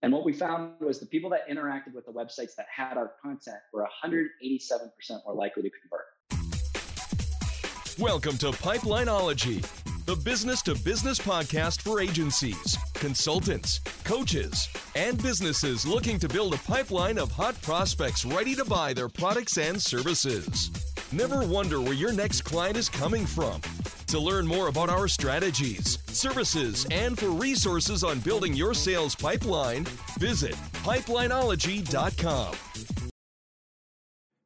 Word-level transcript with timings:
And 0.00 0.12
what 0.12 0.24
we 0.24 0.32
found 0.32 0.74
was 0.78 1.00
the 1.00 1.06
people 1.06 1.28
that 1.30 1.48
interacted 1.48 1.92
with 1.92 2.06
the 2.06 2.12
websites 2.12 2.54
that 2.56 2.66
had 2.72 2.96
our 2.96 3.14
content 3.20 3.56
were 3.72 3.84
187% 4.04 4.28
more 5.26 5.34
likely 5.34 5.64
to 5.64 5.70
convert. 5.80 6.04
Welcome 7.98 8.38
to 8.38 8.52
Pipelineology, 8.52 9.60
the 10.04 10.14
business 10.14 10.62
to 10.62 10.76
business 10.76 11.18
podcast 11.18 11.82
for 11.82 12.00
agencies, 12.00 12.78
consultants, 12.94 13.80
coaches, 14.04 14.68
and 14.94 15.20
businesses 15.20 15.84
looking 15.84 16.20
to 16.20 16.28
build 16.28 16.54
a 16.54 16.58
pipeline 16.58 17.18
of 17.18 17.32
hot 17.32 17.60
prospects 17.62 18.24
ready 18.24 18.54
to 18.54 18.64
buy 18.64 18.92
their 18.92 19.08
products 19.08 19.58
and 19.58 19.82
services. 19.82 20.70
Never 21.10 21.44
wonder 21.44 21.80
where 21.80 21.92
your 21.92 22.12
next 22.12 22.42
client 22.42 22.76
is 22.76 22.88
coming 22.88 23.26
from. 23.26 23.60
To 24.08 24.18
learn 24.18 24.46
more 24.46 24.68
about 24.68 24.88
our 24.88 25.06
strategies, 25.06 25.98
services, 26.06 26.86
and 26.90 27.18
for 27.18 27.28
resources 27.28 28.02
on 28.02 28.20
building 28.20 28.54
your 28.54 28.72
sales 28.72 29.14
pipeline, 29.14 29.84
visit 30.18 30.54
pipelineology.com. 30.82 32.54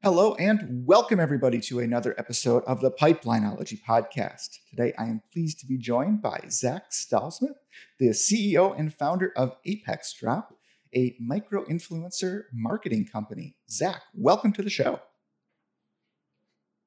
Hello, 0.03 0.35
and 0.35 0.85
welcome 0.85 1.21
everybody 1.21 1.61
to 1.61 1.79
another 1.79 2.13
episode 2.19 2.65
of 2.65 2.81
the 2.81 2.91
Pipelineology 2.91 3.81
podcast. 3.89 4.59
Today, 4.69 4.93
I 4.99 5.05
am 5.05 5.23
pleased 5.33 5.61
to 5.61 5.67
be 5.67 5.79
joined 5.79 6.21
by 6.21 6.41
Zach 6.51 6.91
Stallsmith, 6.91 7.55
the 8.01 8.09
CEO 8.09 8.77
and 8.77 8.93
founder 8.93 9.33
of 9.37 9.55
Apex 9.65 10.13
Drop, 10.13 10.57
a 10.93 11.15
micro 11.21 11.65
influencer 11.67 12.47
marketing 12.53 13.07
company. 13.07 13.55
Zach, 13.71 14.03
welcome 14.13 14.53
to 14.55 14.63
the 14.63 14.71
show. 14.71 14.99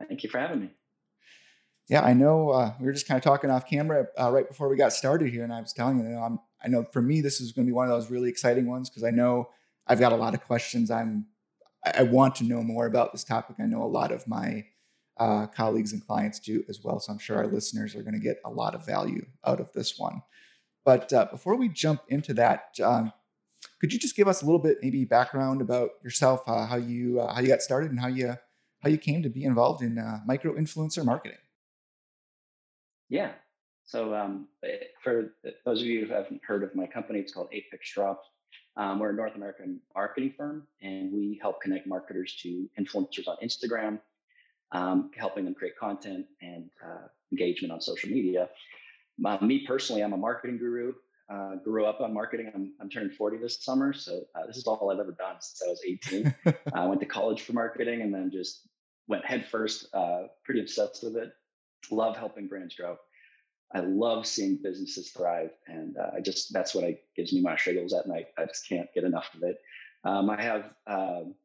Thank 0.05 0.23
you 0.23 0.29
for 0.29 0.39
having 0.39 0.59
me. 0.59 0.71
Yeah, 1.87 2.01
I 2.01 2.13
know. 2.13 2.49
Uh, 2.49 2.73
we 2.79 2.87
were 2.87 2.93
just 2.93 3.07
kind 3.07 3.17
of 3.17 3.23
talking 3.23 3.51
off 3.51 3.67
camera 3.67 4.07
uh, 4.19 4.31
right 4.31 4.47
before 4.47 4.69
we 4.69 4.75
got 4.75 4.91
started 4.91 5.31
here, 5.31 5.43
and 5.43 5.53
I 5.53 5.61
was 5.61 5.71
telling 5.71 5.99
you, 5.99 6.05
you 6.05 6.11
know, 6.11 6.21
I'm, 6.21 6.39
I 6.63 6.67
know 6.67 6.83
for 6.83 7.01
me 7.01 7.21
this 7.21 7.39
is 7.39 7.51
going 7.51 7.65
to 7.65 7.69
be 7.69 7.75
one 7.75 7.85
of 7.85 7.91
those 7.91 8.09
really 8.09 8.29
exciting 8.29 8.67
ones 8.67 8.89
because 8.89 9.03
I 9.03 9.11
know 9.11 9.49
I've 9.85 9.99
got 9.99 10.11
a 10.11 10.15
lot 10.15 10.33
of 10.33 10.43
questions. 10.43 10.89
I'm 10.89 11.27
I 11.83 12.01
want 12.01 12.35
to 12.37 12.43
know 12.43 12.63
more 12.63 12.87
about 12.87 13.11
this 13.11 13.23
topic. 13.23 13.57
I 13.59 13.67
know 13.67 13.83
a 13.83 13.85
lot 13.85 14.11
of 14.11 14.27
my 14.27 14.65
uh, 15.17 15.45
colleagues 15.45 15.93
and 15.93 16.05
clients 16.05 16.39
do 16.39 16.63
as 16.67 16.83
well, 16.83 16.99
so 16.99 17.13
I'm 17.13 17.19
sure 17.19 17.37
our 17.37 17.45
listeners 17.45 17.95
are 17.95 18.01
going 18.01 18.15
to 18.15 18.19
get 18.19 18.37
a 18.43 18.49
lot 18.49 18.73
of 18.73 18.83
value 18.83 19.25
out 19.45 19.59
of 19.59 19.71
this 19.73 19.99
one. 19.99 20.23
But 20.83 21.13
uh, 21.13 21.25
before 21.31 21.55
we 21.55 21.69
jump 21.69 22.01
into 22.09 22.33
that, 22.33 22.75
um, 22.83 23.13
could 23.79 23.93
you 23.93 23.99
just 23.99 24.15
give 24.15 24.27
us 24.27 24.41
a 24.41 24.45
little 24.45 24.59
bit, 24.59 24.79
maybe 24.81 25.05
background 25.05 25.61
about 25.61 25.91
yourself, 26.03 26.41
uh, 26.47 26.65
how 26.65 26.77
you 26.77 27.21
uh, 27.21 27.31
how 27.31 27.41
you 27.41 27.47
got 27.47 27.61
started, 27.61 27.91
and 27.91 27.99
how 27.99 28.07
you 28.07 28.35
how 28.79 28.89
you 28.89 28.97
came 28.97 29.21
to 29.21 29.29
be 29.29 29.43
involved 29.43 29.83
in 29.83 29.95
micro 30.25 30.55
influencer 30.55 31.05
marketing? 31.05 31.37
Yeah. 33.09 33.31
So 33.85 34.15
um, 34.15 34.47
eh, 34.63 34.77
for 35.03 35.33
those 35.65 35.81
of 35.81 35.87
you 35.87 36.05
who 36.05 36.13
haven't 36.13 36.41
heard 36.45 36.63
of 36.63 36.75
my 36.75 36.87
company, 36.87 37.19
it's 37.19 37.33
called 37.33 37.49
Apex 37.51 37.93
Drop. 37.93 38.23
Um, 38.77 38.99
we're 38.99 39.11
a 39.11 39.13
North 39.13 39.35
American 39.35 39.79
marketing 39.93 40.33
firm, 40.35 40.67
and 40.81 41.13
we 41.13 41.39
help 41.41 41.61
connect 41.61 41.87
marketers 41.87 42.35
to 42.41 42.67
influencers 42.79 43.27
on 43.27 43.37
Instagram, 43.43 43.99
um, 44.71 45.11
helping 45.15 45.45
them 45.45 45.53
create 45.53 45.77
content 45.77 46.25
and 46.41 46.69
uh, 46.83 47.07
engagement 47.31 47.71
on 47.71 47.79
social 47.79 48.09
media. 48.09 48.49
Uh, 49.23 49.37
me 49.41 49.65
personally, 49.65 50.03
I'm 50.03 50.13
a 50.13 50.17
marketing 50.17 50.57
guru. 50.57 50.93
Uh, 51.27 51.55
grew 51.63 51.85
up 51.85 52.01
on 52.01 52.13
marketing. 52.13 52.51
I'm, 52.53 52.73
I'm 52.79 52.89
turning 52.89 53.09
40 53.09 53.37
this 53.37 53.63
summer, 53.63 53.93
so 53.93 54.21
uh, 54.35 54.45
this 54.45 54.57
is 54.57 54.67
all 54.67 54.91
I've 54.91 54.99
ever 54.99 55.13
done 55.13 55.37
since 55.39 55.61
I 55.65 55.69
was 55.69 55.81
18. 55.85 56.35
I 56.73 56.85
went 56.85 56.99
to 56.99 57.07
college 57.07 57.41
for 57.41 57.53
marketing, 57.53 58.01
and 58.01 58.13
then 58.13 58.29
just 58.31 58.67
went 59.07 59.25
headfirst. 59.25 59.87
Uh, 59.93 60.23
pretty 60.43 60.59
obsessed 60.59 61.03
with 61.03 61.15
it. 61.15 61.31
Love 61.91 62.17
helping 62.17 62.47
brands 62.47 62.75
grow. 62.75 62.97
I 63.73 63.79
love 63.79 64.25
seeing 64.27 64.59
businesses 64.61 65.11
thrive, 65.11 65.51
and 65.67 65.97
uh, 65.97 66.11
I 66.15 66.21
just 66.21 66.53
that's 66.53 66.75
what 66.75 66.83
I, 66.83 66.97
gives 67.15 67.33
me 67.33 67.41
my 67.41 67.55
shiggles 67.55 67.93
at 67.93 68.07
night. 68.07 68.27
I 68.37 68.45
just 68.45 68.69
can't 68.69 68.87
get 68.93 69.03
enough 69.03 69.29
of 69.33 69.43
it. 69.43 69.57
Um, 70.03 70.29
I 70.29 70.41
have 70.41 70.69
um, 70.87 71.35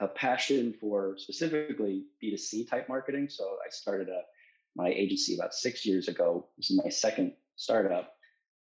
a 0.00 0.08
passion 0.08 0.74
for 0.80 1.16
specifically 1.18 2.04
B2C 2.22 2.70
type 2.70 2.88
marketing, 2.88 3.28
so 3.28 3.58
I 3.64 3.70
started 3.70 4.08
a, 4.08 4.22
my 4.76 4.88
agency 4.88 5.34
about 5.34 5.52
six 5.52 5.84
years 5.84 6.08
ago. 6.08 6.46
This 6.56 6.70
is 6.70 6.80
my 6.82 6.90
second 6.90 7.34
startup, 7.56 8.12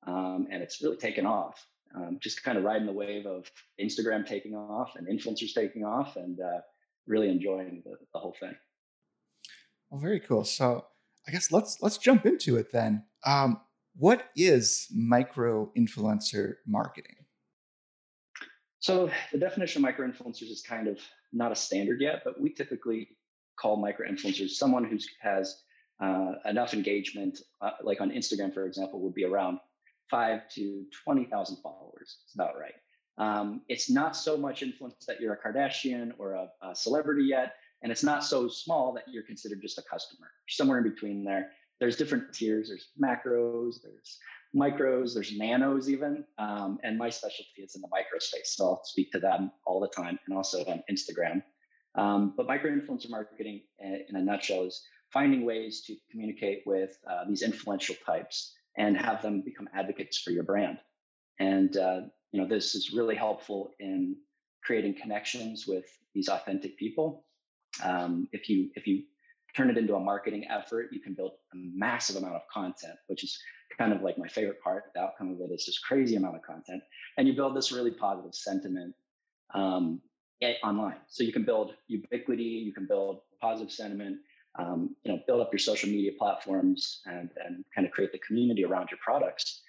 um, 0.08 0.48
and 0.52 0.64
it's 0.64 0.82
really 0.82 0.98
taken 0.98 1.26
off. 1.26 1.66
Um, 1.96 2.18
just 2.20 2.44
kind 2.44 2.58
of 2.58 2.64
riding 2.64 2.88
the 2.88 2.94
wave 2.94 3.28
of 3.28 3.50
Instagram 3.80 4.26
taking 4.26 4.56
off 4.56 4.96
and 4.96 5.08
influencers 5.08 5.54
taking 5.54 5.86
off, 5.86 6.16
and 6.16 6.40
uh, 6.40 6.62
really 7.06 7.30
enjoying 7.30 7.84
the, 7.86 7.96
the 8.14 8.20
whole 8.20 8.36
thing. 8.40 8.56
Well, 9.90 10.02
very 10.02 10.20
cool. 10.20 10.44
So 10.44 10.86
I 11.28 11.32
guess 11.32 11.52
let's 11.52 11.78
let's 11.82 11.98
jump 11.98 12.26
into 12.26 12.58
it 12.58 12.72
then. 12.72 13.04
Um, 13.26 13.62
what 13.96 14.30
is 14.36 14.88
micro 14.94 15.72
influencer 15.78 16.56
marketing? 16.68 17.16
So 18.80 19.10
the 19.32 19.38
definition 19.38 19.80
of 19.80 19.84
micro 19.84 20.08
influencers 20.08 20.50
is 20.52 20.62
kind 20.68 20.88
of 20.88 21.00
not 21.32 21.52
a 21.52 21.56
standard 21.56 22.02
yet, 22.02 22.22
but 22.26 22.40
we 22.42 22.50
typically 22.54 23.08
call 23.58 23.78
micro 23.78 24.08
influencers 24.10 24.50
someone 24.50 24.84
who 24.84 24.98
has 25.22 25.64
uh, 26.02 26.34
enough 26.46 26.74
engagement, 26.74 27.40
uh, 27.62 27.72
like 27.84 28.02
on 28.02 28.12
Instagram, 28.12 28.54
for 28.54 28.66
example, 28.66 29.00
would 29.00 29.14
be 29.14 29.24
around 29.24 29.60
five 30.12 30.42
to 30.56 30.86
twenty 31.04 31.26
thousand 31.26 31.58
followers. 31.64 32.18
It's 32.26 32.36
about 32.36 32.56
right. 32.60 32.74
Um, 33.18 33.62
it's 33.70 33.90
not 33.90 34.16
so 34.16 34.36
much 34.36 34.64
influence 34.64 35.06
that 35.08 35.22
you're 35.22 35.34
a 35.34 35.38
Kardashian 35.38 36.12
or 36.18 36.34
a, 36.34 36.48
a 36.64 36.76
celebrity 36.76 37.26
yet, 37.26 37.54
and 37.84 37.92
it's 37.92 38.04
not 38.04 38.24
so 38.24 38.48
small 38.48 38.94
that 38.94 39.04
you're 39.08 39.24
considered 39.24 39.62
just 39.62 39.78
a 39.78 39.84
customer. 39.84 40.28
Somewhere 40.48 40.80
in 40.80 40.90
between 40.90 41.24
there. 41.24 41.52
There's 41.80 41.98
different 41.98 42.34
tiers. 42.34 42.70
There's 42.70 42.90
macros. 43.02 43.76
There's 43.84 44.20
micros. 44.56 45.14
There's 45.14 45.38
nanos 45.38 45.90
even. 45.90 46.24
Um, 46.38 46.80
and 46.84 46.98
my 46.98 47.10
specialty 47.10 47.62
is 47.62 47.76
in 47.76 47.82
the 47.82 47.90
micro 47.92 48.20
space, 48.20 48.56
so 48.56 48.66
I'll 48.66 48.82
speak 48.86 49.12
to 49.12 49.20
them 49.20 49.52
all 49.66 49.82
the 49.82 49.90
time, 49.90 50.18
and 50.26 50.36
also 50.36 50.64
on 50.66 50.82
Instagram. 50.90 51.44
Um, 51.96 52.34
but 52.38 52.48
micro 52.48 52.72
influencer 52.72 53.10
marketing, 53.10 53.62
eh, 53.84 54.00
in 54.08 54.16
a 54.16 54.22
nutshell, 54.22 54.64
is 54.64 54.82
finding 55.12 55.46
ways 55.46 55.84
to 55.86 55.96
communicate 56.10 56.64
with 56.66 56.98
uh, 57.10 57.26
these 57.28 57.44
influential 57.44 57.96
types 58.06 58.56
and 58.78 58.98
have 58.98 59.22
them 59.22 59.42
become 59.42 59.68
advocates 59.76 60.20
for 60.20 60.32
your 60.32 60.44
brand. 60.44 60.80
And 61.40 61.76
uh, 61.78 62.02
you 62.32 62.42
know, 62.42 62.48
this 62.48 62.76
is 62.76 62.94
really 62.94 63.16
helpful 63.16 63.72
in 63.80 64.16
creating 64.64 64.96
connections 64.96 65.68
with 65.68 65.86
these 66.16 66.30
authentic 66.30 66.78
people 66.78 67.26
um, 67.82 68.28
if 68.32 68.50
you 68.50 68.70
if 68.76 68.88
you 68.88 69.04
turn 69.56 69.70
it 69.70 69.78
into 69.78 69.96
a 69.96 70.00
marketing 70.00 70.46
effort, 70.50 70.90
you 70.92 71.00
can 71.00 71.14
build 71.14 71.34
a 71.54 71.56
massive 71.56 72.16
amount 72.16 72.36
of 72.36 72.42
content, 72.52 72.96
which 73.08 73.24
is 73.24 73.38
kind 73.78 73.94
of 73.94 74.02
like 74.02 74.18
my 74.18 74.28
favorite 74.28 74.62
part. 74.62 74.86
The 74.96 75.02
outcome 75.02 75.32
of 75.32 75.40
it 75.42 75.54
is 75.54 75.66
just 75.66 75.84
crazy 75.84 76.16
amount 76.16 76.36
of 76.36 76.42
content, 76.42 76.82
and 77.18 77.28
you 77.28 77.36
build 77.36 77.56
this 77.56 77.72
really 77.72 77.92
positive 77.92 78.36
sentiment 78.36 78.94
um, 79.54 80.02
online. 80.64 80.98
So 81.08 81.24
you 81.24 81.32
can 81.32 81.46
build 81.46 81.74
ubiquity, 81.88 82.44
you 82.44 82.74
can 82.74 82.86
build 82.88 83.22
positive 83.42 83.72
sentiment, 83.72 84.18
um, 84.60 84.96
you 85.04 85.12
know, 85.12 85.20
build 85.26 85.42
up 85.42 85.52
your 85.52 85.60
social 85.60 85.90
media 85.90 86.12
platforms, 86.18 87.02
and 87.06 87.30
and 87.44 87.64
kind 87.74 87.88
of 87.88 87.94
create 87.94 88.12
the 88.12 88.20
community 88.20 88.66
around 88.66 88.90
your 88.92 89.00
products. 89.04 89.62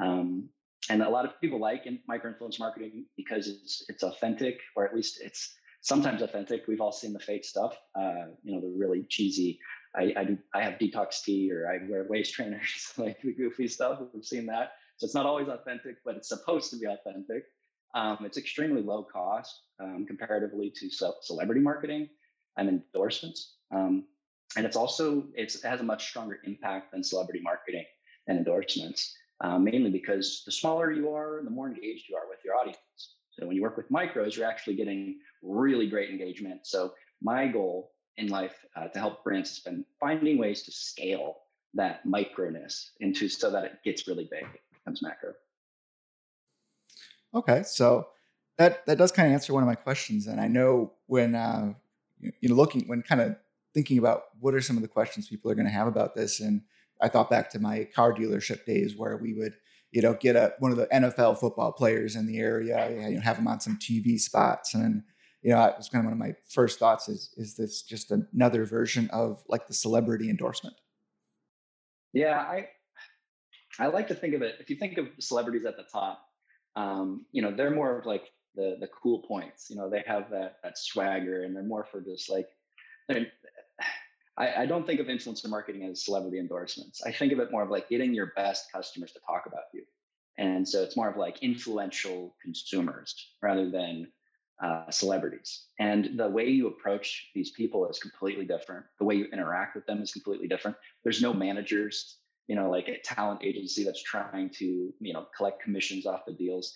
Um, 0.00 0.48
and 0.90 1.02
a 1.02 1.08
lot 1.08 1.24
of 1.24 1.40
people 1.40 1.60
like 1.60 1.86
in 1.86 1.98
micro 2.06 2.30
influence 2.30 2.58
marketing 2.58 3.06
because 3.16 3.48
it's 3.48 3.84
it's 3.88 4.02
authentic, 4.02 4.60
or 4.76 4.84
at 4.86 4.94
least 4.94 5.20
it's 5.22 5.54
sometimes 5.80 6.22
authentic. 6.22 6.66
We've 6.66 6.80
all 6.80 6.92
seen 6.92 7.12
the 7.12 7.18
fake 7.18 7.44
stuff, 7.44 7.76
uh, 7.94 8.26
you 8.42 8.54
know, 8.54 8.60
the 8.60 8.72
really 8.76 9.04
cheesy. 9.08 9.58
I, 9.96 10.14
I, 10.16 10.38
I 10.54 10.62
have 10.62 10.74
detox 10.74 11.22
tea 11.22 11.50
or 11.52 11.68
I 11.70 11.78
wear 11.88 12.06
waist 12.08 12.34
trainers, 12.34 12.92
like 12.98 13.20
the 13.22 13.32
goofy 13.32 13.68
stuff. 13.68 14.00
We've 14.12 14.24
seen 14.24 14.46
that. 14.46 14.72
So 14.96 15.04
it's 15.04 15.14
not 15.14 15.26
always 15.26 15.48
authentic, 15.48 15.96
but 16.04 16.16
it's 16.16 16.28
supposed 16.28 16.70
to 16.70 16.76
be 16.76 16.86
authentic. 16.86 17.44
Um, 17.94 18.18
it's 18.22 18.36
extremely 18.36 18.82
low 18.82 19.04
cost 19.04 19.62
um, 19.80 20.04
comparatively 20.06 20.72
to 20.76 20.90
celebrity 21.22 21.60
marketing 21.60 22.08
and 22.56 22.68
endorsements. 22.68 23.54
Um, 23.72 24.04
and 24.56 24.66
it's 24.66 24.76
also 24.76 25.24
it's, 25.34 25.56
it 25.56 25.64
has 25.64 25.80
a 25.80 25.84
much 25.84 26.08
stronger 26.08 26.38
impact 26.44 26.92
than 26.92 27.02
celebrity 27.02 27.40
marketing 27.42 27.84
and 28.26 28.38
endorsements, 28.38 29.14
uh, 29.40 29.58
mainly 29.58 29.90
because 29.90 30.42
the 30.44 30.52
smaller 30.52 30.92
you 30.92 31.10
are, 31.10 31.40
the 31.44 31.50
more 31.50 31.68
engaged 31.68 32.08
you 32.08 32.16
are 32.16 32.28
with 32.28 32.38
your 32.44 32.56
audience. 32.56 33.17
So 33.38 33.46
when 33.46 33.56
you 33.56 33.62
work 33.62 33.76
with 33.76 33.90
micros, 33.90 34.36
you're 34.36 34.46
actually 34.46 34.76
getting 34.76 35.18
really 35.42 35.88
great 35.88 36.10
engagement. 36.10 36.66
So 36.66 36.94
my 37.22 37.46
goal 37.46 37.92
in 38.16 38.28
life 38.28 38.54
uh, 38.76 38.88
to 38.88 38.98
help 38.98 39.22
brands 39.22 39.50
has 39.50 39.60
been 39.60 39.84
finding 40.00 40.38
ways 40.38 40.62
to 40.62 40.72
scale 40.72 41.36
that 41.74 42.04
microness 42.04 42.90
into 43.00 43.28
so 43.28 43.50
that 43.50 43.64
it 43.64 43.72
gets 43.84 44.08
really 44.08 44.28
big, 44.30 44.44
becomes 44.72 45.02
macro. 45.02 45.34
Okay, 47.34 47.62
so 47.62 48.08
that 48.56 48.84
that 48.86 48.98
does 48.98 49.12
kind 49.12 49.28
of 49.28 49.34
answer 49.34 49.52
one 49.52 49.62
of 49.62 49.68
my 49.68 49.74
questions, 49.74 50.26
and 50.26 50.40
I 50.40 50.48
know 50.48 50.94
when 51.06 51.34
uh, 51.34 51.74
you 52.20 52.48
know 52.48 52.54
looking 52.54 52.88
when 52.88 53.02
kind 53.02 53.20
of 53.20 53.36
thinking 53.74 53.98
about 53.98 54.22
what 54.40 54.54
are 54.54 54.62
some 54.62 54.76
of 54.76 54.82
the 54.82 54.88
questions 54.88 55.28
people 55.28 55.50
are 55.50 55.54
going 55.54 55.66
to 55.66 55.72
have 55.72 55.86
about 55.86 56.16
this, 56.16 56.40
and 56.40 56.62
I 57.00 57.08
thought 57.08 57.30
back 57.30 57.50
to 57.50 57.60
my 57.60 57.86
car 57.94 58.14
dealership 58.14 58.64
days 58.64 58.96
where 58.96 59.18
we 59.18 59.34
would 59.34 59.52
you 59.90 60.02
know, 60.02 60.14
get 60.14 60.36
a 60.36 60.54
one 60.58 60.70
of 60.70 60.78
the 60.78 60.86
NFL 60.86 61.38
football 61.38 61.72
players 61.72 62.16
in 62.16 62.26
the 62.26 62.38
area, 62.38 62.90
you 62.90 63.14
know, 63.14 63.20
have 63.20 63.36
them 63.36 63.48
on 63.48 63.60
some 63.60 63.78
TV 63.78 64.18
spots. 64.18 64.74
And, 64.74 65.02
you 65.42 65.50
know, 65.50 65.64
it 65.64 65.74
was 65.78 65.88
kind 65.88 66.04
of 66.04 66.10
one 66.10 66.12
of 66.12 66.18
my 66.18 66.34
first 66.48 66.78
thoughts 66.78 67.08
is, 67.08 67.30
is 67.36 67.56
this 67.56 67.82
just 67.82 68.12
another 68.12 68.64
version 68.64 69.08
of 69.12 69.42
like 69.48 69.66
the 69.66 69.74
celebrity 69.74 70.28
endorsement? 70.28 70.76
Yeah, 72.12 72.38
I, 72.38 72.68
I 73.78 73.86
like 73.86 74.08
to 74.08 74.14
think 74.14 74.34
of 74.34 74.42
it. 74.42 74.56
If 74.60 74.68
you 74.70 74.76
think 74.76 74.98
of 74.98 75.08
celebrities 75.20 75.64
at 75.64 75.76
the 75.76 75.84
top, 75.84 76.22
um, 76.76 77.26
you 77.32 77.42
know, 77.42 77.54
they're 77.54 77.70
more 77.70 77.98
of 77.98 78.06
like 78.06 78.30
the 78.54 78.76
the 78.80 78.88
cool 78.88 79.22
points. 79.22 79.68
You 79.70 79.76
know, 79.76 79.88
they 79.88 80.02
have 80.06 80.30
that 80.30 80.56
that 80.62 80.78
swagger, 80.78 81.44
and 81.44 81.54
they're 81.54 81.62
more 81.62 81.84
for 81.84 82.00
just 82.00 82.30
like. 82.30 82.48
I, 84.38 84.62
I 84.62 84.66
don't 84.66 84.86
think 84.86 85.00
of 85.00 85.06
influencer 85.06 85.48
marketing 85.48 85.84
as 85.84 86.04
celebrity 86.04 86.38
endorsements. 86.38 87.02
I 87.04 87.12
think 87.12 87.32
of 87.32 87.40
it 87.40 87.50
more 87.50 87.62
of 87.62 87.70
like 87.70 87.88
getting 87.88 88.14
your 88.14 88.32
best 88.36 88.72
customers 88.72 89.12
to 89.12 89.20
talk 89.26 89.44
about 89.46 89.64
you, 89.74 89.82
and 90.38 90.66
so 90.66 90.82
it's 90.82 90.96
more 90.96 91.10
of 91.10 91.16
like 91.16 91.42
influential 91.42 92.36
consumers 92.42 93.14
rather 93.42 93.70
than 93.70 94.08
uh, 94.62 94.90
celebrities. 94.90 95.66
And 95.78 96.18
the 96.18 96.28
way 96.28 96.48
you 96.48 96.68
approach 96.68 97.30
these 97.34 97.50
people 97.50 97.88
is 97.88 97.98
completely 97.98 98.44
different. 98.44 98.84
The 98.98 99.04
way 99.04 99.16
you 99.16 99.26
interact 99.32 99.74
with 99.74 99.86
them 99.86 100.02
is 100.02 100.12
completely 100.12 100.48
different. 100.48 100.76
There's 101.04 101.22
no 101.22 101.32
managers, 101.32 102.16
you 102.48 102.56
know, 102.56 102.70
like 102.70 102.88
a 102.88 102.98
talent 103.04 103.44
agency 103.44 103.84
that's 103.84 104.02
trying 104.02 104.50
to, 104.50 104.92
you 105.00 105.12
know, 105.12 105.26
collect 105.36 105.62
commissions 105.62 106.06
off 106.06 106.24
the 106.26 106.32
deals. 106.32 106.74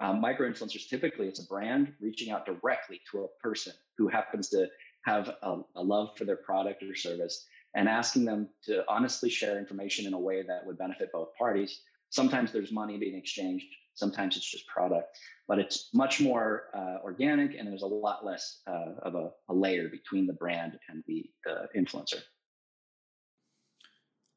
Um, 0.00 0.20
micro 0.20 0.48
influencers 0.50 0.88
typically 0.88 1.28
it's 1.28 1.38
a 1.38 1.46
brand 1.46 1.92
reaching 2.00 2.32
out 2.32 2.46
directly 2.46 3.00
to 3.10 3.24
a 3.24 3.28
person 3.40 3.72
who 3.96 4.08
happens 4.08 4.48
to 4.50 4.66
have 5.04 5.28
a, 5.42 5.60
a 5.76 5.82
love 5.82 6.10
for 6.16 6.24
their 6.24 6.36
product 6.36 6.82
or 6.82 6.94
service 6.94 7.46
and 7.74 7.88
asking 7.88 8.24
them 8.24 8.48
to 8.64 8.84
honestly 8.88 9.28
share 9.28 9.58
information 9.58 10.06
in 10.06 10.14
a 10.14 10.18
way 10.18 10.42
that 10.42 10.64
would 10.64 10.78
benefit 10.78 11.10
both 11.12 11.28
parties. 11.36 11.80
Sometimes 12.10 12.52
there's 12.52 12.72
money 12.72 12.98
being 12.98 13.16
exchanged, 13.16 13.66
sometimes 13.94 14.36
it's 14.36 14.48
just 14.48 14.66
product, 14.66 15.18
but 15.48 15.58
it's 15.58 15.90
much 15.92 16.20
more 16.20 16.64
uh, 16.74 17.02
organic 17.02 17.56
and 17.56 17.66
there's 17.68 17.82
a 17.82 17.86
lot 17.86 18.24
less 18.24 18.60
uh, 18.66 18.92
of 19.02 19.14
a, 19.14 19.30
a, 19.48 19.54
layer 19.54 19.88
between 19.88 20.26
the 20.26 20.32
brand 20.32 20.78
and 20.88 21.02
the, 21.06 21.24
the 21.44 21.68
influencer. 21.76 22.20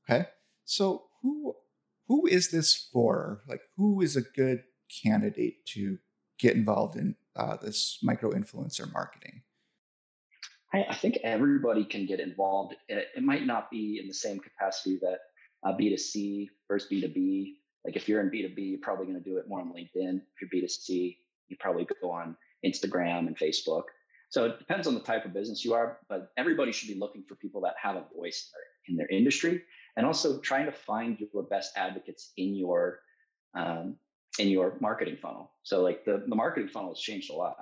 Okay, 0.09 0.25
so 0.65 1.03
who 1.21 1.53
who 2.07 2.25
is 2.25 2.49
this 2.51 2.89
for? 2.93 3.41
Like, 3.47 3.61
who 3.75 4.01
is 4.01 4.15
a 4.15 4.21
good 4.21 4.63
candidate 5.03 5.65
to 5.73 5.97
get 6.39 6.55
involved 6.55 6.95
in 6.95 7.15
uh, 7.35 7.57
this 7.57 7.99
micro 8.01 8.31
influencer 8.31 8.91
marketing? 8.93 9.41
I, 10.73 10.85
I, 10.89 10.95
think 10.95 11.19
everybody 11.23 11.85
can 11.85 12.05
get 12.05 12.19
involved. 12.19 12.75
It, 12.89 13.07
it, 13.15 13.23
might 13.23 13.45
not 13.45 13.71
be 13.71 13.99
in 14.01 14.07
the 14.07 14.13
same 14.13 14.39
capacity 14.39 14.99
that 15.01 15.19
uh, 15.65 15.73
B2C 15.73 16.49
versus 16.67 16.89
B2B. 16.91 17.53
Like 17.85 17.95
if 17.95 18.09
you're 18.09 18.21
in 18.21 18.29
B2B, 18.29 18.71
you're 18.71 18.79
probably 18.81 19.05
going 19.05 19.21
to 19.21 19.29
do 19.29 19.37
it 19.37 19.47
more 19.47 19.61
on 19.61 19.71
LinkedIn. 19.71 20.21
If 20.35 20.41
you're 20.41 20.63
B2C, 20.63 21.17
you 21.47 21.57
probably 21.59 21.87
go 22.01 22.11
on 22.11 22.35
Instagram 22.65 23.27
and 23.27 23.37
Facebook. 23.37 23.83
So 24.29 24.45
it 24.45 24.59
depends 24.59 24.87
on 24.87 24.93
the 24.93 24.99
type 24.99 25.23
of 25.23 25.33
business 25.33 25.63
you 25.63 25.73
are, 25.73 25.99
but 26.09 26.31
everybody 26.37 26.73
should 26.73 26.89
be 26.89 26.99
looking 26.99 27.23
for 27.27 27.35
people 27.35 27.61
that 27.61 27.75
have 27.81 27.95
a 27.95 28.03
voice 28.13 28.51
in 28.87 28.97
their, 28.97 29.05
in 29.05 29.09
their 29.09 29.17
industry 29.17 29.61
and 29.95 30.05
also 30.05 30.39
trying 30.39 30.65
to 30.65 30.71
find 30.71 31.19
your 31.19 31.43
best 31.43 31.71
advocates 31.75 32.31
in 32.37 32.55
your 32.55 32.99
um, 33.55 33.95
in 34.39 34.49
your 34.49 34.77
marketing 34.79 35.17
funnel. 35.19 35.51
So 35.63 35.81
like 35.81 36.05
the, 36.05 36.23
the 36.27 36.35
marketing 36.35 36.69
funnel 36.69 36.91
has 36.91 36.99
changed 36.99 37.31
a 37.31 37.33
lot. 37.33 37.57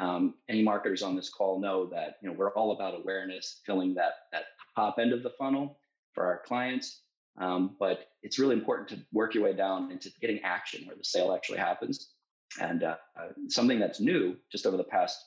Um, 0.00 0.34
any 0.48 0.62
marketers 0.62 1.02
on 1.02 1.14
this 1.14 1.28
call 1.28 1.60
know 1.60 1.86
that 1.90 2.16
you 2.22 2.28
know 2.28 2.34
we're 2.34 2.54
all 2.54 2.72
about 2.72 2.98
awareness, 2.98 3.60
filling 3.66 3.94
that 3.94 4.12
that 4.32 4.44
top 4.74 4.98
end 4.98 5.12
of 5.12 5.22
the 5.22 5.30
funnel 5.38 5.78
for 6.14 6.24
our 6.24 6.40
clients. 6.46 7.02
Um, 7.38 7.76
but 7.78 8.08
it's 8.22 8.38
really 8.38 8.54
important 8.54 8.88
to 8.88 8.98
work 9.12 9.34
your 9.34 9.44
way 9.44 9.52
down 9.52 9.92
into 9.92 10.10
getting 10.20 10.40
action 10.40 10.86
where 10.86 10.96
the 10.96 11.04
sale 11.04 11.32
actually 11.32 11.58
happens. 11.58 12.12
And 12.60 12.82
uh, 12.82 12.96
uh, 13.18 13.28
something 13.48 13.78
that's 13.78 14.00
new 14.00 14.36
just 14.50 14.66
over 14.66 14.76
the 14.76 14.84
past, 14.84 15.18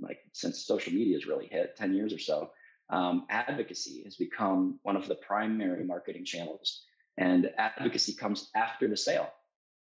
like 0.00 0.18
since 0.32 0.64
social 0.64 0.92
media 0.92 1.16
has 1.16 1.26
really 1.26 1.46
hit 1.46 1.76
10 1.76 1.94
years 1.94 2.12
or 2.12 2.18
so, 2.18 2.50
um, 2.90 3.26
advocacy 3.30 4.02
has 4.04 4.16
become 4.16 4.78
one 4.82 4.96
of 4.96 5.06
the 5.06 5.14
primary 5.16 5.84
marketing 5.84 6.24
channels. 6.24 6.84
And 7.18 7.50
advocacy 7.58 8.14
comes 8.14 8.50
after 8.56 8.88
the 8.88 8.96
sale. 8.96 9.30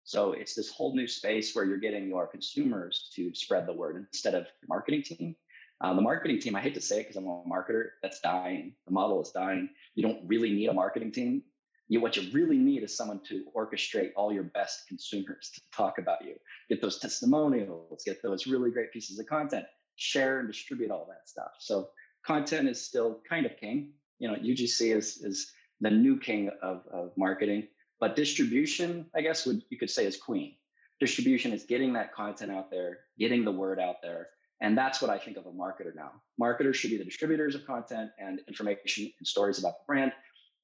So 0.04 0.34
it's 0.34 0.56
this 0.56 0.72
whole 0.72 0.96
new 0.96 1.08
space 1.08 1.56
where 1.56 1.66
you're 1.66 1.78
getting 1.78 2.08
your 2.08 2.28
consumers 2.28 3.12
to 3.16 3.34
spread 3.36 3.68
the 3.68 3.74
word 3.74 4.08
instead 4.12 4.36
of 4.36 4.46
the 4.62 4.68
marketing 4.68 5.04
team. 5.04 5.36
Uh, 5.82 5.94
the 5.94 6.02
marketing 6.02 6.40
team, 6.40 6.56
I 6.56 6.62
hate 6.62 6.74
to 6.76 6.82
say 6.82 7.00
it 7.00 7.04
because 7.04 7.16
I'm 7.16 7.26
a 7.26 7.44
marketer, 7.50 7.90
that's 8.02 8.20
dying. 8.20 8.74
The 8.86 8.92
model 8.92 9.22
is 9.22 9.32
dying. 9.32 9.70
You 9.96 10.04
don't 10.04 10.28
really 10.28 10.52
need 10.52 10.68
a 10.68 10.74
marketing 10.74 11.12
team. 11.12 11.44
You, 11.88 12.02
what 12.02 12.18
you 12.18 12.30
really 12.32 12.58
need 12.58 12.84
is 12.84 12.96
someone 12.96 13.22
to 13.30 13.46
orchestrate 13.56 14.12
all 14.16 14.32
your 14.32 14.44
best 14.44 14.88
consumers 14.88 15.52
to 15.56 15.62
talk 15.76 15.98
about 15.98 16.24
you, 16.24 16.36
get 16.70 16.82
those 16.82 17.00
testimonials, 17.00 18.04
get 18.06 18.22
those 18.22 18.46
really 18.46 18.72
great 18.72 18.92
pieces 18.92 19.20
of 19.20 19.26
content, 19.26 19.66
share 19.96 20.40
and 20.40 20.48
distribute 20.48 20.92
all 20.92 21.08
that 21.10 21.28
stuff. 21.28 21.52
So 21.60 21.90
content 22.26 22.70
is 22.70 22.86
still 22.86 23.22
kind 23.28 23.46
of 23.46 23.58
king. 23.58 23.94
You 24.20 24.28
know, 24.28 24.36
UGC 24.36 24.96
is 24.96 25.18
is 25.18 25.52
the 25.82 25.90
new 25.90 26.20
king 26.20 26.52
of, 26.62 26.84
of 26.92 27.12
marketing. 27.18 27.68
But 28.00 28.16
distribution, 28.16 29.06
I 29.16 29.22
guess, 29.22 29.46
would 29.46 29.62
you 29.70 29.78
could 29.78 29.90
say 29.90 30.06
is 30.06 30.18
queen. 30.18 30.56
Distribution 31.00 31.54
is 31.54 31.64
getting 31.64 31.94
that 31.94 32.14
content 32.14 32.52
out 32.52 32.72
there, 32.72 33.00
getting 33.18 33.44
the 33.44 33.52
word 33.52 33.80
out 33.80 34.02
there. 34.02 34.30
And 34.62 34.78
that's 34.78 35.02
what 35.02 35.10
I 35.10 35.18
think 35.18 35.38
of 35.38 35.46
a 35.46 35.52
marketer 35.52 35.96
now. 35.96 36.12
Marketers 36.38 36.76
should 36.76 36.92
be 36.92 36.98
the 36.98 37.06
distributors 37.06 37.56
of 37.56 37.66
content 37.66 38.12
and 38.20 38.42
information 38.48 39.12
and 39.18 39.28
stories 39.28 39.60
about 39.60 39.80
the 39.80 39.84
brand. 39.88 40.12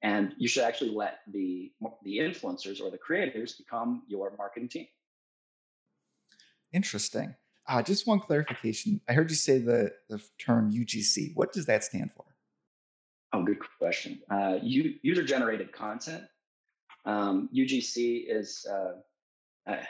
And 0.02 0.34
you 0.38 0.48
should 0.48 0.64
actually 0.64 0.92
let 0.92 1.20
the, 1.32 1.72
the 2.04 2.18
influencers 2.18 2.82
or 2.82 2.92
the 2.92 2.98
creators 2.98 3.54
become 3.54 4.04
your 4.08 4.34
marketing 4.38 4.70
team. 4.70 4.88
Interesting. 6.74 7.36
Uh, 7.68 7.82
just 7.82 8.06
one 8.06 8.20
clarification. 8.20 9.00
I 9.08 9.14
heard 9.14 9.30
you 9.30 9.36
say 9.36 9.58
the, 9.58 9.92
the 10.10 10.22
term 10.38 10.72
UGC. 10.72 11.32
What 11.34 11.54
does 11.54 11.66
that 11.66 11.84
stand 11.84 12.12
for? 12.16 12.26
Oh, 13.34 13.44
good 13.44 13.60
question. 13.80 14.20
Uh, 14.30 14.60
user 14.62 15.24
generated 15.24 15.72
content 15.72 16.24
um, 17.06 17.50
UGC 17.56 18.25
is 18.28 18.66
uh, 18.69 19.72
uh, 19.72 19.84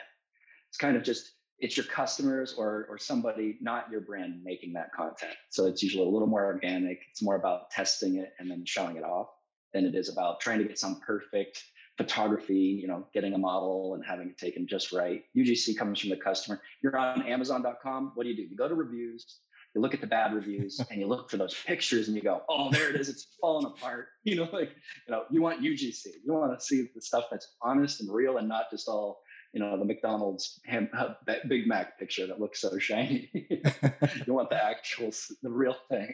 it's 0.68 0.78
kind 0.78 0.96
of 0.96 1.02
just 1.02 1.32
it's 1.58 1.76
your 1.76 1.86
customers 1.86 2.54
or 2.56 2.86
or 2.90 2.98
somebody, 2.98 3.56
not 3.60 3.90
your 3.90 4.00
brand, 4.00 4.42
making 4.44 4.74
that 4.74 4.92
content. 4.92 5.34
So 5.50 5.66
it's 5.66 5.82
usually 5.82 6.06
a 6.06 6.10
little 6.10 6.28
more 6.28 6.44
organic. 6.44 7.00
It's 7.10 7.22
more 7.22 7.36
about 7.36 7.70
testing 7.70 8.16
it 8.16 8.32
and 8.38 8.50
then 8.50 8.64
showing 8.66 8.96
it 8.96 9.04
off 9.04 9.28
than 9.72 9.84
it 9.84 9.94
is 9.94 10.08
about 10.08 10.40
trying 10.40 10.58
to 10.58 10.64
get 10.64 10.78
some 10.78 11.00
perfect 11.00 11.62
photography, 11.96 12.54
you 12.54 12.86
know, 12.86 13.06
getting 13.14 13.32
a 13.32 13.38
model 13.38 13.94
and 13.94 14.04
having 14.04 14.28
it 14.28 14.38
taken 14.38 14.66
just 14.66 14.92
right. 14.92 15.24
UGC 15.36 15.76
comes 15.78 15.98
from 15.98 16.10
the 16.10 16.16
customer. 16.16 16.60
You're 16.82 16.96
on 16.96 17.22
Amazon.com. 17.22 18.12
What 18.14 18.24
do 18.24 18.30
you 18.30 18.36
do? 18.36 18.42
You 18.42 18.56
go 18.56 18.68
to 18.68 18.74
reviews, 18.74 19.38
you 19.76 19.82
look 19.82 19.92
at 19.92 20.00
the 20.00 20.06
bad 20.06 20.34
reviews 20.34 20.80
and 20.90 20.98
you 20.98 21.06
look 21.06 21.30
for 21.30 21.36
those 21.36 21.54
pictures 21.66 22.08
and 22.08 22.16
you 22.16 22.22
go, 22.22 22.42
oh, 22.48 22.70
there 22.72 22.88
it 22.88 22.96
is. 22.96 23.08
It's 23.08 23.28
falling 23.40 23.66
apart. 23.66 24.08
You 24.24 24.34
know, 24.34 24.48
like, 24.52 24.72
you 25.06 25.12
know, 25.12 25.22
you 25.30 25.40
want 25.40 25.62
UGC. 25.62 26.06
You 26.24 26.32
want 26.32 26.58
to 26.58 26.64
see 26.64 26.88
the 26.92 27.00
stuff 27.00 27.26
that's 27.30 27.54
honest 27.62 28.00
and 28.00 28.12
real 28.12 28.38
and 28.38 28.48
not 28.48 28.68
just 28.72 28.88
all, 28.88 29.20
you 29.52 29.60
know, 29.60 29.78
the 29.78 29.84
McDonald's 29.84 30.58
ham, 30.66 30.88
uh, 30.98 31.14
Big 31.48 31.68
Mac 31.68 31.96
picture 31.96 32.26
that 32.26 32.40
looks 32.40 32.60
so 32.60 32.76
shiny. 32.76 33.30
you 34.26 34.34
want 34.34 34.50
the 34.50 34.60
actual, 34.60 35.12
the 35.44 35.48
real 35.48 35.76
thing. 35.88 36.12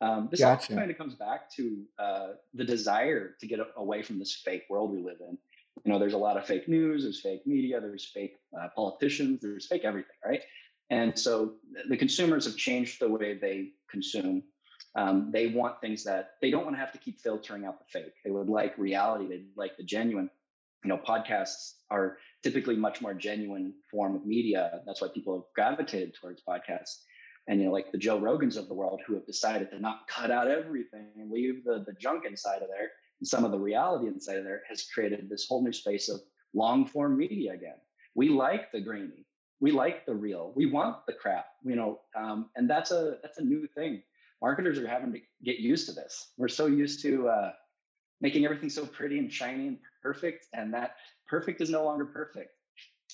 Um, 0.00 0.28
this 0.32 0.40
gotcha. 0.40 0.74
kind 0.74 0.90
of 0.90 0.98
comes 0.98 1.14
back 1.14 1.48
to 1.58 1.84
uh, 2.00 2.28
the 2.54 2.64
desire 2.64 3.36
to 3.38 3.46
get 3.46 3.60
away 3.76 4.02
from 4.02 4.18
this 4.18 4.42
fake 4.44 4.64
world 4.68 4.90
we 4.90 4.98
live 4.98 5.18
in. 5.20 5.38
You 5.84 5.92
know, 5.92 6.00
there's 6.00 6.14
a 6.14 6.18
lot 6.18 6.36
of 6.36 6.44
fake 6.44 6.66
news, 6.68 7.04
there's 7.04 7.20
fake 7.20 7.46
media, 7.46 7.80
there's 7.80 8.10
fake 8.12 8.34
uh, 8.60 8.66
politicians, 8.74 9.38
there's 9.40 9.68
fake 9.68 9.84
everything, 9.84 10.16
right? 10.24 10.42
And 10.90 11.16
so 11.16 11.54
the 11.88 11.96
consumers 11.96 12.44
have 12.46 12.56
changed 12.56 13.00
the 13.00 13.08
way 13.08 13.38
they 13.38 13.70
consume. 13.88 14.42
Um, 14.96 15.30
they 15.32 15.46
want 15.46 15.80
things 15.80 16.02
that 16.04 16.32
they 16.42 16.50
don't 16.50 16.64
want 16.64 16.74
to 16.74 16.80
have 16.80 16.92
to 16.92 16.98
keep 16.98 17.20
filtering 17.20 17.64
out 17.64 17.78
the 17.78 17.84
fake. 17.86 18.14
They 18.24 18.32
would 18.32 18.48
like 18.48 18.76
reality. 18.76 19.28
They'd 19.28 19.46
like 19.56 19.76
the 19.76 19.84
genuine. 19.84 20.28
You 20.84 20.88
know, 20.88 20.98
podcasts 20.98 21.74
are 21.90 22.18
typically 22.42 22.74
much 22.74 23.00
more 23.00 23.14
genuine 23.14 23.74
form 23.90 24.16
of 24.16 24.26
media. 24.26 24.80
That's 24.86 25.00
why 25.00 25.08
people 25.14 25.34
have 25.34 25.44
gravitated 25.54 26.14
towards 26.20 26.42
podcasts. 26.42 27.02
And 27.46 27.60
you 27.60 27.66
know, 27.66 27.72
like 27.72 27.92
the 27.92 27.98
Joe 27.98 28.18
Rogans 28.18 28.56
of 28.56 28.66
the 28.66 28.74
world, 28.74 29.00
who 29.06 29.14
have 29.14 29.26
decided 29.26 29.70
to 29.70 29.78
not 29.78 30.08
cut 30.08 30.30
out 30.30 30.48
everything 30.48 31.06
and 31.16 31.30
leave 31.30 31.64
the 31.64 31.84
the 31.86 31.94
junk 32.00 32.24
inside 32.26 32.62
of 32.62 32.68
there 32.68 32.90
and 33.20 33.28
some 33.28 33.44
of 33.44 33.52
the 33.52 33.58
reality 33.58 34.08
inside 34.08 34.38
of 34.38 34.44
there, 34.44 34.62
has 34.68 34.88
created 34.92 35.28
this 35.28 35.46
whole 35.48 35.62
new 35.62 35.72
space 35.72 36.08
of 36.08 36.20
long 36.52 36.84
form 36.84 37.16
media 37.16 37.52
again. 37.52 37.78
We 38.16 38.28
like 38.30 38.72
the 38.72 38.80
grainy 38.80 39.26
we 39.60 39.70
like 39.70 40.06
the 40.06 40.14
real 40.14 40.52
we 40.56 40.66
want 40.66 40.96
the 41.06 41.12
crap 41.12 41.46
you 41.64 41.76
know 41.76 42.00
um, 42.16 42.50
and 42.56 42.68
that's 42.68 42.90
a 42.90 43.16
that's 43.22 43.38
a 43.38 43.44
new 43.44 43.66
thing. 43.74 44.02
Marketers 44.42 44.78
are 44.78 44.88
having 44.88 45.12
to 45.12 45.18
get 45.44 45.58
used 45.58 45.86
to 45.86 45.92
this. 45.92 46.30
We're 46.38 46.48
so 46.48 46.64
used 46.64 47.02
to 47.02 47.28
uh, 47.28 47.52
making 48.22 48.46
everything 48.46 48.70
so 48.70 48.86
pretty 48.86 49.18
and 49.18 49.30
shiny 49.30 49.68
and 49.68 49.78
perfect 50.02 50.46
and 50.54 50.72
that 50.72 50.96
perfect 51.28 51.60
is 51.60 51.68
no 51.70 51.84
longer 51.84 52.06
perfect. 52.06 52.50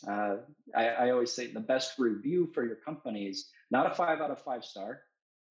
Uh, 0.06 0.36
I, 0.74 0.88
I, 0.88 1.10
always 1.10 1.32
say 1.32 1.46
the 1.46 1.58
best 1.58 1.98
review 1.98 2.50
for 2.52 2.66
your 2.66 2.76
company 2.76 3.26
is 3.26 3.48
not 3.70 3.90
a 3.90 3.94
five 3.94 4.20
out 4.20 4.30
of 4.30 4.42
five 4.42 4.62
star. 4.62 5.00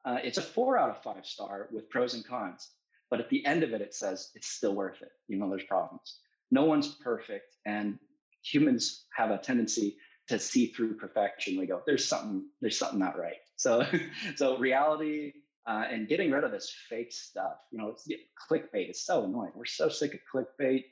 Uh, 0.06 0.20
it's 0.24 0.38
a 0.38 0.42
four 0.42 0.78
out 0.78 0.92
of 0.92 1.02
five 1.02 1.26
star 1.26 1.68
with 1.72 1.90
pros 1.90 2.14
and 2.14 2.26
cons 2.26 2.70
but 3.10 3.20
at 3.20 3.30
the 3.30 3.46
end 3.46 3.64
of 3.64 3.74
it 3.74 3.82
it 3.82 3.94
says 3.94 4.32
it's 4.36 4.48
still 4.48 4.76
worth 4.76 5.02
it 5.02 5.10
even 5.30 5.42
though 5.42 5.50
there's 5.50 5.64
problems. 5.64 6.20
No 6.52 6.66
one's 6.66 6.88
perfect 6.88 7.56
and 7.66 7.98
humans 8.44 9.06
have 9.16 9.32
a 9.32 9.38
tendency 9.38 9.98
to 10.28 10.40
see 10.40 10.68
through 10.68 10.96
perfection 10.96 11.58
we 11.58 11.66
go 11.66 11.82
there's 11.86 12.08
something 12.08 12.44
there's 12.62 12.78
something 12.78 13.00
not 13.00 13.18
right 13.18 13.36
so 13.56 13.86
so 14.36 14.58
reality 14.58 15.32
uh, 15.68 15.86
and 15.90 16.08
getting 16.08 16.30
rid 16.30 16.44
of 16.44 16.52
this 16.52 16.74
fake 16.90 17.12
stuff 17.12 17.58
you 17.72 17.78
know 17.78 17.90
it's, 17.90 18.08
clickbait 18.50 18.90
is 18.90 19.06
so 19.06 19.24
annoying 19.24 19.52
we're 19.56 19.66
so 19.66 19.90
sick 19.90 20.14
of 20.14 20.20
clickbait 20.32 20.84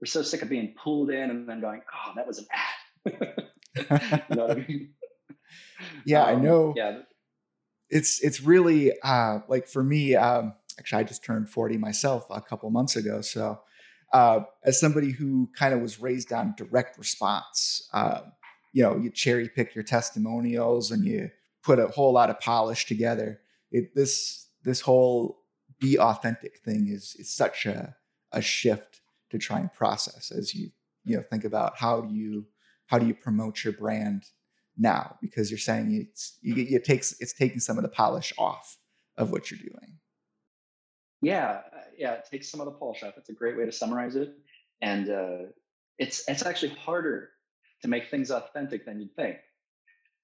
we're 0.00 0.06
so 0.06 0.22
sick 0.22 0.42
of 0.42 0.48
being 0.48 0.74
pulled 0.82 1.10
in 1.10 1.30
and 1.30 1.48
then 1.48 1.60
going 1.60 1.82
oh 1.92 2.12
that 2.16 2.26
was 2.26 2.38
an 2.38 2.46
ad 2.52 2.82
you 3.06 4.36
know 4.36 4.46
what 4.46 4.50
I 4.50 4.66
mean? 4.68 4.90
Yeah, 6.04 6.24
um, 6.24 6.38
I 6.38 6.40
know. 6.40 6.74
Yeah. 6.76 6.98
It's 7.90 8.22
it's 8.22 8.40
really 8.40 8.92
uh, 9.02 9.40
like 9.48 9.66
for 9.66 9.82
me. 9.82 10.14
Um, 10.14 10.54
actually, 10.78 11.00
I 11.00 11.04
just 11.04 11.24
turned 11.24 11.50
forty 11.50 11.76
myself 11.76 12.26
a 12.30 12.40
couple 12.40 12.70
months 12.70 12.96
ago. 12.96 13.20
So, 13.20 13.60
uh, 14.12 14.40
as 14.64 14.80
somebody 14.80 15.10
who 15.10 15.50
kind 15.58 15.74
of 15.74 15.80
was 15.80 16.00
raised 16.00 16.32
on 16.32 16.54
direct 16.56 16.98
response, 16.98 17.88
uh, 17.92 18.20
you 18.72 18.82
know, 18.82 18.96
you 18.96 19.10
cherry 19.10 19.48
pick 19.48 19.74
your 19.74 19.84
testimonials 19.84 20.90
and 20.90 21.04
you 21.04 21.30
put 21.62 21.78
a 21.78 21.88
whole 21.88 22.12
lot 22.12 22.30
of 22.30 22.40
polish 22.40 22.86
together. 22.86 23.40
It 23.70 23.94
this 23.94 24.48
this 24.64 24.80
whole 24.80 25.42
be 25.80 25.98
authentic 25.98 26.58
thing 26.58 26.88
is 26.88 27.16
is 27.18 27.34
such 27.34 27.66
a 27.66 27.96
a 28.32 28.40
shift 28.40 29.00
to 29.30 29.38
try 29.38 29.60
and 29.60 29.72
process 29.72 30.30
as 30.30 30.54
you 30.54 30.70
you 31.04 31.16
know 31.16 31.22
think 31.22 31.44
about 31.44 31.78
how 31.78 32.00
do 32.00 32.14
you 32.14 32.46
how 32.86 32.98
do 32.98 33.06
you 33.06 33.14
promote 33.14 33.64
your 33.64 33.72
brand 33.72 34.24
now? 34.76 35.16
Because 35.20 35.50
you're 35.50 35.58
saying 35.58 35.92
it's 35.94 36.38
you, 36.40 36.54
it 36.56 36.84
takes 36.84 37.14
it's 37.20 37.32
taking 37.32 37.60
some 37.60 37.76
of 37.78 37.82
the 37.82 37.88
polish 37.88 38.32
off 38.38 38.78
of 39.16 39.30
what 39.30 39.50
you're 39.50 39.60
doing. 39.60 39.98
Yeah 41.20 41.60
yeah 41.98 42.14
it 42.14 42.26
takes 42.30 42.50
some 42.50 42.60
of 42.60 42.66
the 42.66 42.72
polish 42.72 43.02
off. 43.02 43.14
It's 43.16 43.28
a 43.28 43.34
great 43.34 43.56
way 43.56 43.66
to 43.66 43.72
summarize 43.72 44.16
it. 44.16 44.34
And 44.80 45.10
uh, 45.10 45.38
it's 45.98 46.24
it's 46.28 46.44
actually 46.44 46.74
harder 46.74 47.30
to 47.82 47.88
make 47.88 48.10
things 48.10 48.30
authentic 48.30 48.86
than 48.86 49.00
you'd 49.00 49.14
think 49.16 49.38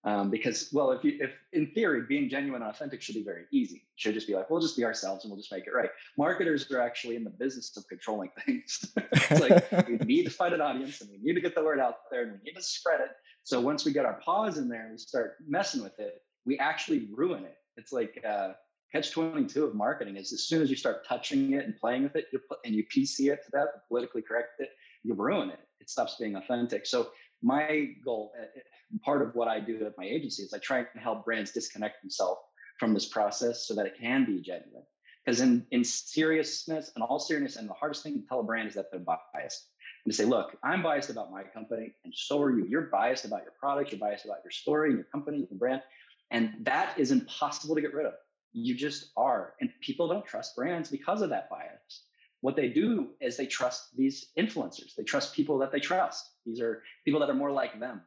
um, 0.04 0.30
because, 0.30 0.70
well, 0.72 0.92
if 0.92 1.02
you, 1.04 1.18
if 1.20 1.32
in 1.52 1.72
theory, 1.72 2.02
being 2.08 2.28
genuine 2.28 2.62
and 2.62 2.70
authentic 2.70 3.02
should 3.02 3.16
be 3.16 3.24
very 3.24 3.44
easy. 3.52 3.76
It 3.76 3.82
should 3.96 4.14
just 4.14 4.28
be 4.28 4.34
like, 4.34 4.48
we'll 4.48 4.60
just 4.60 4.76
be 4.76 4.84
ourselves 4.84 5.24
and 5.24 5.30
we'll 5.30 5.40
just 5.40 5.52
make 5.52 5.66
it 5.66 5.74
right. 5.74 5.90
Marketers 6.16 6.70
are 6.70 6.80
actually 6.80 7.16
in 7.16 7.24
the 7.24 7.30
business 7.30 7.76
of 7.76 7.86
controlling 7.88 8.30
things. 8.46 8.92
it's 8.96 9.40
like 9.40 9.88
we 9.88 9.96
need 10.06 10.24
to 10.24 10.30
find 10.30 10.54
an 10.54 10.60
audience 10.60 11.00
and 11.00 11.10
we 11.10 11.18
need 11.18 11.34
to 11.34 11.40
get 11.40 11.54
the 11.54 11.62
word 11.62 11.80
out 11.80 11.96
there 12.10 12.22
and 12.22 12.32
we 12.32 12.38
need 12.44 12.56
to 12.56 12.62
spread 12.62 13.00
it. 13.00 13.10
So 13.42 13.60
once 13.60 13.84
we 13.84 13.92
get 13.92 14.04
our 14.04 14.20
paws 14.24 14.56
in 14.56 14.68
there 14.68 14.82
and 14.82 14.92
we 14.92 14.98
start 14.98 15.34
messing 15.46 15.82
with 15.82 15.98
it, 15.98 16.22
we 16.46 16.58
actually 16.58 17.08
ruin 17.12 17.44
it. 17.44 17.56
It's 17.76 17.92
like 17.92 18.22
uh, 18.26 18.52
catch 18.92 19.10
22 19.10 19.64
of 19.64 19.74
marketing 19.74 20.16
is 20.16 20.32
as 20.32 20.44
soon 20.44 20.62
as 20.62 20.70
you 20.70 20.76
start 20.76 21.06
touching 21.08 21.54
it 21.54 21.64
and 21.64 21.76
playing 21.76 22.04
with 22.04 22.14
it 22.14 22.26
you 22.32 22.38
put, 22.48 22.58
and 22.64 22.74
you 22.74 22.84
PC 22.84 23.32
it 23.32 23.40
to 23.44 23.50
that 23.52 23.86
politically 23.88 24.22
correct 24.22 24.60
it, 24.60 24.70
you 25.02 25.14
ruin 25.14 25.50
it. 25.50 25.60
It 25.80 25.90
stops 25.90 26.16
being 26.20 26.36
authentic. 26.36 26.86
So 26.86 27.08
my 27.42 27.90
goal, 28.04 28.32
eh, 28.38 28.42
eh, 28.42 28.98
part 29.04 29.22
of 29.22 29.34
what 29.34 29.48
I 29.48 29.60
do 29.60 29.84
at 29.86 29.92
my 29.96 30.04
agency 30.04 30.42
is 30.42 30.52
I 30.52 30.58
try 30.58 30.78
and 30.78 30.86
help 30.96 31.24
brands 31.24 31.52
disconnect 31.52 32.02
themselves 32.02 32.40
from 32.78 32.94
this 32.94 33.06
process 33.06 33.66
so 33.66 33.74
that 33.74 33.86
it 33.86 33.96
can 34.00 34.24
be 34.24 34.40
genuine. 34.40 34.84
Because 35.24 35.40
in, 35.40 35.66
in 35.70 35.84
seriousness 35.84 36.90
and 36.94 37.04
all 37.04 37.18
seriousness, 37.18 37.56
and 37.56 37.68
the 37.68 37.74
hardest 37.74 38.02
thing 38.02 38.20
to 38.20 38.26
tell 38.26 38.40
a 38.40 38.42
brand 38.42 38.68
is 38.68 38.74
that 38.74 38.90
they're 38.90 39.00
biased. 39.00 39.66
And 40.04 40.12
to 40.12 40.16
say, 40.16 40.24
look, 40.24 40.56
I'm 40.62 40.82
biased 40.82 41.10
about 41.10 41.30
my 41.30 41.42
company, 41.42 41.92
and 42.04 42.14
so 42.16 42.40
are 42.40 42.56
you. 42.56 42.66
You're 42.66 42.88
biased 42.90 43.24
about 43.24 43.42
your 43.42 43.52
product, 43.60 43.92
you're 43.92 44.00
biased 44.00 44.24
about 44.24 44.38
your 44.42 44.52
story, 44.52 44.90
and 44.90 44.98
your 44.98 45.06
company, 45.12 45.46
your 45.50 45.58
brand. 45.58 45.82
And 46.30 46.54
that 46.62 46.98
is 46.98 47.10
impossible 47.10 47.74
to 47.74 47.80
get 47.80 47.92
rid 47.92 48.06
of. 48.06 48.14
You 48.52 48.74
just 48.74 49.10
are. 49.16 49.54
And 49.60 49.70
people 49.80 50.08
don't 50.08 50.24
trust 50.24 50.56
brands 50.56 50.90
because 50.90 51.20
of 51.20 51.30
that 51.30 51.50
bias 51.50 52.04
what 52.40 52.56
they 52.56 52.68
do 52.68 53.08
is 53.20 53.36
they 53.36 53.46
trust 53.46 53.96
these 53.96 54.26
influencers. 54.38 54.94
They 54.96 55.02
trust 55.02 55.34
people 55.34 55.58
that 55.58 55.72
they 55.72 55.80
trust. 55.80 56.30
These 56.46 56.60
are 56.60 56.82
people 57.04 57.20
that 57.20 57.30
are 57.30 57.34
more 57.34 57.50
like 57.50 57.80
them. 57.80 58.02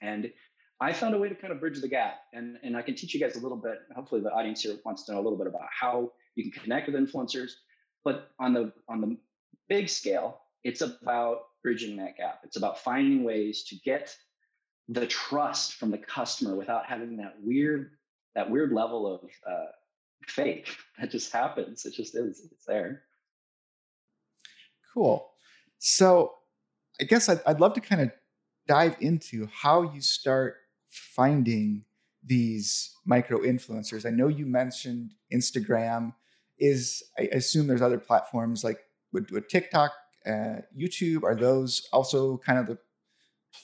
And 0.00 0.32
I 0.80 0.94
found 0.94 1.14
a 1.14 1.18
way 1.18 1.28
to 1.28 1.34
kind 1.34 1.52
of 1.52 1.60
bridge 1.60 1.80
the 1.80 1.88
gap. 1.88 2.14
And, 2.32 2.56
and 2.62 2.76
I 2.76 2.82
can 2.82 2.94
teach 2.94 3.12
you 3.12 3.20
guys 3.20 3.36
a 3.36 3.40
little 3.40 3.58
bit. 3.58 3.80
Hopefully, 3.94 4.22
the 4.22 4.32
audience 4.32 4.62
here 4.62 4.76
wants 4.84 5.04
to 5.04 5.12
know 5.12 5.20
a 5.20 5.22
little 5.22 5.36
bit 5.36 5.46
about 5.46 5.68
how 5.78 6.12
you 6.36 6.50
can 6.50 6.62
connect 6.62 6.88
with 6.88 6.96
influencers. 6.96 7.50
But 8.02 8.30
on 8.38 8.54
the 8.54 8.72
on 8.88 9.02
the 9.02 9.16
big 9.68 9.90
scale, 9.90 10.40
it's 10.64 10.80
about 10.80 11.42
bridging 11.62 11.96
that 11.96 12.16
gap. 12.16 12.40
It's 12.44 12.56
about 12.56 12.78
finding 12.78 13.24
ways 13.24 13.64
to 13.64 13.76
get 13.84 14.16
the 14.88 15.06
trust 15.06 15.74
from 15.74 15.90
the 15.90 15.98
customer 15.98 16.56
without 16.56 16.86
having 16.86 17.18
that 17.18 17.34
weird 17.42 17.90
that 18.34 18.50
weird 18.50 18.72
level 18.72 19.12
of 19.14 19.30
uh, 19.46 19.66
fake 20.26 20.74
that 20.98 21.10
just 21.10 21.32
happens. 21.32 21.84
It 21.84 21.94
just 21.94 22.14
is. 22.14 22.48
It's 22.50 22.64
there. 22.64 23.02
Cool. 24.92 25.30
So 25.78 26.34
I 27.00 27.04
guess 27.04 27.28
I'd, 27.28 27.40
I'd 27.46 27.60
love 27.60 27.74
to 27.74 27.80
kind 27.80 28.02
of 28.02 28.10
dive 28.66 28.96
into 29.00 29.48
how 29.52 29.82
you 29.82 30.00
start 30.00 30.56
finding 30.88 31.84
these 32.24 32.94
micro 33.06 33.38
influencers. 33.38 34.04
I 34.06 34.10
know 34.10 34.28
you 34.28 34.46
mentioned 34.46 35.14
Instagram. 35.32 36.14
Is 36.58 37.02
I 37.18 37.22
assume 37.32 37.66
there's 37.66 37.80
other 37.80 37.98
platforms 37.98 38.62
like 38.62 38.80
with 39.12 39.48
TikTok, 39.48 39.92
uh, 40.26 40.60
YouTube. 40.78 41.22
Are 41.22 41.34
those 41.34 41.88
also 41.92 42.36
kind 42.38 42.58
of 42.58 42.66
the 42.66 42.78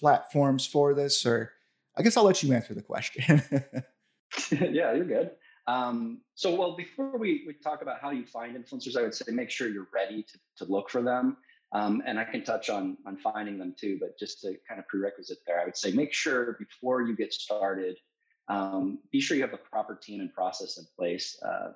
platforms 0.00 0.66
for 0.66 0.94
this? 0.94 1.26
Or 1.26 1.52
I 1.96 2.02
guess 2.02 2.16
I'll 2.16 2.24
let 2.24 2.42
you 2.42 2.54
answer 2.54 2.72
the 2.72 2.82
question. 2.82 3.42
yeah, 4.50 4.92
you're 4.92 5.04
good. 5.04 5.30
Um, 5.68 6.20
so, 6.34 6.54
well, 6.54 6.76
before 6.76 7.18
we, 7.18 7.44
we 7.46 7.54
talk 7.54 7.82
about 7.82 8.00
how 8.00 8.10
you 8.10 8.24
find 8.24 8.56
influencers, 8.56 8.96
I 8.96 9.02
would 9.02 9.14
say 9.14 9.32
make 9.32 9.50
sure 9.50 9.68
you're 9.68 9.88
ready 9.92 10.22
to, 10.22 10.64
to 10.64 10.72
look 10.72 10.90
for 10.90 11.02
them. 11.02 11.36
Um, 11.72 12.02
and 12.06 12.18
I 12.18 12.24
can 12.24 12.44
touch 12.44 12.70
on 12.70 12.96
on 13.06 13.16
finding 13.16 13.58
them 13.58 13.74
too, 13.78 13.98
but 14.00 14.16
just 14.18 14.40
to 14.42 14.54
kind 14.68 14.78
of 14.78 14.86
prerequisite 14.86 15.38
there, 15.46 15.60
I 15.60 15.64
would 15.64 15.76
say 15.76 15.90
make 15.90 16.12
sure 16.12 16.56
before 16.58 17.02
you 17.02 17.16
get 17.16 17.32
started, 17.32 17.98
um, 18.48 19.00
be 19.10 19.20
sure 19.20 19.36
you 19.36 19.42
have 19.42 19.50
the 19.50 19.56
proper 19.56 19.96
team 19.96 20.20
and 20.20 20.32
process 20.32 20.78
in 20.78 20.86
place 20.96 21.36
uh, 21.44 21.72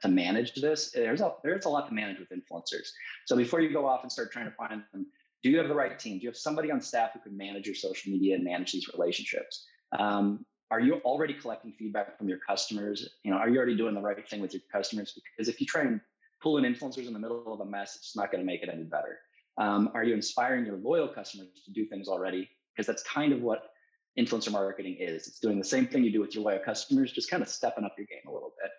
to 0.00 0.08
manage 0.08 0.54
this. 0.54 0.92
There's 0.92 1.20
a 1.20 1.34
there's 1.42 1.66
a 1.66 1.68
lot 1.68 1.86
to 1.88 1.94
manage 1.94 2.18
with 2.18 2.30
influencers. 2.30 2.88
So 3.26 3.36
before 3.36 3.60
you 3.60 3.70
go 3.70 3.86
off 3.86 4.02
and 4.02 4.10
start 4.10 4.32
trying 4.32 4.46
to 4.46 4.52
find 4.52 4.82
them, 4.92 5.06
do 5.42 5.50
you 5.50 5.58
have 5.58 5.68
the 5.68 5.74
right 5.74 5.98
team? 5.98 6.18
Do 6.18 6.22
you 6.22 6.30
have 6.30 6.38
somebody 6.38 6.70
on 6.70 6.80
staff 6.80 7.12
who 7.12 7.20
can 7.20 7.36
manage 7.36 7.66
your 7.66 7.74
social 7.74 8.12
media 8.12 8.36
and 8.36 8.44
manage 8.44 8.72
these 8.72 8.88
relationships? 8.88 9.66
Um, 9.98 10.46
are 10.70 10.80
you 10.80 10.94
already 11.04 11.34
collecting 11.34 11.72
feedback 11.72 12.18
from 12.18 12.28
your 12.28 12.38
customers? 12.38 13.08
You 13.22 13.30
know, 13.30 13.36
are 13.36 13.48
you 13.48 13.56
already 13.56 13.76
doing 13.76 13.94
the 13.94 14.00
right 14.00 14.28
thing 14.28 14.40
with 14.40 14.52
your 14.52 14.62
customers? 14.72 15.12
Because 15.14 15.48
if 15.48 15.60
you 15.60 15.66
try 15.66 15.82
and 15.82 16.00
pull 16.42 16.58
in 16.58 16.64
influencers 16.64 17.06
in 17.06 17.12
the 17.12 17.18
middle 17.18 17.52
of 17.52 17.60
a 17.60 17.64
mess, 17.64 17.96
it's 17.96 18.16
not 18.16 18.30
going 18.30 18.40
to 18.40 18.46
make 18.46 18.62
it 18.62 18.68
any 18.72 18.84
better. 18.84 19.18
Um, 19.58 19.90
are 19.94 20.04
you 20.04 20.14
inspiring 20.14 20.66
your 20.66 20.76
loyal 20.76 21.08
customers 21.08 21.48
to 21.64 21.72
do 21.72 21.86
things 21.86 22.08
already? 22.08 22.48
Because 22.74 22.86
that's 22.86 23.02
kind 23.04 23.32
of 23.32 23.40
what 23.40 23.70
influencer 24.18 24.50
marketing 24.50 24.96
is. 24.98 25.26
It's 25.28 25.38
doing 25.38 25.58
the 25.58 25.64
same 25.64 25.86
thing 25.86 26.04
you 26.04 26.12
do 26.12 26.20
with 26.20 26.34
your 26.34 26.44
loyal 26.44 26.60
customers, 26.64 27.12
just 27.12 27.30
kind 27.30 27.42
of 27.42 27.48
stepping 27.48 27.84
up 27.84 27.94
your 27.96 28.06
game 28.06 28.28
a 28.28 28.32
little 28.32 28.52
bit. 28.60 28.70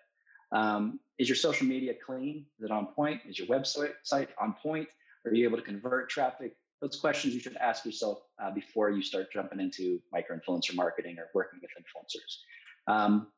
Um, 0.58 1.00
is 1.18 1.28
your 1.28 1.36
social 1.36 1.66
media 1.66 1.94
clean? 2.04 2.46
Is 2.58 2.64
it 2.64 2.70
on 2.70 2.86
point? 2.86 3.20
Is 3.26 3.38
your 3.38 3.48
website 3.48 3.92
site 4.02 4.28
on 4.40 4.54
point? 4.62 4.88
Are 5.24 5.34
you 5.34 5.44
able 5.44 5.56
to 5.56 5.64
convert 5.64 6.08
traffic 6.08 6.56
those 6.80 6.96
questions 7.00 7.34
you 7.34 7.40
should 7.40 7.56
ask 7.56 7.84
yourself 7.84 8.18
uh, 8.42 8.50
before 8.50 8.90
you 8.90 9.02
start 9.02 9.32
jumping 9.32 9.60
into 9.60 10.00
micro 10.12 10.36
influencer 10.36 10.74
marketing 10.74 11.16
or 11.18 11.28
working 11.34 11.60
with 11.62 11.70
influencers. 11.70 12.92
Um, 12.92 13.28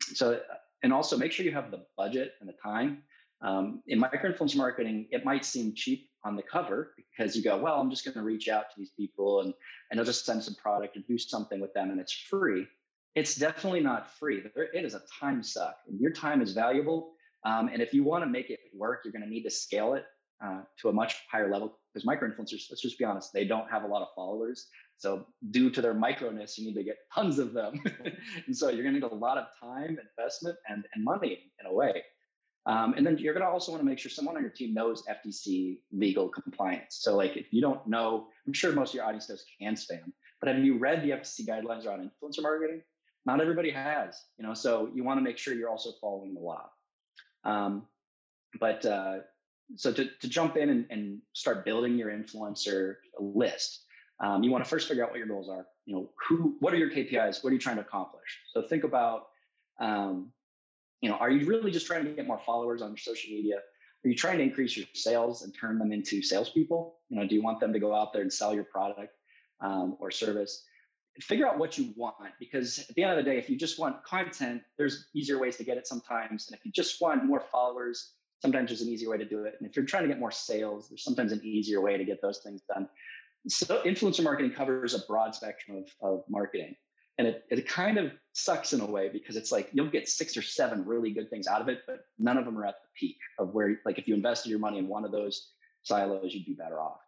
so, 0.00 0.34
uh, 0.34 0.54
and 0.82 0.92
also 0.92 1.16
make 1.16 1.32
sure 1.32 1.44
you 1.44 1.52
have 1.52 1.70
the 1.70 1.84
budget 1.96 2.34
and 2.40 2.48
the 2.48 2.54
time. 2.62 3.02
Um, 3.42 3.82
in 3.86 3.98
micro 3.98 4.32
influencer 4.32 4.56
marketing, 4.56 5.08
it 5.10 5.24
might 5.24 5.44
seem 5.44 5.74
cheap 5.74 6.10
on 6.24 6.36
the 6.36 6.42
cover 6.42 6.94
because 6.96 7.36
you 7.36 7.42
go, 7.42 7.56
well, 7.56 7.80
I'm 7.80 7.90
just 7.90 8.04
going 8.04 8.14
to 8.14 8.22
reach 8.22 8.48
out 8.48 8.70
to 8.70 8.78
these 8.78 8.90
people 8.90 9.42
and, 9.42 9.54
and 9.90 10.00
I'll 10.00 10.06
just 10.06 10.24
send 10.24 10.42
some 10.42 10.54
product 10.54 10.96
and 10.96 11.06
do 11.06 11.18
something 11.18 11.60
with 11.60 11.72
them 11.74 11.90
and 11.90 12.00
it's 12.00 12.12
free. 12.12 12.66
It's 13.14 13.34
definitely 13.34 13.80
not 13.80 14.10
free. 14.10 14.42
It 14.54 14.84
is 14.84 14.94
a 14.94 15.02
time 15.18 15.42
suck. 15.42 15.76
Your 15.98 16.12
time 16.12 16.40
is 16.40 16.52
valuable. 16.52 17.12
Um, 17.44 17.68
and 17.68 17.82
if 17.82 17.92
you 17.92 18.04
want 18.04 18.22
to 18.22 18.30
make 18.30 18.50
it 18.50 18.60
work, 18.74 19.00
you're 19.04 19.12
going 19.12 19.24
to 19.24 19.28
need 19.28 19.42
to 19.44 19.50
scale 19.50 19.94
it 19.94 20.04
uh, 20.44 20.62
to 20.80 20.88
a 20.88 20.92
much 20.92 21.16
higher 21.30 21.50
level 21.50 21.78
because 21.92 22.06
micro 22.06 22.28
influencers, 22.28 22.66
let's 22.70 22.80
just 22.80 22.98
be 22.98 23.04
honest, 23.04 23.32
they 23.32 23.44
don't 23.44 23.70
have 23.70 23.82
a 23.82 23.86
lot 23.86 24.02
of 24.02 24.08
followers. 24.14 24.68
So 24.96 25.26
due 25.50 25.70
to 25.70 25.82
their 25.82 25.94
microness, 25.94 26.56
you 26.56 26.66
need 26.66 26.74
to 26.74 26.84
get 26.84 26.98
tons 27.14 27.38
of 27.38 27.52
them. 27.52 27.82
and 28.46 28.56
so 28.56 28.68
you're 28.68 28.82
going 28.82 28.94
to 28.94 29.00
need 29.00 29.10
a 29.10 29.14
lot 29.14 29.38
of 29.38 29.46
time, 29.60 29.98
investment, 30.18 30.56
and, 30.68 30.84
and 30.94 31.04
money 31.04 31.38
in 31.58 31.66
a 31.66 31.72
way. 31.72 32.02
Um, 32.66 32.94
and 32.96 33.06
then 33.06 33.16
you're 33.18 33.32
going 33.32 33.44
to 33.44 33.50
also 33.50 33.72
want 33.72 33.82
to 33.82 33.88
make 33.88 33.98
sure 33.98 34.10
someone 34.10 34.36
on 34.36 34.42
your 34.42 34.50
team 34.50 34.74
knows 34.74 35.02
FTC 35.08 35.78
legal 35.92 36.28
compliance. 36.28 36.98
So 37.00 37.16
like 37.16 37.36
if 37.36 37.52
you 37.52 37.62
don't 37.62 37.84
know, 37.86 38.26
I'm 38.46 38.52
sure 38.52 38.72
most 38.72 38.90
of 38.90 38.96
your 38.96 39.04
audience 39.04 39.28
knows 39.28 39.44
CAN-SPAM, 39.58 40.12
but 40.40 40.54
have 40.54 40.62
you 40.62 40.78
read 40.78 41.02
the 41.02 41.10
FTC 41.10 41.46
guidelines 41.46 41.86
around 41.86 42.00
influencer 42.00 42.42
marketing? 42.42 42.82
Not 43.24 43.40
everybody 43.40 43.70
has, 43.70 44.18
you 44.38 44.46
know, 44.46 44.54
so 44.54 44.90
you 44.94 45.04
want 45.04 45.18
to 45.18 45.22
make 45.22 45.38
sure 45.38 45.54
you're 45.54 45.70
also 45.70 45.90
following 46.00 46.34
the 46.34 46.40
law. 46.40 46.70
Um, 47.44 47.86
but 48.58 48.84
uh, 48.84 49.18
so 49.76 49.92
to, 49.92 50.06
to 50.20 50.28
jump 50.28 50.56
in 50.56 50.70
and, 50.70 50.86
and 50.90 51.18
start 51.32 51.64
building 51.64 51.96
your 51.96 52.10
influencer 52.10 52.96
list, 53.18 53.84
um, 54.20 54.42
you 54.42 54.50
want 54.50 54.64
to 54.64 54.68
first 54.68 54.88
figure 54.88 55.04
out 55.04 55.10
what 55.10 55.18
your 55.18 55.26
goals 55.26 55.48
are. 55.48 55.66
You 55.86 55.94
know, 55.94 56.10
who, 56.28 56.56
what 56.60 56.74
are 56.74 56.76
your 56.76 56.90
KPIs? 56.90 57.42
What 57.42 57.50
are 57.50 57.54
you 57.54 57.58
trying 57.58 57.76
to 57.76 57.82
accomplish? 57.82 58.38
So 58.52 58.62
think 58.62 58.84
about, 58.84 59.28
um, 59.80 60.32
you 61.00 61.08
know, 61.08 61.16
are 61.16 61.30
you 61.30 61.46
really 61.46 61.70
just 61.70 61.86
trying 61.86 62.04
to 62.04 62.10
get 62.10 62.26
more 62.26 62.40
followers 62.44 62.82
on 62.82 62.90
your 62.90 62.98
social 62.98 63.30
media? 63.30 63.56
Are 63.56 64.08
you 64.08 64.14
trying 64.14 64.38
to 64.38 64.44
increase 64.44 64.76
your 64.76 64.86
sales 64.94 65.42
and 65.42 65.54
turn 65.54 65.78
them 65.78 65.92
into 65.92 66.22
salespeople? 66.22 66.96
You 67.08 67.18
know, 67.18 67.26
do 67.26 67.34
you 67.34 67.42
want 67.42 67.60
them 67.60 67.72
to 67.72 67.78
go 67.78 67.94
out 67.94 68.12
there 68.12 68.22
and 68.22 68.32
sell 68.32 68.54
your 68.54 68.64
product 68.64 69.14
um, 69.60 69.96
or 70.00 70.10
service? 70.10 70.64
Figure 71.20 71.46
out 71.46 71.58
what 71.58 71.76
you 71.76 71.92
want 71.96 72.14
because 72.38 72.78
at 72.88 72.94
the 72.94 73.02
end 73.02 73.18
of 73.18 73.22
the 73.22 73.30
day, 73.30 73.36
if 73.36 73.50
you 73.50 73.58
just 73.58 73.78
want 73.78 74.02
content, 74.04 74.62
there's 74.78 75.06
easier 75.14 75.38
ways 75.38 75.56
to 75.56 75.64
get 75.64 75.76
it 75.76 75.86
sometimes. 75.86 76.48
And 76.48 76.56
if 76.56 76.64
you 76.64 76.72
just 76.72 77.00
want 77.00 77.24
more 77.24 77.42
followers, 77.52 78.12
sometimes 78.40 78.70
there's 78.70 78.82
an 78.82 78.88
easier 78.88 79.10
way 79.10 79.18
to 79.18 79.24
do 79.24 79.44
it. 79.44 79.54
And 79.58 79.68
if 79.68 79.76
you're 79.76 79.84
trying 79.84 80.02
to 80.02 80.08
get 80.08 80.18
more 80.18 80.30
sales, 80.30 80.88
there's 80.88 81.04
sometimes 81.04 81.32
an 81.32 81.40
easier 81.44 81.80
way 81.80 81.96
to 81.96 82.04
get 82.04 82.20
those 82.22 82.38
things 82.38 82.62
done. 82.62 82.88
so 83.48 83.82
influencer 83.84 84.22
marketing 84.22 84.52
covers 84.52 84.94
a 84.94 85.00
broad 85.06 85.34
spectrum 85.34 85.78
of, 85.78 86.10
of 86.10 86.24
marketing. 86.28 86.76
And 87.18 87.28
it, 87.28 87.44
it 87.50 87.68
kind 87.68 87.98
of 87.98 88.12
sucks 88.32 88.72
in 88.72 88.80
a 88.80 88.86
way 88.86 89.10
because 89.12 89.36
it's 89.36 89.52
like 89.52 89.68
you'll 89.72 89.90
get 89.90 90.08
six 90.08 90.36
or 90.36 90.42
seven 90.42 90.86
really 90.86 91.10
good 91.10 91.28
things 91.28 91.46
out 91.46 91.60
of 91.60 91.68
it, 91.68 91.80
but 91.86 92.06
none 92.18 92.38
of 92.38 92.46
them 92.46 92.56
are 92.58 92.64
at 92.64 92.76
the 92.82 92.88
peak 92.98 93.18
of 93.38 93.52
where, 93.52 93.78
like, 93.84 93.98
if 93.98 94.08
you 94.08 94.14
invested 94.14 94.48
your 94.48 94.58
money 94.58 94.78
in 94.78 94.88
one 94.88 95.04
of 95.04 95.12
those 95.12 95.50
silos, 95.82 96.32
you'd 96.32 96.46
be 96.46 96.54
better 96.54 96.80
off 96.80 97.00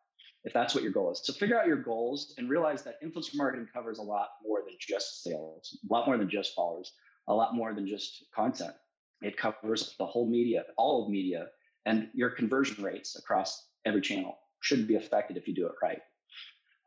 if 0.45 0.53
that's 0.53 0.75
what 0.75 0.83
your 0.83 0.93
goal 0.93 1.12
is. 1.12 1.21
So 1.23 1.33
figure 1.33 1.59
out 1.59 1.67
your 1.67 1.77
goals 1.77 2.35
and 2.37 2.51
realize 2.51 2.83
that 2.83 3.03
influencer 3.03 3.37
marketing 3.37 3.69
covers 3.73 3.99
a 3.99 4.03
lot 4.03 4.31
more 4.45 4.61
than 4.65 4.75
just 4.79 5.23
sales, 5.23 5.79
a 5.89 5.93
lot 5.93 6.07
more 6.07 6.19
than 6.19 6.29
just 6.29 6.55
followers, 6.55 6.93
a 7.29 7.35
lot 7.35 7.55
more 7.55 7.73
than 7.73 7.87
just 7.87 8.25
content. 8.35 8.75
It 9.23 9.37
covers 9.37 9.95
the 9.99 10.07
whole 10.07 10.29
media, 10.29 10.64
all 10.76 11.05
of 11.05 11.11
media, 11.11 11.49
and 11.87 12.09
your 12.14 12.31
conversion 12.31 12.83
rates 12.83 13.17
across 13.17 13.67
every 13.85 14.00
channel 14.00 14.38
should 14.61 14.87
be 14.87 14.97
affected 14.97 15.37
if 15.37 15.49
you 15.49 15.55
do 15.55 15.67
it 15.67 15.75
right. 15.83 16.00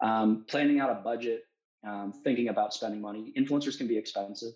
Um, 0.01 0.45
planning 0.47 0.79
out 0.79 0.89
a 0.89 0.95
budget, 0.95 1.43
um, 1.85 2.13
thinking 2.23 2.49
about 2.49 2.73
spending 2.73 3.01
money. 3.01 3.33
Influencers 3.37 3.77
can 3.77 3.87
be 3.87 3.97
expensive. 3.97 4.53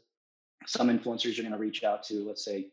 Some 0.65 0.89
influencers 0.89 1.37
you're 1.37 1.43
going 1.43 1.53
to 1.53 1.57
reach 1.57 1.83
out 1.83 2.03
to, 2.03 2.25
let's 2.27 2.43
say, 2.43 2.71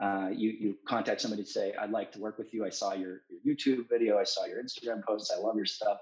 uh, 0.00 0.28
you 0.32 0.50
you 0.50 0.78
contact 0.86 1.20
somebody 1.20 1.42
to 1.42 1.48
say, 1.50 1.74
"I'd 1.74 1.90
like 1.90 2.12
to 2.12 2.20
work 2.20 2.38
with 2.38 2.54
you. 2.54 2.64
I 2.64 2.70
saw 2.70 2.92
your, 2.92 3.22
your 3.28 3.56
YouTube 3.56 3.88
video. 3.88 4.16
I 4.16 4.24
saw 4.24 4.44
your 4.46 4.62
Instagram 4.62 5.04
posts. 5.04 5.32
I 5.36 5.40
love 5.40 5.56
your 5.56 5.66
stuff." 5.66 5.98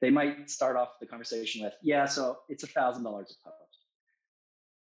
They 0.00 0.10
might 0.10 0.50
start 0.50 0.76
off 0.76 0.98
the 0.98 1.06
conversation 1.06 1.62
with, 1.62 1.74
"Yeah, 1.82 2.06
so 2.06 2.38
it's 2.48 2.64
a 2.64 2.66
thousand 2.66 3.04
dollars 3.04 3.36
a 3.38 3.48
post," 3.48 3.63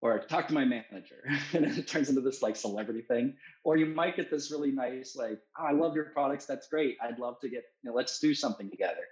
or 0.03 0.19
"Talk 0.19 0.47
to 0.49 0.53
my 0.53 0.65
manager," 0.65 1.23
and 1.53 1.65
it 1.65 1.87
turns 1.87 2.09
into 2.09 2.21
this 2.21 2.41
like 2.41 2.55
celebrity 2.55 3.01
thing. 3.01 3.35
Or 3.63 3.77
you 3.77 3.87
might 3.87 4.15
get 4.15 4.29
this 4.29 4.51
really 4.51 4.71
nice, 4.71 5.15
like, 5.15 5.39
oh, 5.57 5.65
"I 5.65 5.71
love 5.71 5.95
your 5.95 6.05
products. 6.05 6.45
That's 6.45 6.67
great. 6.67 6.97
I'd 7.01 7.19
love 7.19 7.39
to 7.41 7.49
get, 7.49 7.63
you 7.81 7.89
know, 7.89 7.95
let's 7.95 8.19
do 8.19 8.33
something 8.33 8.69
together." 8.69 9.03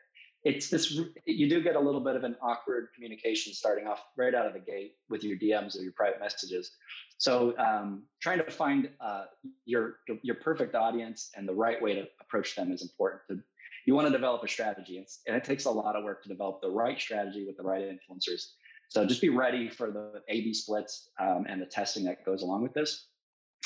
it's 0.44 0.70
this 0.70 1.00
you 1.26 1.48
do 1.48 1.62
get 1.62 1.76
a 1.76 1.80
little 1.80 2.02
bit 2.02 2.16
of 2.16 2.24
an 2.24 2.36
awkward 2.42 2.88
communication 2.96 3.54
starting 3.54 3.88
off 3.88 4.04
right 4.18 4.34
out 4.34 4.48
of 4.48 4.54
the 4.54 4.60
gate 4.60 4.94
with 5.10 5.24
your 5.24 5.38
dms 5.38 5.78
or 5.78 5.84
your 5.84 5.92
private 5.92 6.20
messages 6.20 6.72
so 7.18 7.56
um, 7.60 8.04
trying 8.20 8.40
to 8.40 8.50
find 8.50 8.90
uh, 9.00 9.26
your 9.66 9.98
your 10.24 10.36
perfect 10.36 10.74
audience 10.74 11.30
and 11.36 11.48
the 11.48 11.54
right 11.54 11.82
way 11.82 11.94
to 11.94 12.06
approach 12.20 12.56
them 12.56 12.72
is 12.72 12.82
important 12.82 13.22
to, 13.30 13.40
you 13.86 13.94
want 13.94 14.08
to 14.08 14.12
develop 14.12 14.44
a 14.44 14.48
strategy 14.48 15.06
and 15.28 15.36
it 15.36 15.44
takes 15.44 15.66
a 15.66 15.70
lot 15.70 15.96
of 15.96 16.04
work 16.04 16.24
to 16.24 16.30
develop 16.30 16.62
the 16.62 16.70
right 16.70 17.00
strategy 17.00 17.46
with 17.46 17.58
the 17.58 17.64
right 17.64 17.84
influencers 17.84 18.54
so 18.92 19.06
just 19.06 19.22
be 19.22 19.30
ready 19.30 19.70
for 19.70 19.90
the 19.90 20.22
a 20.28 20.42
b 20.42 20.54
splits 20.54 21.12
um, 21.18 21.46
and 21.48 21.62
the 21.62 21.66
testing 21.66 22.04
that 22.04 22.26
goes 22.26 22.42
along 22.42 22.62
with 22.62 22.74
this. 22.74 23.08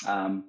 Um, 0.06 0.44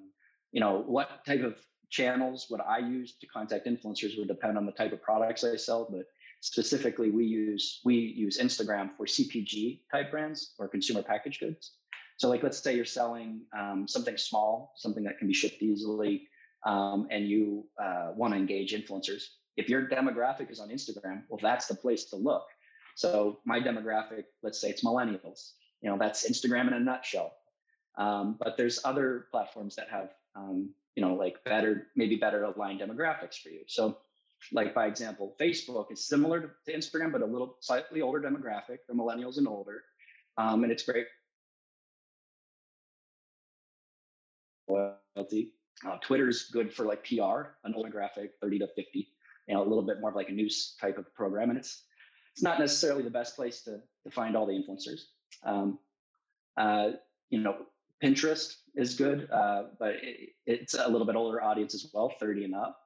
you 0.51 0.59
know 0.59 0.83
what 0.85 1.25
type 1.25 1.41
of 1.41 1.55
channels 1.89 2.45
would 2.51 2.61
I 2.61 2.77
use 2.77 3.17
to 3.21 3.25
contact 3.25 3.65
influencers 3.65 4.19
would 4.19 4.27
depend 4.27 4.55
on 4.55 4.67
the 4.67 4.71
type 4.71 4.93
of 4.93 5.01
products 5.01 5.43
I 5.43 5.55
sell, 5.55 5.87
but 5.89 6.05
specifically 6.41 7.09
we 7.09 7.25
use 7.25 7.81
we 7.85 7.95
use 7.95 8.37
instagram 8.37 8.91
for 8.95 9.07
cpg 9.07 9.79
type 9.91 10.11
brands 10.11 10.53
or 10.59 10.67
consumer 10.67 11.01
packaged 11.01 11.39
goods. 11.39 11.71
So 12.17 12.29
like 12.29 12.43
let's 12.43 12.59
say 12.59 12.75
you're 12.75 12.85
selling 12.85 13.41
um, 13.57 13.87
something 13.87 14.15
small 14.15 14.73
something 14.75 15.03
that 15.05 15.17
can 15.17 15.27
be 15.27 15.33
shipped 15.33 15.63
easily 15.63 16.27
um, 16.67 17.07
and 17.09 17.27
you 17.27 17.65
uh, 17.83 18.11
want 18.15 18.35
to 18.35 18.37
engage 18.37 18.73
influencers. 18.73 19.23
If 19.55 19.69
your 19.69 19.87
demographic 19.87 20.51
is 20.51 20.59
on 20.59 20.69
instagram 20.69 21.23
well 21.29 21.39
that's 21.41 21.65
the 21.65 21.73
place 21.73 22.05
to 22.11 22.15
look 22.15 22.45
so 22.97 23.37
my 23.45 23.59
demographic 23.59 24.23
let's 24.41 24.59
say 24.59 24.69
it's 24.69 24.83
millennials 24.83 25.51
you 25.81 25.89
know 25.89 25.97
that's 25.97 26.29
instagram 26.29 26.67
in 26.67 26.73
a 26.73 26.79
nutshell 26.79 27.31
um, 27.97 28.35
but 28.39 28.57
there's 28.57 28.79
other 28.85 29.27
platforms 29.31 29.75
that 29.75 29.87
have 29.89 30.09
um, 30.35 30.69
you 30.95 31.03
know 31.03 31.13
like 31.13 31.43
better 31.43 31.87
maybe 31.95 32.15
better 32.15 32.43
aligned 32.43 32.81
demographics 32.81 33.41
for 33.41 33.49
you 33.49 33.61
so 33.67 33.97
like 34.51 34.73
by 34.73 34.85
example, 34.85 35.35
Facebook 35.39 35.91
is 35.91 36.07
similar 36.07 36.55
to, 36.65 36.71
Instagram, 36.71 37.11
but 37.11 37.21
a 37.21 37.25
little 37.25 37.57
slightly 37.59 38.01
older 38.01 38.19
demographic, 38.19 38.79
the 38.87 38.93
millennials 38.93 39.37
and 39.37 39.47
older. 39.47 39.83
Um, 40.37 40.63
and 40.63 40.71
it's 40.71 40.83
great 40.83 41.07
loyalty. 44.67 45.53
Uh, 45.85 45.97
Twitter's 46.01 46.49
good 46.51 46.73
for 46.73 46.85
like 46.85 47.03
PR, 47.03 47.55
an 47.63 47.73
older 47.75 47.89
graphic, 47.89 48.33
30 48.41 48.59
to 48.59 48.67
50, 48.67 49.07
you 49.47 49.53
know, 49.53 49.61
a 49.61 49.67
little 49.67 49.83
bit 49.83 49.99
more 49.99 50.09
of 50.09 50.15
like 50.15 50.29
a 50.29 50.33
news 50.33 50.75
type 50.79 50.97
of 50.97 51.13
program. 51.13 51.49
And 51.49 51.59
it's 51.59 51.83
it's 52.37 52.43
not 52.43 52.59
necessarily 52.59 53.01
the 53.01 53.09
best 53.09 53.35
place 53.35 53.63
to, 53.63 53.81
to 54.03 54.11
find 54.11 54.37
all 54.37 54.45
the 54.45 54.53
influencers. 54.53 55.01
Um, 55.43 55.79
uh, 56.55 56.91
you 57.31 57.39
know, 57.39 57.55
Pinterest 58.03 58.53
is 58.75 58.93
good, 58.93 59.27
uh, 59.31 59.63
but 59.79 59.95
it, 60.03 60.29
it's 60.45 60.75
a 60.75 60.87
little 60.87 61.07
bit 61.07 61.15
older 61.15 61.41
audience 61.41 61.73
as 61.73 61.89
well, 61.91 62.13
30 62.19 62.45
and 62.45 62.55
up 62.55 62.77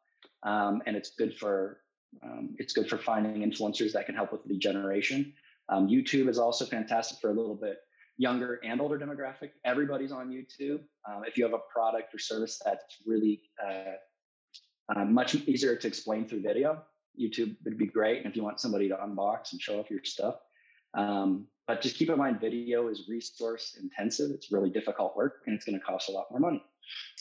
um, 0.43 0.81
and 0.85 0.95
it's 0.95 1.11
good 1.11 1.35
for 1.37 1.79
um, 2.23 2.55
it's 2.57 2.73
good 2.73 2.89
for 2.89 2.97
finding 2.97 3.49
influencers 3.49 3.93
that 3.93 4.05
can 4.05 4.15
help 4.15 4.31
with 4.31 4.45
lead 4.45 4.59
generation. 4.59 5.33
Um, 5.69 5.87
YouTube 5.87 6.27
is 6.27 6.37
also 6.37 6.65
fantastic 6.65 7.19
for 7.19 7.29
a 7.29 7.33
little 7.33 7.55
bit 7.55 7.77
younger 8.17 8.59
and 8.65 8.81
older 8.81 8.99
demographic. 8.99 9.51
Everybody's 9.63 10.11
on 10.11 10.29
YouTube. 10.29 10.79
Um, 11.07 11.23
if 11.25 11.37
you 11.37 11.45
have 11.45 11.53
a 11.53 11.61
product 11.73 12.13
or 12.13 12.19
service 12.19 12.59
that's 12.65 12.97
really 13.05 13.41
uh, 13.65 14.93
uh, 14.93 15.05
much 15.05 15.35
easier 15.35 15.77
to 15.77 15.87
explain 15.87 16.27
through 16.27 16.41
video, 16.41 16.83
YouTube 17.19 17.55
would 17.63 17.77
be 17.77 17.87
great. 17.87 18.19
And 18.19 18.27
if 18.27 18.35
you 18.35 18.43
want 18.43 18.59
somebody 18.59 18.87
to 18.89 18.95
unbox 18.95 19.51
and 19.51 19.61
show 19.61 19.79
off 19.79 19.89
your 19.89 20.03
stuff, 20.03 20.35
um, 20.93 21.47
but 21.67 21.81
just 21.81 21.95
keep 21.95 22.09
in 22.09 22.17
mind, 22.17 22.41
video 22.41 22.87
is 22.87 23.07
resource 23.07 23.77
intensive. 23.81 24.31
It's 24.31 24.51
really 24.51 24.69
difficult 24.69 25.15
work, 25.15 25.43
and 25.45 25.55
it's 25.55 25.65
going 25.65 25.79
to 25.79 25.85
cost 25.85 26.09
a 26.09 26.11
lot 26.11 26.29
more 26.31 26.39
money. 26.39 26.63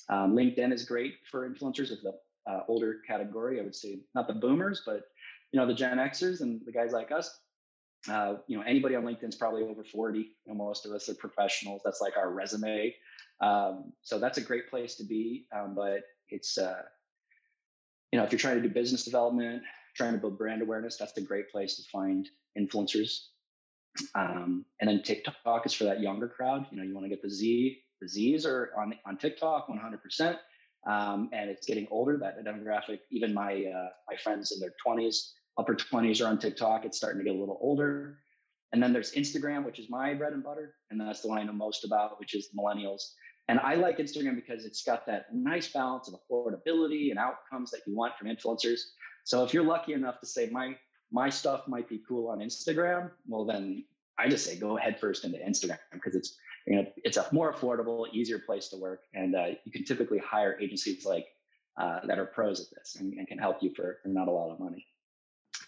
Um, 0.09 0.35
LinkedIn 0.35 0.72
is 0.72 0.85
great 0.85 1.14
for 1.31 1.48
influencers 1.48 1.92
of 1.92 2.00
the 2.03 2.14
uh, 2.50 2.62
older 2.66 2.98
category. 3.07 3.61
I 3.61 3.62
would 3.62 3.76
say 3.76 4.00
not 4.14 4.26
the 4.26 4.35
boomers, 4.35 4.83
but 4.85 5.05
you 5.53 5.61
know 5.61 5.66
the 5.66 5.74
Gen 5.74 5.98
Xers 5.98 6.40
and 6.40 6.61
the 6.64 6.72
guys 6.72 6.92
like 6.92 7.12
us. 7.12 7.38
Uh, 8.09 8.37
you 8.46 8.57
know, 8.57 8.64
anybody 8.64 8.94
on 8.94 9.05
LinkedIn 9.05 9.29
is 9.29 9.37
probably 9.37 9.62
over 9.62 9.85
40. 9.85 10.18
You 10.18 10.26
know, 10.46 10.55
most 10.55 10.87
of 10.87 10.92
us 10.92 11.09
are 11.09 11.14
professionals. 11.14 11.83
That's 11.85 12.00
like 12.00 12.16
our 12.16 12.31
resume. 12.31 12.94
Um, 13.40 13.92
so 14.03 14.18
that's 14.18 14.38
a 14.38 14.42
great 14.42 14.70
place 14.70 14.94
to 14.96 15.05
be. 15.05 15.46
Um, 15.55 15.74
but 15.74 16.03
it's, 16.31 16.57
uh, 16.57 16.83
you 18.11 18.18
know, 18.18 18.24
if 18.24 18.33
you're 18.33 18.38
trying 18.38 18.57
to 18.57 18.66
do 18.66 18.72
business 18.72 19.05
development, 19.05 19.62
trying 19.96 20.12
to 20.12 20.18
build 20.18 20.38
brand 20.38 20.62
awareness, 20.62 20.96
that's 20.96 21.16
a 21.16 21.20
great 21.20 21.50
place 21.50 21.76
to 21.76 21.83
find 21.90 22.29
influencers. 22.59 23.26
Um, 24.14 24.64
and 24.81 24.88
then 24.88 25.03
TikTok 25.03 25.66
is 25.66 25.74
for 25.74 25.85
that 25.85 26.00
younger 26.00 26.29
crowd. 26.29 26.66
You 26.70 26.79
know, 26.79 26.85
you 26.85 26.94
want 26.94 27.05
to 27.05 27.11
get 27.11 27.22
the 27.22 27.31
Z. 27.31 27.79
The 28.00 28.09
Z's 28.09 28.46
are 28.46 28.70
on 28.79 28.94
on 29.05 29.18
TikTok 29.18 29.68
100% 29.68 30.38
um, 30.87 31.29
and 31.33 31.50
it's 31.50 31.66
getting 31.66 31.87
older. 31.90 32.16
That 32.16 32.42
demographic, 32.44 33.00
even 33.11 33.35
my 33.35 33.53
uh, 33.53 33.88
my 34.09 34.16
friends 34.22 34.53
in 34.53 34.61
their 34.61 34.74
20s, 34.87 35.33
upper 35.59 35.74
20s 35.74 36.24
are 36.24 36.29
on 36.29 36.38
TikTok. 36.38 36.85
It's 36.85 36.96
starting 36.96 37.18
to 37.18 37.24
get 37.24 37.37
a 37.37 37.38
little 37.38 37.59
older. 37.61 38.18
And 38.72 38.83
then 38.83 38.92
there's 38.92 39.12
Instagram, 39.12 39.64
which 39.64 39.81
is 39.81 39.90
my 39.90 40.14
bread 40.14 40.33
and 40.33 40.44
butter, 40.44 40.74
and 40.90 41.00
that's 41.00 41.22
the 41.22 41.29
one 41.29 41.38
I 41.38 41.42
know 41.42 41.53
most 41.53 41.85
about, 41.85 42.20
which 42.20 42.35
is 42.35 42.50
millennials. 42.57 43.03
And 43.48 43.59
I 43.59 43.74
like 43.74 43.98
Instagram 43.98 44.37
because 44.37 44.64
it's 44.64 44.85
got 44.85 45.07
that 45.07 45.26
nice 45.35 45.72
balance 45.72 46.09
of 46.09 46.14
affordability 46.14 47.11
and 47.11 47.18
outcomes 47.18 47.72
that 47.72 47.81
you 47.85 47.96
want 47.96 48.16
from 48.16 48.29
influencers. 48.29 48.79
So 49.24 49.44
if 49.44 49.54
you're 49.54 49.64
lucky 49.64 49.92
enough 49.92 50.20
to 50.20 50.26
say 50.26 50.48
my 50.50 50.76
my 51.12 51.28
stuff 51.28 51.66
might 51.66 51.88
be 51.88 52.00
cool 52.09 52.28
on 52.28 52.38
Instagram, 52.38 53.11
well 53.26 53.44
then 53.44 53.85
I 54.18 54.28
just 54.28 54.44
say 54.44 54.59
go 54.59 54.76
head 54.76 55.00
first 55.00 55.24
into 55.24 55.38
Instagram 55.38 55.78
because 55.92 56.14
it's 56.14 56.37
you 56.66 56.76
know, 56.76 56.87
it's 56.98 57.16
a 57.16 57.26
more 57.33 57.52
affordable, 57.52 58.06
easier 58.12 58.38
place 58.38 58.68
to 58.68 58.76
work, 58.76 59.00
and 59.14 59.35
uh, 59.35 59.46
you 59.64 59.72
can 59.72 59.85
typically 59.85 60.18
hire 60.18 60.59
agencies 60.61 61.04
like 61.04 61.26
uh, 61.80 62.00
that 62.06 62.18
are 62.18 62.26
pros 62.26 62.61
at 62.61 62.66
this 62.76 62.96
and, 63.00 63.14
and, 63.14 63.26
can 63.26 63.38
help 63.38 63.62
you 63.62 63.72
for, 63.74 63.98
for 64.02 64.09
not 64.09 64.28
a 64.28 64.30
lot 64.30 64.52
of 64.52 64.61
money. 64.61 64.87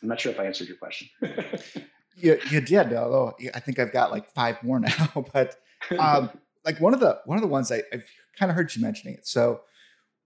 I'm 0.03 0.09
not 0.09 0.21
sure 0.21 0.33
if 0.33 0.39
I 0.39 0.45
answered 0.45 0.69
your 0.69 0.77
question. 0.77 1.09
you, 2.17 2.39
you 2.51 2.61
did, 2.61 2.93
although 2.93 3.35
I 3.55 3.61
think 3.61 3.79
I've 3.79 3.93
got 3.93 4.11
like 4.11 4.29
five 4.29 4.63
more 4.63 4.81
now. 4.81 5.25
but 5.33 5.57
um, 5.99 6.31
like 6.65 6.81
one 6.81 6.93
of 6.93 7.01
the 7.01 7.21
one 7.25 7.39
of 7.39 7.43
the 7.43 7.49
ones 7.49 7.73
I, 7.73 7.83
I've 7.93 8.05
kind 8.39 8.51
of 8.51 8.57
heard 8.57 8.75
you 8.75 8.83
mentioning 8.83 9.15
it. 9.15 9.27
So 9.27 9.63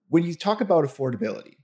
when 0.08 0.24
you 0.24 0.34
talk 0.34 0.60
about 0.60 0.84
affordability, 0.84 1.56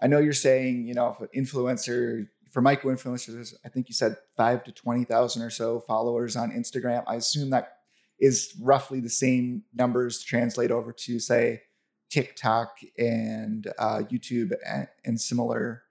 I 0.00 0.06
know 0.06 0.18
you're 0.18 0.32
saying 0.32 0.86
you 0.86 0.94
know 0.94 1.08
if 1.08 1.20
an 1.20 1.28
influencer 1.36 2.28
for 2.50 2.62
micro 2.62 2.94
influencers, 2.94 3.54
I 3.64 3.68
think 3.68 3.88
you 3.88 3.94
said 3.94 4.16
five 4.36 4.64
to 4.64 4.72
twenty 4.72 5.04
thousand 5.04 5.42
or 5.42 5.50
so 5.50 5.80
followers 5.80 6.36
on 6.36 6.50
Instagram. 6.52 7.04
I 7.06 7.16
assume 7.16 7.50
that 7.50 7.78
is 8.18 8.54
roughly 8.60 9.00
the 9.00 9.10
same 9.10 9.62
numbers 9.74 10.22
translate 10.22 10.70
over 10.70 10.92
to 10.92 11.18
say 11.18 11.62
TikTok 12.10 12.78
and 12.96 13.66
uh, 13.78 14.02
YouTube 14.10 14.52
and, 14.66 14.88
and, 15.04 15.20
similar 15.20 15.82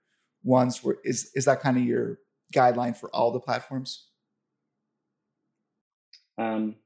ones. 0.42 0.82
Where 0.82 0.96
is 1.04 1.30
is 1.34 1.44
that 1.44 1.60
kind 1.60 1.76
of 1.76 1.84
your 1.84 2.18
guideline 2.54 2.96
for 2.96 3.10
all 3.10 3.30
the 3.30 3.40
platforms? 3.40 4.08
Um, 6.38 6.76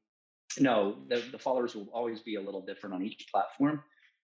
no, 0.58 0.98
the, 1.08 1.22
the, 1.32 1.38
followers 1.38 1.74
will 1.74 1.88
always 1.92 2.20
be 2.20 2.36
a 2.36 2.40
little 2.40 2.64
different 2.64 2.94
on 2.94 3.02
each 3.02 3.26
platform. 3.32 3.82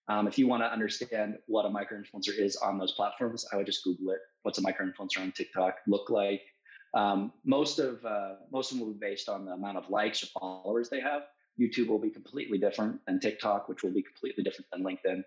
Um, 0.09 0.27
if 0.27 0.37
you 0.37 0.47
want 0.47 0.63
to 0.63 0.71
understand 0.71 1.37
what 1.47 1.65
a 1.65 1.69
micro 1.69 1.97
influencer 1.99 2.37
is 2.37 2.55
on 2.55 2.77
those 2.77 2.93
platforms, 2.93 3.45
I 3.51 3.57
would 3.57 3.65
just 3.65 3.83
Google 3.83 4.11
it. 4.11 4.19
What's 4.43 4.57
a 4.57 4.61
micro 4.61 4.85
influencer 4.85 5.19
on 5.19 5.31
TikTok 5.31 5.75
look 5.85 6.09
like? 6.09 6.41
Um, 6.93 7.33
most 7.43 7.79
of 7.79 8.03
uh, 8.05 8.35
most 8.51 8.71
of 8.71 8.77
them 8.77 8.87
will 8.87 8.93
be 8.93 8.99
based 8.99 9.27
on 9.27 9.45
the 9.45 9.51
amount 9.51 9.77
of 9.77 9.89
likes 9.89 10.23
or 10.23 10.27
followers 10.27 10.89
they 10.89 11.01
have. 11.01 11.23
YouTube 11.59 11.87
will 11.87 11.99
be 11.99 12.09
completely 12.09 12.57
different 12.57 13.01
than 13.05 13.19
TikTok, 13.19 13.67
which 13.67 13.83
will 13.83 13.91
be 13.91 14.01
completely 14.01 14.43
different 14.43 14.67
than 14.71 14.83
LinkedIn. 14.83 15.23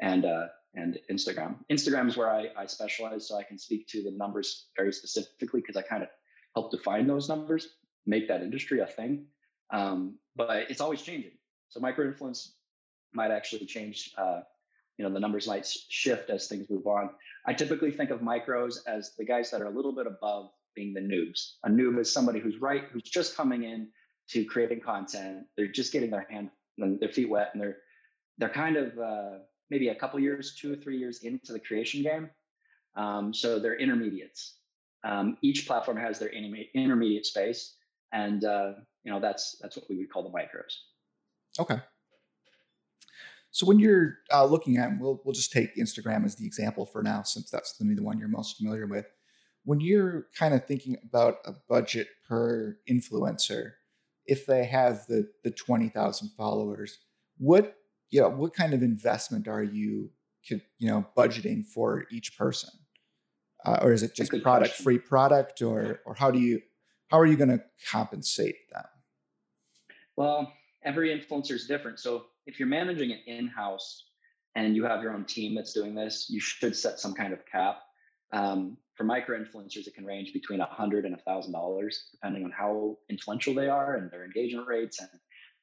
and 0.00 0.24
uh, 0.24 0.46
and 0.74 0.98
Instagram. 1.10 1.56
Instagram 1.70 2.08
is 2.08 2.16
where 2.16 2.30
I, 2.30 2.48
I 2.56 2.66
specialize, 2.66 3.28
so 3.28 3.36
I 3.36 3.42
can 3.42 3.58
speak 3.58 3.88
to 3.88 4.02
the 4.02 4.10
numbers 4.10 4.68
very 4.76 4.92
specifically 4.92 5.60
because 5.60 5.76
I 5.76 5.82
kind 5.82 6.02
of 6.02 6.08
help 6.54 6.70
define 6.70 7.06
those 7.06 7.28
numbers, 7.28 7.68
make 8.06 8.28
that 8.28 8.42
industry 8.42 8.80
a 8.80 8.86
thing. 8.86 9.26
Um, 9.70 10.18
but 10.34 10.70
it's 10.70 10.80
always 10.80 11.02
changing. 11.02 11.32
So 11.68 11.80
micro 11.80 12.06
influence 12.06 12.54
might 13.14 13.30
actually 13.30 13.66
change. 13.66 14.10
Uh, 14.16 14.40
you 14.98 15.04
know, 15.04 15.12
the 15.12 15.20
numbers 15.20 15.48
might 15.48 15.66
shift 15.66 16.30
as 16.30 16.46
things 16.46 16.68
move 16.68 16.86
on. 16.86 17.10
I 17.46 17.54
typically 17.54 17.90
think 17.90 18.10
of 18.10 18.20
micros 18.20 18.76
as 18.86 19.14
the 19.16 19.24
guys 19.24 19.50
that 19.50 19.60
are 19.60 19.66
a 19.66 19.74
little 19.74 19.94
bit 19.94 20.06
above 20.06 20.50
being 20.74 20.94
the 20.94 21.00
noobs. 21.00 21.54
A 21.64 21.70
noob 21.70 21.98
is 21.98 22.12
somebody 22.12 22.40
who's 22.40 22.60
right, 22.60 22.84
who's 22.92 23.02
just 23.02 23.36
coming 23.36 23.64
in 23.64 23.88
to 24.28 24.44
creating 24.44 24.80
content. 24.80 25.46
They're 25.56 25.66
just 25.66 25.92
getting 25.92 26.10
their 26.10 26.26
hand, 26.30 26.50
and 26.78 27.00
their 27.00 27.08
feet 27.08 27.28
wet, 27.28 27.50
and 27.52 27.62
they're 27.62 27.78
they're 28.38 28.48
kind 28.48 28.76
of 28.76 28.98
uh, 28.98 29.38
maybe 29.70 29.88
a 29.88 29.94
couple 29.94 30.20
years, 30.20 30.56
two 30.60 30.72
or 30.72 30.76
three 30.76 30.98
years 30.98 31.22
into 31.22 31.52
the 31.52 31.60
creation 31.60 32.02
game. 32.02 32.30
Um, 32.96 33.32
so 33.32 33.58
they're 33.58 33.78
intermediates. 33.78 34.56
Um, 35.04 35.36
each 35.42 35.66
platform 35.66 35.96
has 35.96 36.18
their 36.18 36.28
intermediate 36.28 37.26
space, 37.26 37.74
and 38.12 38.44
uh, 38.44 38.72
you 39.04 39.12
know 39.12 39.20
that's 39.20 39.56
that's 39.60 39.76
what 39.76 39.88
we 39.88 39.96
would 39.96 40.10
call 40.10 40.22
the 40.22 40.30
micros. 40.30 40.74
Okay. 41.58 41.80
So 43.52 43.66
when 43.66 43.78
you're 43.78 44.16
uh, 44.32 44.46
looking 44.46 44.78
at, 44.78 44.98
we'll 44.98 45.20
we'll 45.24 45.34
just 45.34 45.52
take 45.52 45.76
Instagram 45.76 46.24
as 46.24 46.36
the 46.36 46.46
example 46.46 46.86
for 46.86 47.02
now, 47.02 47.22
since 47.22 47.50
that's 47.50 47.76
going 47.76 47.88
to 47.88 47.94
be 47.94 48.00
the 48.00 48.04
one 48.04 48.18
you're 48.18 48.28
most 48.28 48.56
familiar 48.56 48.86
with. 48.86 49.06
When 49.64 49.80
you're 49.80 50.26
kind 50.36 50.54
of 50.54 50.66
thinking 50.66 50.96
about 51.04 51.36
a 51.44 51.52
budget 51.68 52.08
per 52.26 52.78
influencer, 52.90 53.72
if 54.26 54.46
they 54.46 54.64
have 54.64 55.06
the 55.06 55.30
the 55.44 55.50
twenty 55.50 55.90
thousand 55.90 56.30
followers, 56.36 56.98
what 57.36 57.76
you 58.10 58.22
know, 58.22 58.30
what 58.30 58.54
kind 58.54 58.72
of 58.72 58.82
investment 58.82 59.46
are 59.46 59.62
you 59.62 60.10
you 60.48 60.60
know 60.80 61.06
budgeting 61.14 61.64
for 61.64 62.06
each 62.10 62.38
person, 62.38 62.70
uh, 63.66 63.80
or 63.82 63.92
is 63.92 64.02
it 64.02 64.14
just 64.14 64.30
product 64.42 64.70
question. 64.70 64.82
free 64.82 64.98
product, 64.98 65.60
or 65.60 66.00
or 66.06 66.14
how 66.14 66.30
do 66.30 66.38
you 66.38 66.62
how 67.08 67.18
are 67.18 67.26
you 67.26 67.36
going 67.36 67.50
to 67.50 67.62
compensate 67.90 68.56
them? 68.72 68.84
Well, 70.16 70.54
every 70.82 71.10
influencer 71.10 71.52
is 71.52 71.66
different. 71.66 72.00
So 72.00 72.24
if 72.46 72.58
you're 72.58 72.68
managing 72.68 73.10
it 73.10 73.20
in 73.26 73.46
house 73.46 74.06
and 74.54 74.76
you 74.76 74.84
have 74.84 75.02
your 75.02 75.14
own 75.14 75.24
team 75.24 75.54
that's 75.54 75.72
doing 75.72 75.94
this, 75.94 76.26
you 76.28 76.40
should 76.40 76.76
set 76.76 77.00
some 77.00 77.14
kind 77.14 77.32
of 77.32 77.40
cap. 77.46 77.78
Um, 78.32 78.76
for 78.96 79.04
micro 79.04 79.38
influencers, 79.38 79.86
it 79.86 79.94
can 79.94 80.04
range 80.04 80.32
between 80.32 80.60
a 80.60 80.66
hundred 80.66 81.04
and 81.04 81.14
a 81.14 81.18
thousand 81.18 81.52
dollars, 81.52 82.08
depending 82.12 82.44
on 82.44 82.50
how 82.50 82.98
influential 83.08 83.54
they 83.54 83.68
are 83.68 83.96
and 83.96 84.10
their 84.10 84.24
engagement 84.24 84.66
rates, 84.66 85.00
and 85.00 85.08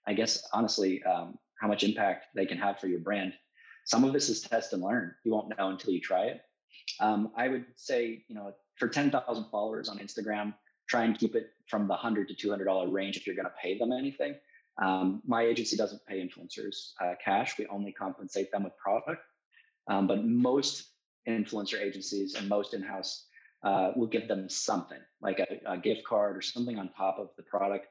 I 0.07 0.13
guess 0.13 0.43
honestly, 0.53 1.03
um, 1.03 1.37
how 1.59 1.67
much 1.67 1.83
impact 1.83 2.27
they 2.35 2.45
can 2.45 2.57
have 2.57 2.79
for 2.79 2.87
your 2.87 2.99
brand. 2.99 3.33
Some 3.85 4.03
of 4.03 4.13
this 4.13 4.29
is 4.29 4.41
test 4.41 4.73
and 4.73 4.81
learn. 4.81 5.13
You 5.23 5.31
won't 5.31 5.49
know 5.49 5.69
until 5.69 5.93
you 5.93 6.01
try 6.01 6.25
it. 6.25 6.41
Um, 6.99 7.31
I 7.35 7.47
would 7.47 7.65
say, 7.75 8.23
you 8.27 8.35
know, 8.35 8.53
for 8.77 8.87
10,000 8.87 9.45
followers 9.51 9.89
on 9.89 9.99
Instagram, 9.99 10.53
try 10.87 11.03
and 11.03 11.17
keep 11.17 11.35
it 11.35 11.51
from 11.67 11.83
the 11.83 11.93
100 11.93 12.27
to 12.29 12.35
200 12.35 12.65
dollar 12.65 12.89
range 12.89 13.17
if 13.17 13.27
you're 13.27 13.35
going 13.35 13.45
to 13.45 13.53
pay 13.61 13.77
them 13.77 13.91
anything. 13.91 14.35
Um, 14.81 15.21
my 15.25 15.43
agency 15.43 15.75
doesn't 15.75 16.05
pay 16.05 16.25
influencers 16.25 16.93
uh, 17.01 17.15
cash. 17.23 17.57
We 17.57 17.67
only 17.67 17.91
compensate 17.91 18.51
them 18.51 18.63
with 18.63 18.77
product. 18.77 19.21
Um, 19.87 20.07
but 20.07 20.25
most 20.25 20.91
influencer 21.27 21.81
agencies 21.81 22.35
and 22.35 22.47
most 22.47 22.73
in-house 22.73 23.25
uh, 23.63 23.91
will 23.95 24.07
give 24.07 24.27
them 24.27 24.49
something 24.49 24.99
like 25.21 25.39
a, 25.39 25.73
a, 25.73 25.77
gift 25.77 26.05
card 26.05 26.37
or 26.37 26.41
something 26.41 26.79
on 26.79 26.89
top 26.95 27.19
of 27.19 27.29
the 27.35 27.43
product. 27.43 27.87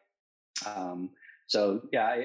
Um, 0.67 1.11
so 1.47 1.83
yeah, 1.93 2.23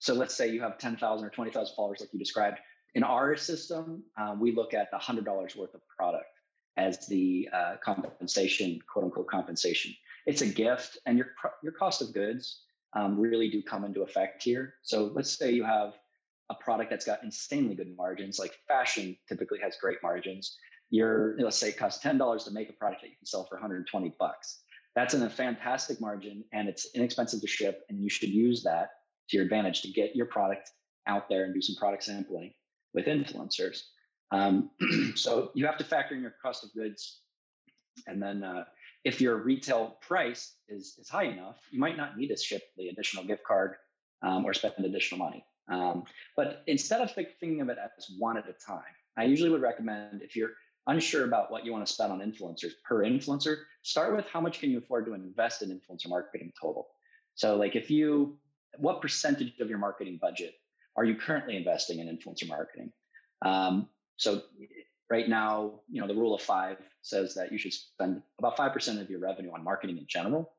so 0.00 0.12
let's 0.14 0.34
say 0.34 0.50
you 0.50 0.60
have 0.60 0.78
10,000 0.78 1.24
or 1.24 1.30
20,000 1.30 1.74
followers 1.74 2.00
like 2.00 2.12
you 2.12 2.18
described. 2.18 2.58
In 2.94 3.04
our 3.04 3.36
system, 3.36 4.02
uh, 4.18 4.34
we 4.38 4.54
look 4.54 4.74
at 4.74 4.90
the 4.90 4.98
$100 4.98 5.24
worth 5.56 5.74
of 5.74 5.80
product 5.88 6.26
as 6.76 7.06
the 7.06 7.48
uh, 7.52 7.76
compensation, 7.82 8.78
quote 8.92 9.06
unquote 9.06 9.28
compensation. 9.28 9.94
It's 10.26 10.42
a 10.42 10.46
gift, 10.46 10.98
and 11.06 11.18
your 11.18 11.28
your 11.62 11.72
cost 11.72 12.00
of 12.00 12.12
goods 12.12 12.62
um, 12.94 13.18
really 13.18 13.48
do 13.48 13.62
come 13.62 13.84
into 13.84 14.02
effect 14.02 14.42
here. 14.42 14.74
So 14.82 15.10
let's 15.14 15.36
say 15.36 15.52
you 15.52 15.64
have 15.64 15.94
a 16.50 16.54
product 16.54 16.90
that's 16.90 17.06
got 17.06 17.22
insanely 17.22 17.74
good 17.74 17.94
margins, 17.96 18.38
like 18.38 18.52
fashion 18.68 19.16
typically 19.28 19.58
has 19.60 19.76
great 19.80 19.98
margins. 20.02 20.56
Your 20.90 21.36
let's 21.38 21.56
say 21.56 21.70
it 21.70 21.78
costs 21.78 22.02
ten 22.02 22.18
dollars 22.18 22.44
to 22.44 22.50
make 22.50 22.68
a 22.68 22.74
product 22.74 23.02
that 23.02 23.08
you 23.08 23.16
can 23.16 23.26
sell 23.26 23.44
for 23.44 23.56
120 23.56 24.14
bucks. 24.18 24.62
That's 24.94 25.14
in 25.14 25.22
a 25.22 25.30
fantastic 25.30 26.00
margin, 26.00 26.44
and 26.52 26.68
it's 26.68 26.88
inexpensive 26.94 27.40
to 27.40 27.46
ship, 27.46 27.82
and 27.88 27.98
you 28.02 28.10
should 28.10 28.28
use 28.28 28.62
that 28.64 28.90
to 29.30 29.36
your 29.38 29.44
advantage 29.44 29.80
to 29.82 29.88
get 29.90 30.14
your 30.14 30.26
product 30.26 30.70
out 31.06 31.28
there 31.30 31.44
and 31.44 31.54
do 31.54 31.62
some 31.62 31.76
product 31.76 32.04
sampling 32.04 32.52
with 32.92 33.06
influencers. 33.06 33.80
Um, 34.32 34.70
so 35.14 35.50
you 35.54 35.66
have 35.66 35.78
to 35.78 35.84
factor 35.84 36.14
in 36.14 36.22
your 36.22 36.34
cost 36.42 36.64
of 36.64 36.72
goods. 36.74 37.20
And 38.06 38.22
then 38.22 38.42
uh, 38.42 38.64
if 39.04 39.20
your 39.20 39.36
retail 39.36 39.96
price 40.00 40.54
is, 40.68 40.96
is 40.98 41.08
high 41.08 41.24
enough, 41.24 41.56
you 41.70 41.80
might 41.80 41.96
not 41.96 42.16
need 42.16 42.28
to 42.28 42.36
ship 42.36 42.62
the 42.76 42.88
additional 42.88 43.24
gift 43.24 43.44
card 43.44 43.74
um, 44.22 44.44
or 44.44 44.54
spend 44.54 44.74
additional 44.78 45.18
money. 45.18 45.44
Um, 45.68 46.04
but 46.36 46.62
instead 46.66 47.00
of 47.00 47.12
thinking 47.12 47.60
of 47.60 47.68
it 47.68 47.78
as 47.78 48.10
one 48.18 48.36
at 48.36 48.48
a 48.48 48.52
time, 48.52 48.82
I 49.16 49.24
usually 49.24 49.50
would 49.50 49.62
recommend 49.62 50.22
if 50.22 50.36
you're 50.36 50.50
unsure 50.86 51.24
about 51.24 51.50
what 51.50 51.64
you 51.64 51.72
want 51.72 51.86
to 51.86 51.92
spend 51.92 52.12
on 52.12 52.20
influencers 52.20 52.72
per 52.84 53.02
influencer, 53.02 53.58
start 53.82 54.16
with 54.16 54.26
how 54.26 54.40
much 54.40 54.60
can 54.60 54.70
you 54.70 54.78
afford 54.78 55.06
to 55.06 55.14
invest 55.14 55.62
in 55.62 55.70
influencer 55.70 56.08
marketing 56.08 56.52
total. 56.60 56.88
So 57.34 57.56
like 57.56 57.76
if 57.76 57.90
you, 57.90 58.38
what 58.78 59.00
percentage 59.00 59.52
of 59.60 59.68
your 59.68 59.78
marketing 59.78 60.18
budget 60.20 60.54
are 60.96 61.04
you 61.04 61.14
currently 61.16 61.56
investing 61.56 62.00
in 62.00 62.08
influencer 62.08 62.48
marketing? 62.48 62.92
Um, 63.44 63.88
so 64.16 64.42
right 65.12 65.28
now, 65.28 65.80
you 65.90 66.00
know, 66.00 66.08
the 66.08 66.14
rule 66.14 66.34
of 66.34 66.40
five 66.40 66.78
says 67.02 67.34
that 67.34 67.52
you 67.52 67.58
should 67.58 67.74
spend 67.74 68.22
about 68.38 68.56
5% 68.56 68.98
of 68.98 69.10
your 69.10 69.20
revenue 69.20 69.52
on 69.52 69.62
marketing 69.62 69.98
in 69.98 70.06
general. 70.08 70.54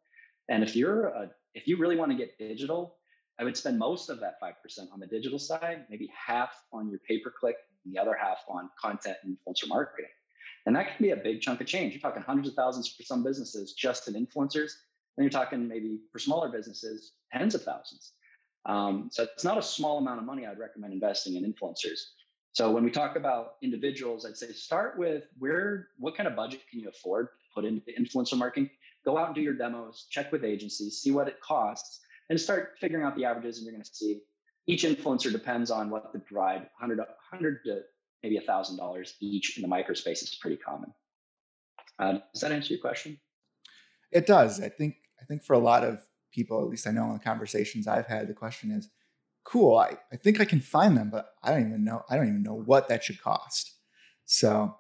And 0.48 0.63
if 0.63 0.76
you're 0.76 1.08
a, 1.08 1.32
if 1.56 1.68
you 1.68 1.76
really 1.78 1.96
want 1.96 2.12
to 2.12 2.18
get 2.18 2.38
digital, 2.38 2.98
I 3.39 3.46
would 3.46 3.58
spend 3.58 3.80
most 3.80 4.12
of 4.12 4.20
that 4.20 4.36
5% 4.39 4.54
on 4.94 5.00
the 5.00 5.08
digital 5.08 5.39
side, 5.39 5.86
maybe 5.89 6.08
half 6.28 6.52
on 6.72 6.88
your 6.88 7.00
pay 7.00 7.18
per 7.18 7.32
click, 7.32 7.56
and 7.84 7.92
the 7.92 8.00
other 8.00 8.16
half 8.16 8.42
on 8.48 8.70
content 8.80 9.18
and 9.24 9.36
influencer 9.36 9.68
marketing. 9.68 10.12
And 10.68 10.76
that 10.76 10.86
can 10.96 11.04
be 11.04 11.10
a 11.10 11.16
big 11.16 11.42
chunk 11.42 11.60
of 11.60 11.66
change. 11.66 11.94
You're 11.94 12.02
talking 12.02 12.22
hundreds 12.22 12.50
of 12.50 12.54
thousands 12.54 12.88
for 12.94 13.02
some 13.02 13.24
businesses 13.24 13.74
just 13.74 14.08
in 14.08 14.13
influencers. 14.13 14.74
Then 15.18 15.24
you're 15.24 15.32
talking 15.32 15.68
maybe 15.68 16.02
for 16.12 16.20
smaller 16.20 16.50
businesses, 16.50 17.13
tens 17.32 17.56
of 17.56 17.63
thousands. 17.63 18.12
Um, 18.68 19.10
so 19.12 19.24
it's 19.24 19.44
not 19.44 19.58
a 19.58 19.63
small 19.63 19.98
amount 19.98 20.20
of 20.20 20.26
money 20.26 20.46
I'd 20.46 20.60
recommend 20.60 20.94
investing 20.94 21.38
in 21.38 21.44
influencers. 21.52 22.02
So 22.54 22.70
when 22.70 22.84
we 22.84 22.92
talk 22.92 23.16
about 23.16 23.56
individuals, 23.63 24.26
I'd 24.26 24.38
say 24.38 24.52
start 24.52 24.98
with 24.98 25.24
where, 25.39 25.88
what 25.98 26.16
kind 26.16 26.28
of 26.28 26.36
budget 26.36 26.62
can 26.70 26.80
you 26.80 26.89
afford 26.89 27.28
to 27.28 27.46
put 27.54 27.66
into 27.66 27.92
influencer 28.00 28.38
marketing? 28.38 28.70
Go 29.04 29.18
out 29.18 29.28
and 29.28 29.36
do 29.36 29.42
your 29.42 29.56
demos, 29.56 30.06
check 30.12 30.32
with 30.32 30.46
agencies, 30.46 31.00
see 31.00 31.12
what 31.12 31.28
it 31.28 31.42
costs, 31.42 32.02
and 32.30 32.39
start 32.39 32.76
figuring 32.80 33.04
out 33.04 33.16
the 33.16 33.26
averages. 33.26 33.58
And 33.58 33.66
you're 33.66 33.74
going 33.74 33.84
to 33.84 33.89
see 33.92 34.22
each 34.68 34.84
influencer 34.84 35.32
depends 35.32 35.72
on 35.72 35.89
what 35.89 36.13
they 36.13 36.20
provide. 36.20 36.70
100, 36.80 37.00
100 37.00 37.63
to 37.66 37.82
maybe 38.22 38.39
$1,000 38.39 39.13
each 39.20 39.58
in 39.58 39.63
the 39.63 39.68
microspace 39.68 40.22
is 40.22 40.38
pretty 40.39 40.58
common. 40.58 40.94
Uh, 41.98 42.20
does 42.34 42.42
that 42.42 42.52
answer 42.52 42.74
your 42.74 42.82
question? 42.82 43.20
It 44.12 44.28
does. 44.28 44.62
I 44.62 44.70
think 44.70 44.96
I 45.20 45.26
think 45.26 45.44
for 45.44 45.54
a 45.54 45.60
lot 45.60 45.84
of 45.84 46.06
people, 46.32 46.62
at 46.62 46.68
least 46.68 46.86
I 46.86 46.92
know 46.92 47.06
in 47.06 47.13
the 47.13 47.20
conversations 47.20 47.88
I've 47.88 48.06
had, 48.06 48.28
the 48.28 48.34
question 48.34 48.72
is, 48.72 48.89
cool, 49.43 49.77
I, 49.77 49.97
I 50.12 50.17
think 50.17 50.39
I 50.39 50.45
can 50.45 50.60
find 50.60 50.95
them, 50.97 51.10
but 51.10 51.27
I 51.43 51.51
don't 51.51 51.67
even 51.67 51.84
know, 51.84 52.03
I 52.10 52.15
don't 52.15 52.27
even 52.27 52.43
know 52.43 52.56
what 52.56 52.89
that 52.89 53.03
should 53.03 53.21
cost. 53.21 53.73
So 54.25 54.75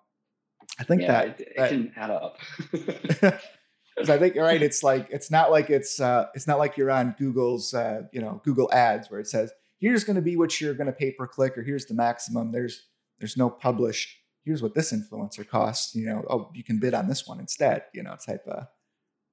I 0.79 0.83
think 0.83 1.01
yeah, 1.01 1.07
that, 1.11 1.27
it, 1.27 1.41
it 1.41 1.57
that, 1.57 1.69
can 1.69 1.91
add 1.95 2.09
up. 2.09 2.37
Because 3.95 4.09
I 4.09 4.17
think 4.17 4.35
you're 4.35 4.45
right. 4.45 4.61
It's 4.61 4.83
like 4.83 5.07
it's 5.11 5.29
not 5.29 5.51
like 5.51 5.69
it's 5.69 5.99
uh, 5.99 6.25
it's 6.33 6.47
not 6.47 6.57
like 6.57 6.77
you're 6.77 6.89
on 6.89 7.15
Google's 7.17 7.73
uh, 7.73 8.03
you 8.11 8.21
know 8.21 8.41
Google 8.43 8.71
Ads 8.73 9.11
where 9.11 9.19
it 9.19 9.27
says 9.27 9.51
here's 9.79 10.03
going 10.03 10.15
to 10.15 10.21
be 10.21 10.35
what 10.35 10.59
you're 10.59 10.73
going 10.73 10.87
to 10.87 10.93
pay 10.93 11.11
per 11.11 11.27
click 11.27 11.57
or 11.57 11.63
here's 11.63 11.85
the 11.85 11.93
maximum. 11.93 12.51
There's 12.51 12.87
there's 13.19 13.37
no 13.37 13.49
published. 13.49 14.17
Here's 14.45 14.61
what 14.61 14.73
this 14.73 14.91
influencer 14.91 15.47
costs. 15.47 15.93
You 15.95 16.07
know, 16.07 16.25
oh 16.29 16.49
you 16.55 16.63
can 16.63 16.79
bid 16.79 16.93
on 16.93 17.07
this 17.07 17.27
one 17.27 17.39
instead. 17.39 17.83
You 17.93 18.03
know, 18.03 18.15
type 18.15 18.45
of 18.47 18.65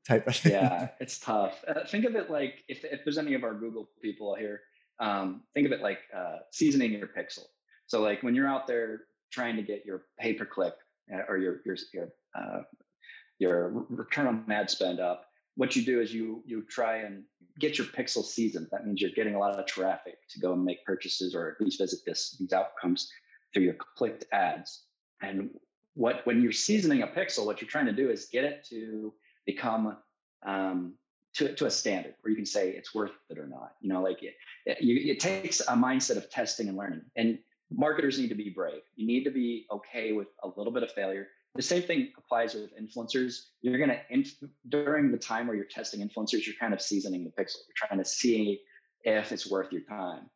type 0.06 0.26
of 0.26 0.36
thing. 0.36 0.52
Yeah, 0.52 0.88
it's 1.00 1.18
tough. 1.18 1.64
Uh, 1.66 1.86
think 1.86 2.04
of 2.04 2.14
it 2.14 2.30
like 2.30 2.62
if 2.68 2.84
if 2.84 3.00
there's 3.04 3.18
any 3.18 3.34
of 3.34 3.44
our 3.44 3.54
Google 3.54 3.88
people 4.02 4.34
here, 4.34 4.60
um, 5.00 5.42
think 5.54 5.66
of 5.66 5.72
it 5.72 5.80
like 5.80 6.00
uh, 6.14 6.36
seasoning 6.52 6.92
your 6.92 7.08
pixel. 7.08 7.44
So 7.86 8.00
like 8.00 8.22
when 8.22 8.34
you're 8.34 8.48
out 8.48 8.66
there 8.66 9.02
trying 9.32 9.56
to 9.56 9.62
get 9.62 9.84
your 9.84 10.02
pay 10.18 10.34
per 10.34 10.44
click 10.44 10.74
uh, 11.12 11.22
or 11.28 11.38
your 11.38 11.60
your 11.64 11.76
your 11.92 12.08
uh, 12.38 12.62
your 13.38 13.86
return 13.88 14.26
on 14.26 14.44
ad 14.50 14.70
spend 14.70 15.00
up, 15.00 15.24
what 15.56 15.74
you 15.74 15.84
do 15.84 16.00
is 16.00 16.12
you 16.12 16.42
you 16.46 16.62
try 16.68 16.98
and 16.98 17.24
get 17.58 17.78
your 17.78 17.86
pixel 17.88 18.22
seasoned. 18.22 18.68
That 18.70 18.86
means 18.86 19.00
you're 19.00 19.10
getting 19.10 19.34
a 19.34 19.38
lot 19.38 19.58
of 19.58 19.66
traffic 19.66 20.18
to 20.30 20.40
go 20.40 20.52
and 20.52 20.64
make 20.64 20.84
purchases 20.84 21.34
or 21.34 21.50
at 21.50 21.60
least 21.64 21.80
visit 21.80 22.00
this 22.06 22.36
these 22.38 22.52
outcomes 22.52 23.10
through 23.52 23.64
your 23.64 23.76
clicked 23.96 24.26
ads. 24.32 24.84
And 25.22 25.50
what 25.94 26.24
when 26.26 26.42
you're 26.42 26.52
seasoning 26.52 27.02
a 27.02 27.06
pixel, 27.06 27.46
what 27.46 27.60
you're 27.60 27.70
trying 27.70 27.86
to 27.86 27.92
do 27.92 28.10
is 28.10 28.26
get 28.26 28.44
it 28.44 28.66
to 28.70 29.12
become 29.46 29.96
um, 30.46 30.94
to, 31.40 31.54
to 31.54 31.66
a 31.66 31.70
standard 31.70 32.14
where 32.20 32.30
you 32.30 32.36
can 32.36 32.46
say 32.46 32.70
it's 32.70 32.94
worth 32.94 33.12
it 33.30 33.38
or 33.38 33.46
not. 33.46 33.72
You 33.80 33.90
know, 33.92 34.02
like 34.02 34.22
it, 34.22 34.34
it, 34.66 34.76
it 34.80 35.20
takes 35.20 35.60
a 35.60 35.72
mindset 35.72 36.18
of 36.18 36.30
testing 36.30 36.68
and 36.68 36.76
learning. 36.76 37.02
And 37.16 37.38
marketers 37.70 38.18
need 38.18 38.28
to 38.28 38.34
be 38.34 38.50
brave. 38.50 38.82
You 38.94 39.06
need 39.06 39.24
to 39.24 39.30
be 39.30 39.66
okay 39.72 40.12
with 40.12 40.28
a 40.42 40.48
little 40.48 40.72
bit 40.72 40.82
of 40.82 40.92
failure. 40.92 41.28
The 41.54 41.62
same 41.62 41.82
thing 41.82 42.12
applies 42.18 42.54
with 42.54 42.70
influencers. 42.78 43.46
You're 43.62 43.78
going 43.78 43.90
to, 43.90 44.00
inf- 44.10 44.36
during 44.68 45.10
the 45.10 45.18
time 45.18 45.46
where 45.46 45.56
you're 45.56 45.64
testing 45.64 46.06
influencers, 46.06 46.46
you're 46.46 46.56
kind 46.60 46.74
of 46.74 46.80
seasoning 46.80 47.24
the 47.24 47.30
pixel. 47.30 47.56
You're 47.66 47.88
trying 47.88 47.98
to 47.98 48.04
see 48.04 48.60
if 49.02 49.32
it's 49.32 49.50
worth 49.50 49.72
your 49.72 49.82
time. 49.88 50.28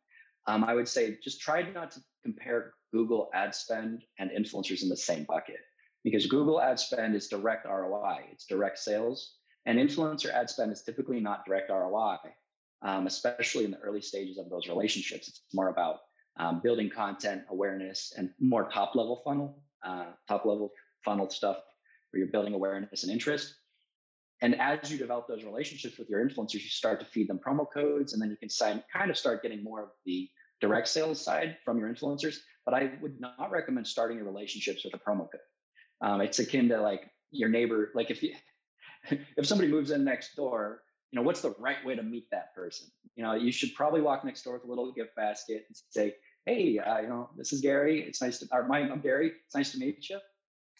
Um, 0.47 0.63
I 0.63 0.73
would 0.73 0.87
say 0.87 1.17
just 1.23 1.39
try 1.39 1.61
not 1.71 1.91
to 1.91 1.99
compare 2.23 2.73
Google 2.91 3.29
ad 3.33 3.53
spend 3.53 4.03
and 4.19 4.31
influencers 4.31 4.81
in 4.83 4.89
the 4.89 4.97
same 4.97 5.23
bucket 5.23 5.59
because 6.03 6.25
Google 6.27 6.61
ad 6.61 6.79
spend 6.79 7.15
is 7.15 7.27
direct 7.27 7.65
ROI, 7.65 8.25
it's 8.31 8.45
direct 8.45 8.79
sales. 8.79 9.35
And 9.65 9.79
influencer 9.79 10.31
ad 10.31 10.49
spend 10.49 10.71
is 10.71 10.83
typically 10.83 11.19
not 11.19 11.45
direct 11.45 11.69
ROI, 11.69 12.17
um, 12.81 13.07
especially 13.07 13.65
in 13.65 13.71
the 13.71 13.79
early 13.79 14.01
stages 14.01 14.37
of 14.37 14.49
those 14.49 14.67
relationships. 14.67 15.27
It's 15.27 15.41
more 15.53 15.69
about 15.69 16.01
um, 16.37 16.61
building 16.61 16.89
content 16.89 17.43
awareness 17.49 18.13
and 18.17 18.29
more 18.39 18.69
top 18.69 18.95
level 18.95 19.21
funnel, 19.23 19.63
uh, 19.83 20.05
top 20.27 20.45
level 20.45 20.71
funnel 21.03 21.29
stuff 21.29 21.57
where 22.11 22.19
you're 22.19 22.31
building 22.31 22.53
awareness 22.53 23.03
and 23.03 23.11
interest. 23.11 23.55
And 24.41 24.59
as 24.59 24.91
you 24.91 24.97
develop 24.97 25.27
those 25.27 25.43
relationships 25.43 25.97
with 25.97 26.09
your 26.09 26.27
influencers, 26.27 26.55
you 26.55 26.69
start 26.69 26.99
to 26.99 27.05
feed 27.05 27.29
them 27.29 27.39
promo 27.39 27.65
codes, 27.73 28.13
and 28.13 28.21
then 28.21 28.29
you 28.29 28.35
can 28.35 28.49
sign, 28.49 28.83
kind 28.91 29.09
of 29.09 29.17
start 29.17 29.41
getting 29.41 29.63
more 29.63 29.83
of 29.83 29.89
the 30.05 30.29
direct 30.61 30.87
sales 30.87 31.21
side 31.21 31.57
from 31.63 31.79
your 31.79 31.91
influencers. 31.91 32.37
But 32.65 32.73
I 32.73 32.91
would 33.01 33.19
not 33.19 33.49
recommend 33.49 33.87
starting 33.87 34.17
your 34.17 34.25
relationships 34.25 34.83
with 34.83 34.93
a 34.93 34.97
promo 34.97 35.29
code. 35.31 35.41
Um, 36.01 36.21
it's 36.21 36.39
akin 36.39 36.67
to 36.69 36.81
like 36.81 37.09
your 37.31 37.49
neighbor. 37.49 37.91
Like 37.95 38.11
if 38.11 38.21
you, 38.21 38.33
if 39.37 39.45
somebody 39.45 39.69
moves 39.69 39.91
in 39.91 40.03
next 40.03 40.35
door, 40.35 40.81
you 41.11 41.17
know, 41.17 41.23
what's 41.23 41.41
the 41.41 41.55
right 41.59 41.83
way 41.85 41.95
to 41.95 42.03
meet 42.03 42.29
that 42.31 42.53
person? 42.55 42.87
You 43.15 43.23
know, 43.23 43.33
you 43.33 43.51
should 43.51 43.73
probably 43.73 44.01
walk 44.01 44.25
next 44.25 44.43
door 44.43 44.55
with 44.55 44.63
a 44.63 44.67
little 44.67 44.91
gift 44.91 45.15
basket 45.15 45.65
and 45.67 45.77
say, 45.89 46.15
"Hey, 46.45 46.79
uh, 46.79 46.99
you 46.99 47.07
know, 47.07 47.29
this 47.37 47.53
is 47.53 47.61
Gary. 47.61 48.01
It's 48.01 48.21
nice 48.21 48.39
to. 48.39 48.47
Or 48.51 48.67
my, 48.67 48.79
I'm 48.79 48.99
Gary. 48.99 49.31
It's 49.45 49.55
nice 49.55 49.71
to 49.71 49.77
meet 49.77 50.09
you. 50.09 50.19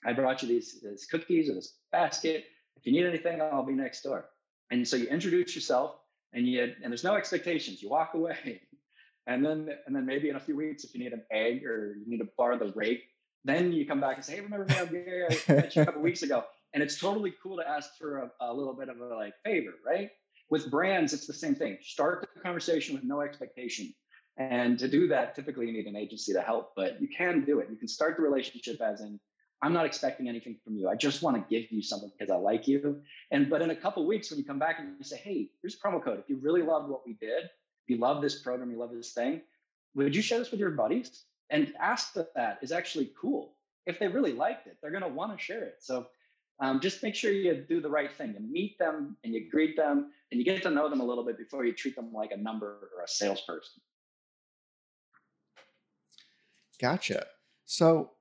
I 0.06 0.14
brought 0.14 0.42
you 0.42 0.48
these, 0.48 0.82
these 0.82 1.06
cookies 1.06 1.50
or 1.50 1.54
this 1.54 1.78
basket. 1.92 2.46
If 2.76 2.86
you 2.86 2.92
need 2.92 3.06
anything, 3.06 3.42
I'll 3.42 3.66
be 3.66 3.74
next 3.74 4.02
door." 4.02 4.26
And 4.72 4.88
so 4.88 4.98
you 4.98 5.08
introduce 5.08 5.56
yourself, 5.56 5.96
and 6.34 6.48
you 6.48 6.74
and 6.84 6.92
there's 6.92 7.04
no 7.04 7.16
expectations. 7.16 7.82
You 7.82 7.90
walk 7.90 8.14
away, 8.14 8.62
and 9.28 9.46
then 9.46 9.70
and 9.86 9.96
then 9.96 10.06
maybe 10.06 10.30
in 10.30 10.36
a 10.36 10.40
few 10.40 10.58
weeks, 10.58 10.84
if 10.84 10.94
you 10.94 11.00
need 11.02 11.14
an 11.14 11.24
egg 11.32 11.66
or 11.66 11.96
you 11.96 12.04
need 12.08 12.20
to 12.20 12.28
borrow 12.38 12.58
the 12.58 12.74
rake, 12.76 13.04
then 13.46 13.72
you 13.72 13.86
come 13.86 14.02
back 14.02 14.18
and 14.18 14.26
say, 14.26 14.36
"Hey, 14.36 14.42
remember 14.42 14.66
me? 14.66 14.76
I'm 14.78 14.88
Gary. 14.88 15.28
I 15.48 15.54
met 15.54 15.76
you 15.76 15.82
a 15.84 15.86
couple 15.86 16.02
weeks 16.10 16.24
ago." 16.24 16.44
And 16.76 16.84
it's 16.84 17.00
totally 17.00 17.34
cool 17.42 17.56
to 17.56 17.68
ask 17.68 17.98
for 17.98 18.18
a, 18.18 18.32
a 18.42 18.54
little 18.54 18.74
bit 18.74 18.90
of 18.90 19.00
a 19.00 19.16
like 19.16 19.34
favor, 19.46 19.72
right? 19.88 20.10
With 20.50 20.70
brands, 20.70 21.14
it's 21.14 21.26
the 21.26 21.34
same 21.34 21.56
thing. 21.56 21.78
Start 21.82 22.28
the 22.36 22.42
conversation 22.42 22.94
with 22.94 23.06
no 23.06 23.22
expectation. 23.22 23.94
And 24.36 24.78
to 24.80 24.90
do 24.90 25.08
that, 25.08 25.36
typically 25.36 25.68
you 25.68 25.72
need 25.72 25.88
an 25.88 25.96
agency 25.96 26.34
to 26.34 26.42
help, 26.42 26.74
but 26.76 27.02
you 27.02 27.08
can 27.08 27.46
do 27.46 27.60
it. 27.60 27.70
You 27.72 27.78
can 27.78 27.88
start 27.88 28.18
the 28.18 28.24
relationship 28.24 28.82
as 28.82 29.00
in, 29.00 29.22
I'm 29.62 29.72
not 29.72 29.86
expecting 29.86 30.28
anything 30.28 30.58
from 30.66 30.76
you. 30.76 30.90
I 30.90 30.96
just 30.96 31.22
want 31.22 31.38
to 31.38 31.46
give 31.50 31.72
you 31.72 31.82
something 31.82 32.12
because 32.20 32.30
I 32.30 32.36
like 32.36 32.68
you. 32.68 33.02
And 33.32 33.50
but 33.50 33.62
in 33.62 33.70
a 33.70 33.76
couple 33.76 34.06
weeks, 34.06 34.30
when 34.30 34.38
you 34.38 34.44
come 34.46 34.60
back 34.60 34.76
and 34.78 34.96
you 35.00 35.04
say, 35.06 35.16
hey, 35.16 35.48
here's 35.62 35.76
a 35.76 35.78
promo 35.78 36.04
code. 36.04 36.20
If 36.20 36.30
you 36.30 36.36
really 36.42 36.62
loved 36.62 36.90
what 36.90 37.08
we 37.08 37.14
did, 37.14 37.46
if 37.46 37.88
you 37.88 37.98
love 38.00 38.22
this 38.22 38.42
program, 38.42 38.70
you 38.70 38.78
love 38.78 38.92
this 38.92 39.14
thing, 39.14 39.40
would 39.96 40.14
you 40.14 40.22
share 40.22 40.40
this 40.40 40.52
with 40.52 40.60
your 40.60 40.72
buddies? 40.72 41.24
And 41.50 41.72
ask 41.80 42.12
that 42.16 42.36
that 42.36 42.60
is 42.62 42.74
actually 42.74 43.14
cool. 43.20 43.56
If 43.86 43.98
they 43.98 44.10
really 44.10 44.34
liked 44.34 44.68
it, 44.68 44.76
they're 44.82 44.92
going 44.92 45.04
to 45.04 45.08
want 45.08 45.32
to 45.32 45.42
share 45.42 45.64
it. 45.64 45.76
So 45.80 46.08
um, 46.60 46.80
just 46.80 47.04
make 47.04 47.16
sure 47.16 47.32
you 47.32 47.66
do 47.68 47.82
the 47.82 47.90
right 47.90 48.12
thing 48.12 48.34
You 48.34 48.40
meet 48.40 48.78
them 48.80 49.18
and 49.24 49.34
you 49.34 49.50
greet 49.50 49.76
them 49.76 50.12
and 50.32 50.40
you 50.40 50.46
get 50.46 50.64
to 50.64 50.70
know 50.70 50.90
them 50.90 51.02
a 51.02 51.06
little 51.06 51.26
bit 51.26 51.38
before 51.38 51.66
you 51.66 51.74
treat 51.74 51.96
them 51.96 52.12
like 52.14 52.32
a 52.32 52.38
number 52.38 52.90
or 52.96 53.04
a 53.04 53.08
salesperson. 53.08 53.82
Gotcha. 56.80 57.26
So, 57.66 58.12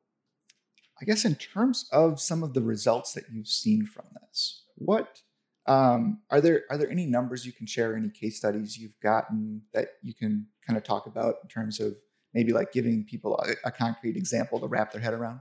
I 1.01 1.05
guess 1.05 1.25
in 1.25 1.35
terms 1.35 1.88
of 1.92 2.20
some 2.20 2.42
of 2.42 2.55
the 2.55 2.62
results 2.62 3.12
that 3.14 3.25
you've 3.33 3.49
seen 3.49 3.85
from 3.85 4.07
this, 4.20 4.62
what 4.77 5.20
um, 5.66 6.20
are 6.31 6.40
there 6.40 6.62
are 6.70 6.79
there 6.79 6.90
any 6.90 7.07
numbers 7.07 7.44
you 7.44 7.53
can 7.53 7.66
share, 7.66 7.97
any 7.97 8.11
case 8.11 8.37
studies 8.37 8.79
you've 8.79 8.99
gotten 9.03 9.62
that 9.73 9.88
you 10.03 10.14
can 10.14 10.47
kind 10.66 10.77
of 10.77 10.85
talk 10.85 11.07
about 11.07 11.37
in 11.42 11.49
terms 11.49 11.81
of 11.81 11.97
maybe 12.33 12.53
like 12.53 12.73
giving 12.73 13.05
people 13.05 13.38
a, 13.38 13.68
a 13.68 13.73
concrete 13.73 14.16
example 14.16 14.61
to 14.61 14.66
wrap 14.66 14.92
their 14.92 15.01
head 15.01 15.14
around? 15.14 15.40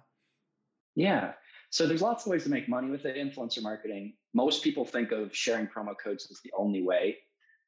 Yeah. 0.95 1.33
So 1.73 1.87
there's 1.87 2.03
lots 2.03 2.23
of 2.23 2.29
ways 2.29 2.43
to 2.43 2.51
make 2.51 2.69
money 2.69 2.91
with 2.91 3.03
it. 3.05 3.17
Influencer 3.17 3.63
marketing. 3.63 4.13
Most 4.35 4.63
people 4.63 4.85
think 4.85 5.11
of 5.11 5.35
sharing 5.35 5.65
promo 5.65 5.95
codes 5.97 6.27
as 6.29 6.39
the 6.43 6.51
only 6.55 6.83
way. 6.83 7.17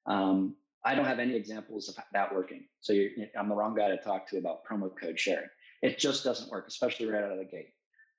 Um, 0.06 0.56
I 0.86 0.94
don't 0.94 1.06
have 1.06 1.18
any 1.18 1.36
examples 1.36 1.90
of 1.90 1.96
that 2.14 2.32
working. 2.32 2.66
So 2.82 2.94
I'm 3.36 3.50
the 3.50 3.56
wrong 3.56 3.74
guy 3.74 3.88
to 3.88 3.98
talk 3.98 4.30
to 4.30 4.38
about 4.38 4.64
promo 4.64 4.92
code 5.02 5.20
sharing. 5.20 5.48
It 5.82 5.98
just 5.98 6.24
doesn't 6.24 6.52
work, 6.52 6.66
especially 6.68 7.08
right 7.08 7.24
out 7.24 7.32
of 7.32 7.40
the 7.40 7.46
gate. 7.46 7.70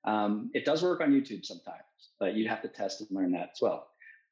Um, 0.03 0.51
it 0.53 0.65
does 0.65 0.83
work 0.83 0.99
on 0.99 1.13
YouTube 1.13 1.45
sometimes, 1.45 2.11
but 2.19 2.33
you'd 2.33 2.49
have 2.49 2.63
to 2.63 2.67
test 2.67 2.99
and 2.99 3.09
learn 3.09 3.31
that 3.31 3.51
as 3.53 3.59
well. 3.61 3.87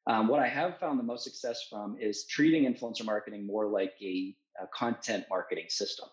Um, 0.08 0.28
what 0.28 0.42
I 0.42 0.50
have 0.50 0.78
found 0.78 1.00
the 1.00 1.04
most 1.04 1.24
success 1.24 1.68
from 1.70 1.96
is 2.02 2.26
treating 2.26 2.66
influencer 2.66 3.06
marketing 3.06 3.48
more 3.48 3.68
like 3.68 3.94
a, 4.02 4.36
a 4.62 4.68
content 4.74 5.24
marketing 5.30 5.68
system. 5.70 6.10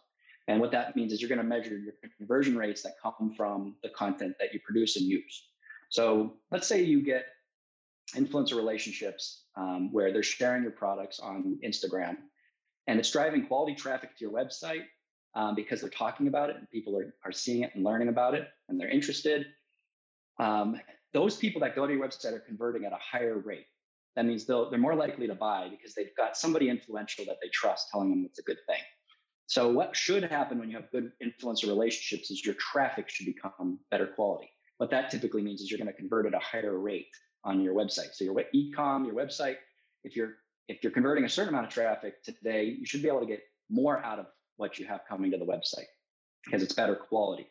And 0.49 0.61
what 0.61 0.73
that 0.73 0.97
means 0.97 1.13
is 1.13 1.21
you're 1.21 1.29
going 1.29 1.39
to 1.39 1.45
measure 1.45 1.79
your 1.79 1.95
conversion 2.19 2.57
rates 2.57 2.83
that 2.83 2.95
come 3.01 3.33
from 3.37 3.77
the 3.83 3.89
content 3.91 4.35
that 4.41 4.53
you 4.53 4.61
produce 4.65 4.97
and 4.97 5.07
use. 5.07 5.49
So 5.89 6.35
let's 6.51 6.67
say 6.67 6.83
you 6.83 7.03
get 7.03 7.27
influencer 8.17 8.57
relationships 8.57 9.45
um, 9.57 9.93
where 9.93 10.13
they're 10.13 10.23
sharing 10.23 10.63
your 10.63 10.73
products 10.73 11.21
on 11.21 11.59
Instagram 11.65 12.17
and 12.87 12.99
it's 12.99 13.11
driving 13.11 13.47
quality 13.47 13.75
traffic 13.75 14.17
to 14.17 14.25
your 14.25 14.33
website 14.33 14.85
um, 15.35 15.55
because 15.55 15.81
they're 15.81 15.91
talking 15.91 16.29
about 16.29 16.51
it 16.51 16.57
and 16.57 16.69
people 16.71 16.97
are, 16.97 17.15
are 17.25 17.33
seeing 17.33 17.63
it 17.63 17.71
and 17.75 17.85
learning 17.85 18.09
about 18.09 18.35
it 18.35 18.49
and 18.69 18.81
they're 18.81 18.89
interested. 18.89 19.47
Um, 20.39 20.81
those 21.13 21.37
people 21.37 21.61
that 21.61 21.77
go 21.77 21.87
to 21.87 21.93
your 21.93 22.07
website 22.07 22.33
are 22.33 22.41
converting 22.41 22.85
at 22.85 22.93
a 22.93 22.99
higher 22.99 23.39
rate. 23.39 23.67
That 24.17 24.27
means 24.27 24.45
they'll, 24.45 24.69
they're 24.69 24.79
more 24.79 24.95
likely 24.95 25.27
to 25.27 25.35
buy 25.35 25.69
because 25.71 25.95
they've 25.95 26.15
got 26.17 26.37
somebody 26.37 26.69
influential 26.69 27.25
that 27.27 27.37
they 27.41 27.49
trust 27.49 27.89
telling 27.91 28.11
them 28.11 28.25
it's 28.27 28.39
a 28.39 28.43
good 28.43 28.59
thing. 28.67 28.81
So 29.47 29.71
what 29.71 29.97
should 29.97 30.25
happen 30.25 30.59
when 30.59 30.71
you 30.71 30.77
have 30.77 30.91
good 30.91 31.13
influencer 31.23 31.67
relationships 31.67 32.31
is 32.31 32.45
your 32.45 32.55
traffic 32.55 33.09
should 33.09 33.27
become 33.27 33.79
better 33.91 34.07
quality. 34.07 34.51
What 34.79 34.91
that 34.91 35.11
typically 35.11 35.43
means 35.43 35.61
is 35.61 35.71
you're 35.71 35.79
going 35.79 35.93
to 35.93 35.93
convert 35.93 36.27
at 36.27 36.35
a 36.35 36.39
higher 36.39 36.79
rate 36.79 37.09
on 37.45 37.61
your 37.61 37.75
website. 37.75 38.15
So 38.15 38.25
your 38.25 38.43
e-com, 38.53 39.05
your 39.05 39.15
website, 39.15 39.57
if 40.05 40.17
you're 40.17 40.35
if 40.69 40.83
you're 40.83 40.93
converting 40.93 41.25
a 41.25 41.29
certain 41.29 41.53
amount 41.53 41.67
of 41.67 41.73
traffic 41.73 42.23
today, 42.23 42.65
you 42.65 42.87
should 42.87 43.03
be 43.03 43.09
able 43.09 43.21
to 43.21 43.27
get 43.27 43.43
more 43.69 44.03
out 44.05 44.19
of 44.19 44.27
what 44.57 44.79
you 44.79 44.87
have 44.87 45.01
coming 45.09 45.31
to 45.33 45.37
the 45.37 45.45
website 45.45 45.87
because 46.45 46.63
it's 46.63 46.73
better 46.73 46.95
quality. 46.95 47.47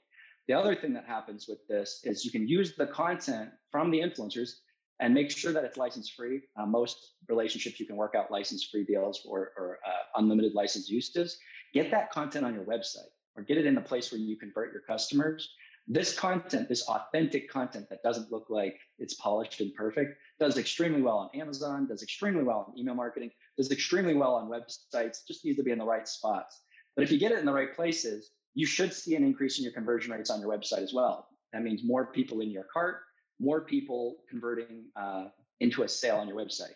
The 0.48 0.54
other 0.54 0.76
thing 0.76 0.94
that 0.94 1.06
happens 1.06 1.46
with 1.48 1.60
this 1.68 2.02
is 2.04 2.26
you 2.26 2.32
can 2.32 2.48
use 2.48 2.76
the 2.76 2.88
content 2.88 3.50
from 3.72 3.92
the 3.92 4.00
influencers 4.00 4.52
and 5.00 5.14
make 5.14 5.32
sure 5.32 5.52
that 5.54 5.64
it's 5.64 5.78
license 5.78 6.10
free. 6.10 6.42
Uh, 6.58 6.66
most 6.66 7.14
relationships 7.28 7.80
you 7.80 7.86
can 7.86 7.96
work 7.96 8.14
out 8.16 8.32
license 8.32 8.68
free 8.72 8.84
deals 8.84 9.22
or, 9.28 9.52
or 9.58 9.80
uh, 9.86 10.20
unlimited 10.20 10.54
license 10.54 10.90
uses 10.90 11.38
get 11.74 11.92
that 11.92 12.12
content 12.12 12.46
on 12.46 12.54
your 12.54 12.64
website 12.64 13.10
or 13.36 13.44
get 13.44 13.58
it 13.58 13.66
in 13.66 13.76
the 13.76 13.82
place 13.82 14.12
where 14.12 14.20
you 14.20 14.38
convert 14.38 14.74
your 14.74 14.82
customers. 14.82 15.50
This 15.88 16.18
content, 16.18 16.70
this 16.70 16.88
authentic 16.88 17.50
content 17.50 17.88
that 17.90 18.04
doesn't 18.04 18.32
look 18.32 18.46
like 18.50 18.80
it's 19.00 19.16
polished 19.16 19.60
and 19.62 19.74
perfect, 19.74 20.18
does 20.40 20.58
extremely 20.58 21.02
well 21.02 21.18
on 21.18 21.40
Amazon, 21.40 21.88
does 21.88 22.04
extremely 22.04 22.44
well 22.44 22.68
on 22.70 22.80
email 22.80 22.96
marketing, 22.96 23.32
does 23.58 23.72
extremely 23.72 24.14
well 24.14 24.36
on 24.36 24.50
websites, 24.50 25.26
just 25.28 25.44
needs 25.44 25.58
to 25.58 25.64
be 25.64 25.72
in 25.72 25.80
the 25.80 25.86
right 25.86 26.08
spots. 26.08 26.62
But 26.96 27.04
if 27.04 27.12
you 27.12 27.20
get 27.20 27.32
it 27.32 27.40
in 27.40 27.46
the 27.46 27.54
right 27.54 27.76
places, 27.76 28.32
you 28.54 28.66
should 28.66 28.94
see 28.94 29.16
an 29.16 29.24
increase 29.24 29.58
in 29.58 29.64
your 29.64 29.74
conversion 29.74 30.12
rates 30.12 30.30
on 30.30 30.40
your 30.40 30.50
website 30.50 30.84
as 30.84 30.94
well. 30.94 31.28
That 31.54 31.64
means 31.64 31.84
more 31.84 32.08
people 32.08 32.42
in 32.42 32.52
your 32.52 32.66
cart, 32.72 32.98
more 33.40 33.62
people 33.62 34.18
converting 34.30 34.86
uh, 34.96 35.28
into 35.60 35.84
a 35.84 35.90
sale 35.90 36.18
on 36.18 36.28
your 36.28 36.38
website. 36.38 36.76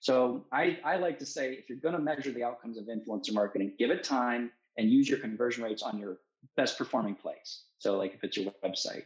So 0.00 0.44
I, 0.52 0.78
I 0.84 0.96
like 0.96 1.18
to 1.20 1.26
say 1.26 1.54
if 1.54 1.68
you're 1.68 1.78
going 1.78 1.94
to 1.94 2.00
measure 2.00 2.30
the 2.30 2.44
outcomes 2.44 2.78
of 2.78 2.84
influencer 2.84 3.32
marketing, 3.32 3.72
give 3.78 3.90
it 3.90 4.04
time 4.04 4.50
and 4.76 4.90
use 4.90 5.08
your 5.08 5.18
conversion 5.18 5.64
rates 5.64 5.82
on 5.82 5.98
your 5.98 6.18
best 6.56 6.78
performing 6.78 7.14
place. 7.14 7.64
So 7.78 7.96
like 7.96 8.14
if 8.14 8.22
it's 8.22 8.36
your 8.36 8.52
website. 8.64 9.04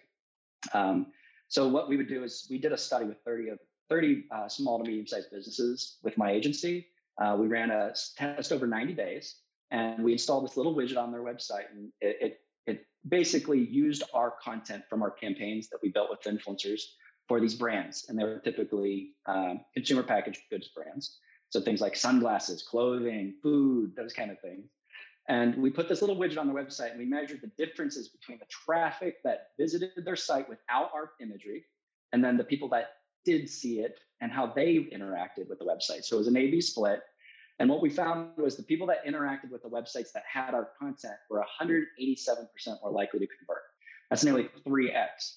Um, 0.75 1.07
so 1.49 1.69
what 1.69 1.89
we 1.89 1.97
would 1.97 2.09
do 2.09 2.23
is 2.23 2.47
we 2.51 2.59
did 2.59 2.73
a 2.73 2.77
study 2.77 3.07
with 3.07 3.19
30 3.25 3.51
of 3.51 3.59
30 3.89 4.25
uh, 4.31 4.49
small 4.49 4.79
to 4.79 4.85
medium 4.85 5.07
sized 5.07 5.31
businesses 5.33 5.99
with 6.03 6.17
my 6.17 6.31
agency. 6.31 6.87
Uh, 7.21 7.37
we 7.39 7.49
ran 7.49 7.71
a 7.71 7.93
test 8.17 8.53
over 8.53 8.67
90 8.67 8.95
days 8.95 9.37
and 9.71 10.03
we 10.03 10.13
installed 10.13 10.45
this 10.45 10.57
little 10.57 10.75
widget 10.75 10.97
on 10.97 11.11
their 11.13 11.23
website 11.23 11.71
and 11.73 11.91
it, 12.01 12.17
it, 12.21 12.41
it 12.67 12.87
basically 13.09 13.59
used 13.59 14.03
our 14.15 14.35
content 14.43 14.85
from 14.89 15.03
our 15.03 15.11
campaigns 15.11 15.69
that 15.71 15.79
we 15.83 15.89
built 15.89 16.09
with 16.11 16.21
influencers 16.23 16.81
for 17.31 17.41
these 17.41 17.55
brands, 17.55 18.07
and 18.09 18.19
they 18.19 18.25
were 18.25 18.41
typically 18.41 19.13
um, 19.27 19.61
consumer 19.73 20.03
packaged 20.03 20.41
goods 20.51 20.69
brands. 20.75 21.21
So 21.51 21.61
things 21.61 21.81
like 21.81 21.95
sunglasses, 21.95 22.65
clothing, 22.69 23.35
food, 23.41 23.93
those 23.97 24.13
kind 24.13 24.33
of 24.33 24.41
things. 24.41 24.69
And 25.29 25.55
we 25.55 25.71
put 25.71 25.89
this 25.89 26.01
little 26.01 26.17
widget 26.17 26.39
on 26.39 26.49
the 26.49 26.53
website 26.53 26.91
and 26.91 26.99
we 26.99 27.05
measured 27.05 27.41
the 27.41 27.53
differences 27.57 28.09
between 28.09 28.41
the 28.41 28.47
traffic 28.47 29.19
that 29.23 29.51
visited 29.61 29.93
their 30.05 30.17
site 30.17 30.49
without 30.49 30.91
our 30.93 31.13
imagery 31.21 31.67
and 32.13 32.25
then 32.25 32.37
the 32.37 32.43
people 32.43 32.69
that 32.71 32.95
did 33.25 33.49
see 33.49 33.79
it 33.79 34.01
and 34.21 34.33
how 34.33 34.47
they 34.49 34.89
interacted 34.93 35.49
with 35.49 35.61
the 35.61 35.65
website. 35.65 36.03
So 36.03 36.17
it 36.17 36.19
was 36.19 36.27
an 36.27 36.37
A 36.37 36.51
B 36.51 36.61
split. 36.61 37.01
And 37.61 37.71
what 37.71 37.81
we 37.81 37.91
found 37.91 38.31
was 38.39 38.57
the 38.57 38.65
people 38.65 38.89
that 38.89 39.07
interacted 39.07 39.53
with 39.53 39.63
the 39.63 39.69
websites 39.69 40.11
that 40.15 40.25
had 40.27 40.53
our 40.53 40.71
content 40.81 41.15
were 41.31 41.45
187% 41.63 41.87
more 42.83 42.91
likely 42.91 43.21
to 43.21 43.29
convert. 43.39 43.63
That's 44.09 44.25
nearly 44.25 44.49
3x. 44.67 45.37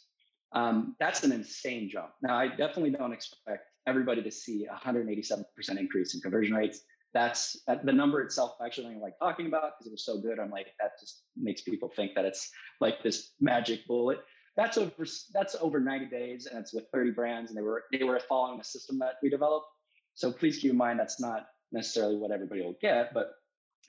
Um, 0.54 0.96
that's 1.00 1.24
an 1.24 1.32
insane 1.32 1.90
jump. 1.90 2.12
Now, 2.22 2.38
I 2.38 2.48
definitely 2.48 2.92
don't 2.92 3.14
expect 3.14 3.66
everybody 3.88 4.22
to 4.22 4.32
see 4.32 4.68
187% 4.72 5.44
increase 5.78 6.14
in 6.14 6.22
conversion 6.22 6.56
rates. 6.56 6.82
That's 7.14 7.62
the 7.68 7.92
number 7.92 8.22
itself. 8.22 8.56
I 8.60 8.66
actually 8.66 8.94
don't 8.94 9.02
like 9.02 9.20
talking 9.20 9.46
about 9.46 9.74
because 9.78 9.88
it 9.88 9.92
was 9.92 10.06
so 10.06 10.20
good. 10.20 10.40
I'm 10.40 10.50
like 10.50 10.68
that 10.80 10.92
just 11.00 11.24
makes 11.38 11.62
people 11.62 11.92
think 11.96 12.16
that 12.16 12.26
it's 12.26 12.50
like 12.82 13.04
this 13.04 13.34
magic 13.40 13.86
bullet. 13.88 14.20
That's 14.58 14.78
over. 14.78 15.06
That's 15.32 15.56
over 15.62 15.80
90 15.80 16.08
days, 16.08 16.48
and 16.48 16.60
it's 16.60 16.74
with 16.74 16.86
30 16.92 17.12
brands, 17.12 17.52
and 17.52 17.58
they 17.58 17.62
were 17.62 17.84
they 17.92 18.04
were 18.04 18.20
following 18.28 18.60
a 18.60 18.64
system 18.64 18.98
that 19.00 19.16
we 19.22 19.30
developed. 19.30 19.68
So 20.16 20.32
please 20.32 20.58
keep 20.58 20.72
in 20.72 20.78
mind 20.78 21.00
that's 21.00 21.20
not 21.20 21.48
necessarily 21.72 22.18
what 22.18 22.32
everybody 22.32 22.62
will 22.62 22.78
get, 22.82 23.14
but 23.14 23.32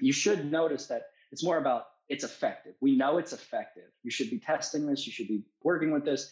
you 0.00 0.12
should 0.12 0.50
notice 0.50 0.86
that 0.86 1.02
it's 1.32 1.44
more 1.44 1.58
about 1.58 1.84
it's 2.08 2.24
effective. 2.24 2.74
We 2.80 2.96
know 2.96 3.18
it's 3.18 3.32
effective. 3.32 3.84
You 4.02 4.10
should 4.10 4.30
be 4.30 4.38
testing 4.38 4.86
this. 4.86 5.06
You 5.06 5.12
should 5.12 5.28
be 5.28 5.44
working 5.62 5.92
with 5.92 6.04
this 6.04 6.30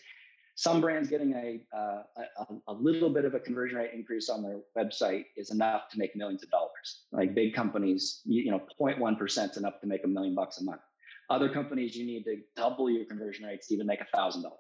some 0.55 0.81
brands 0.81 1.09
getting 1.09 1.33
a, 1.33 1.61
uh, 1.77 2.03
a, 2.17 2.47
a 2.69 2.73
little 2.73 3.11
bit 3.11 3.25
of 3.25 3.35
a 3.35 3.41
conversion 3.41 3.79
rate 3.79 3.91
increase 3.95 4.29
on 4.29 4.43
their 4.43 4.61
website 4.77 5.25
is 5.37 5.51
enough 5.51 5.89
to 5.91 5.99
make 5.99 6.15
millions 6.15 6.43
of 6.43 6.51
dollars. 6.51 7.05
Like 7.11 7.35
big 7.35 7.55
companies, 7.55 8.21
you, 8.25 8.43
you 8.43 8.51
know, 8.51 8.61
0.1 8.81 9.19
percent 9.19 9.53
is 9.53 9.57
enough 9.57 9.81
to 9.81 9.87
make 9.87 10.05
a 10.05 10.09
million 10.09 10.35
bucks 10.35 10.61
a 10.61 10.65
month. 10.65 10.83
Other 11.31 11.49
companies, 11.49 11.97
you 11.97 12.05
need 12.05 12.25
to 12.25 12.37
double 12.57 12.91
your 12.91 13.07
conversion 13.07 13.47
rates 13.47 13.69
to 13.69 13.75
even 13.75 13.87
make 13.87 14.01
a 14.01 14.07
thousand 14.15 14.43
dollars. 14.43 14.59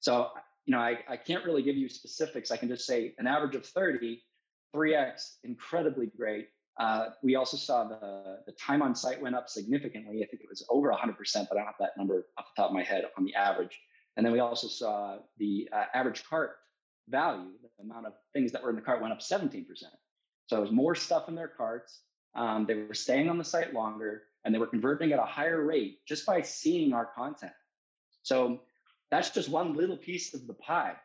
So, 0.00 0.28
you 0.64 0.72
know, 0.72 0.80
I, 0.80 0.98
I 1.08 1.16
can't 1.16 1.44
really 1.44 1.62
give 1.62 1.76
you 1.76 1.88
specifics. 1.88 2.50
I 2.50 2.56
can 2.56 2.68
just 2.68 2.86
say 2.86 3.14
an 3.18 3.26
average 3.26 3.54
of 3.54 3.66
30, 3.66 4.22
3x, 4.74 5.36
incredibly 5.44 6.06
great. 6.16 6.48
Uh, 6.78 7.06
we 7.22 7.34
also 7.34 7.56
saw 7.56 7.84
the, 7.84 8.38
the 8.46 8.52
time 8.52 8.80
on 8.82 8.94
site 8.94 9.20
went 9.20 9.34
up 9.34 9.48
significantly. 9.48 10.22
I 10.22 10.26
think 10.26 10.42
it 10.42 10.48
was 10.48 10.64
over 10.70 10.90
100%, 10.90 11.16
but 11.48 11.58
I 11.58 11.60
don't 11.60 11.66
have 11.66 11.74
that 11.80 11.96
number 11.98 12.26
off 12.38 12.46
the 12.54 12.62
top 12.62 12.70
of 12.70 12.74
my 12.74 12.84
head 12.84 13.04
on 13.18 13.24
the 13.24 13.34
average. 13.34 13.78
And 14.18 14.26
then 14.26 14.32
we 14.32 14.40
also 14.40 14.66
saw 14.66 15.18
the 15.38 15.68
uh, 15.72 15.84
average 15.94 16.24
cart 16.28 16.56
value, 17.08 17.52
the 17.62 17.84
amount 17.84 18.04
of 18.04 18.14
things 18.32 18.50
that 18.50 18.62
were 18.62 18.70
in 18.70 18.74
the 18.74 18.82
cart 18.82 19.00
went 19.00 19.12
up 19.12 19.20
17%. 19.20 19.64
So 20.48 20.56
it 20.58 20.60
was 20.60 20.72
more 20.72 20.96
stuff 20.96 21.28
in 21.28 21.36
their 21.36 21.46
carts. 21.46 22.00
Um, 22.34 22.66
they 22.66 22.74
were 22.74 22.94
staying 22.94 23.30
on 23.30 23.38
the 23.38 23.44
site 23.44 23.72
longer 23.72 24.24
and 24.44 24.52
they 24.52 24.58
were 24.58 24.66
converting 24.66 25.12
at 25.12 25.20
a 25.20 25.24
higher 25.24 25.64
rate 25.64 26.00
just 26.04 26.26
by 26.26 26.42
seeing 26.42 26.92
our 26.92 27.06
content. 27.06 27.52
So 28.22 28.60
that's 29.08 29.30
just 29.30 29.48
one 29.50 29.74
little 29.74 29.96
piece 29.96 30.34
of 30.34 30.48
the 30.48 30.54
pie. 30.54 30.96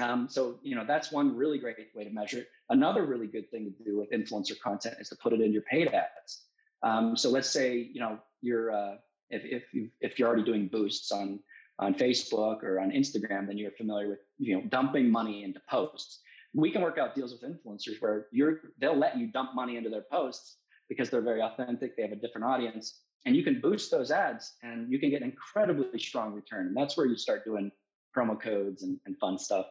Um, 0.00 0.26
so, 0.30 0.58
you 0.62 0.76
know, 0.76 0.84
that's 0.86 1.12
one 1.12 1.36
really 1.36 1.58
great 1.58 1.76
way 1.94 2.04
to 2.04 2.10
measure 2.10 2.38
it. 2.38 2.48
Another 2.70 3.04
really 3.04 3.26
good 3.26 3.50
thing 3.50 3.70
to 3.70 3.84
do 3.84 3.98
with 3.98 4.10
influencer 4.12 4.58
content 4.58 4.96
is 4.98 5.10
to 5.10 5.16
put 5.16 5.34
it 5.34 5.42
in 5.42 5.52
your 5.52 5.62
paid 5.62 5.88
ads. 5.88 6.44
Um, 6.82 7.18
so 7.18 7.28
let's 7.28 7.50
say, 7.50 7.76
you 7.76 8.00
know, 8.00 8.18
you're, 8.40 8.72
uh, 8.72 8.94
if, 9.28 9.44
if, 9.44 9.74
you, 9.74 9.90
if 10.00 10.18
you're 10.18 10.28
already 10.28 10.44
doing 10.44 10.68
boosts 10.68 11.12
on 11.12 11.40
on 11.78 11.94
Facebook 11.94 12.62
or 12.62 12.80
on 12.80 12.90
Instagram, 12.90 13.46
then 13.46 13.58
you're 13.58 13.70
familiar 13.72 14.08
with 14.08 14.20
you 14.38 14.56
know 14.56 14.62
dumping 14.68 15.10
money 15.10 15.44
into 15.44 15.60
posts. 15.68 16.20
We 16.54 16.70
can 16.70 16.80
work 16.80 16.98
out 16.98 17.14
deals 17.14 17.32
with 17.32 17.42
influencers 17.42 18.00
where 18.00 18.26
you're 18.32 18.60
they'll 18.78 18.96
let 18.96 19.18
you 19.18 19.26
dump 19.26 19.54
money 19.54 19.76
into 19.76 19.90
their 19.90 20.04
posts 20.10 20.56
because 20.88 21.10
they're 21.10 21.22
very 21.22 21.42
authentic, 21.42 21.96
they 21.96 22.02
have 22.02 22.12
a 22.12 22.16
different 22.16 22.46
audience, 22.46 23.00
and 23.24 23.34
you 23.34 23.42
can 23.42 23.60
boost 23.60 23.90
those 23.90 24.10
ads 24.10 24.54
and 24.62 24.90
you 24.90 24.98
can 24.98 25.10
get 25.10 25.22
incredibly 25.22 25.98
strong 25.98 26.32
return. 26.32 26.68
And 26.68 26.76
that's 26.76 26.96
where 26.96 27.06
you 27.06 27.16
start 27.16 27.44
doing 27.44 27.70
promo 28.16 28.40
codes 28.40 28.82
and, 28.84 28.98
and 29.04 29.18
fun 29.18 29.38
stuff. 29.38 29.66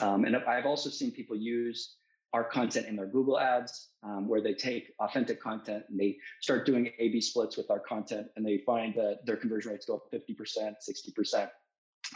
Um, 0.00 0.24
and 0.24 0.34
I've 0.36 0.64
also 0.64 0.88
seen 0.88 1.10
people 1.10 1.36
use 1.36 1.96
our 2.32 2.44
content 2.44 2.86
in 2.86 2.96
their 2.96 3.06
Google 3.06 3.38
ads, 3.38 3.90
um, 4.02 4.26
where 4.26 4.40
they 4.40 4.54
take 4.54 4.92
authentic 5.00 5.40
content 5.40 5.84
and 5.88 6.00
they 6.00 6.16
start 6.40 6.64
doing 6.64 6.90
A/B 6.98 7.20
splits 7.20 7.56
with 7.56 7.70
our 7.70 7.80
content, 7.80 8.28
and 8.36 8.46
they 8.46 8.58
find 8.58 8.94
that 8.94 9.26
their 9.26 9.36
conversion 9.36 9.72
rates 9.72 9.86
go 9.86 9.96
up 9.96 10.10
50%, 10.10 10.74
60% 10.88 11.50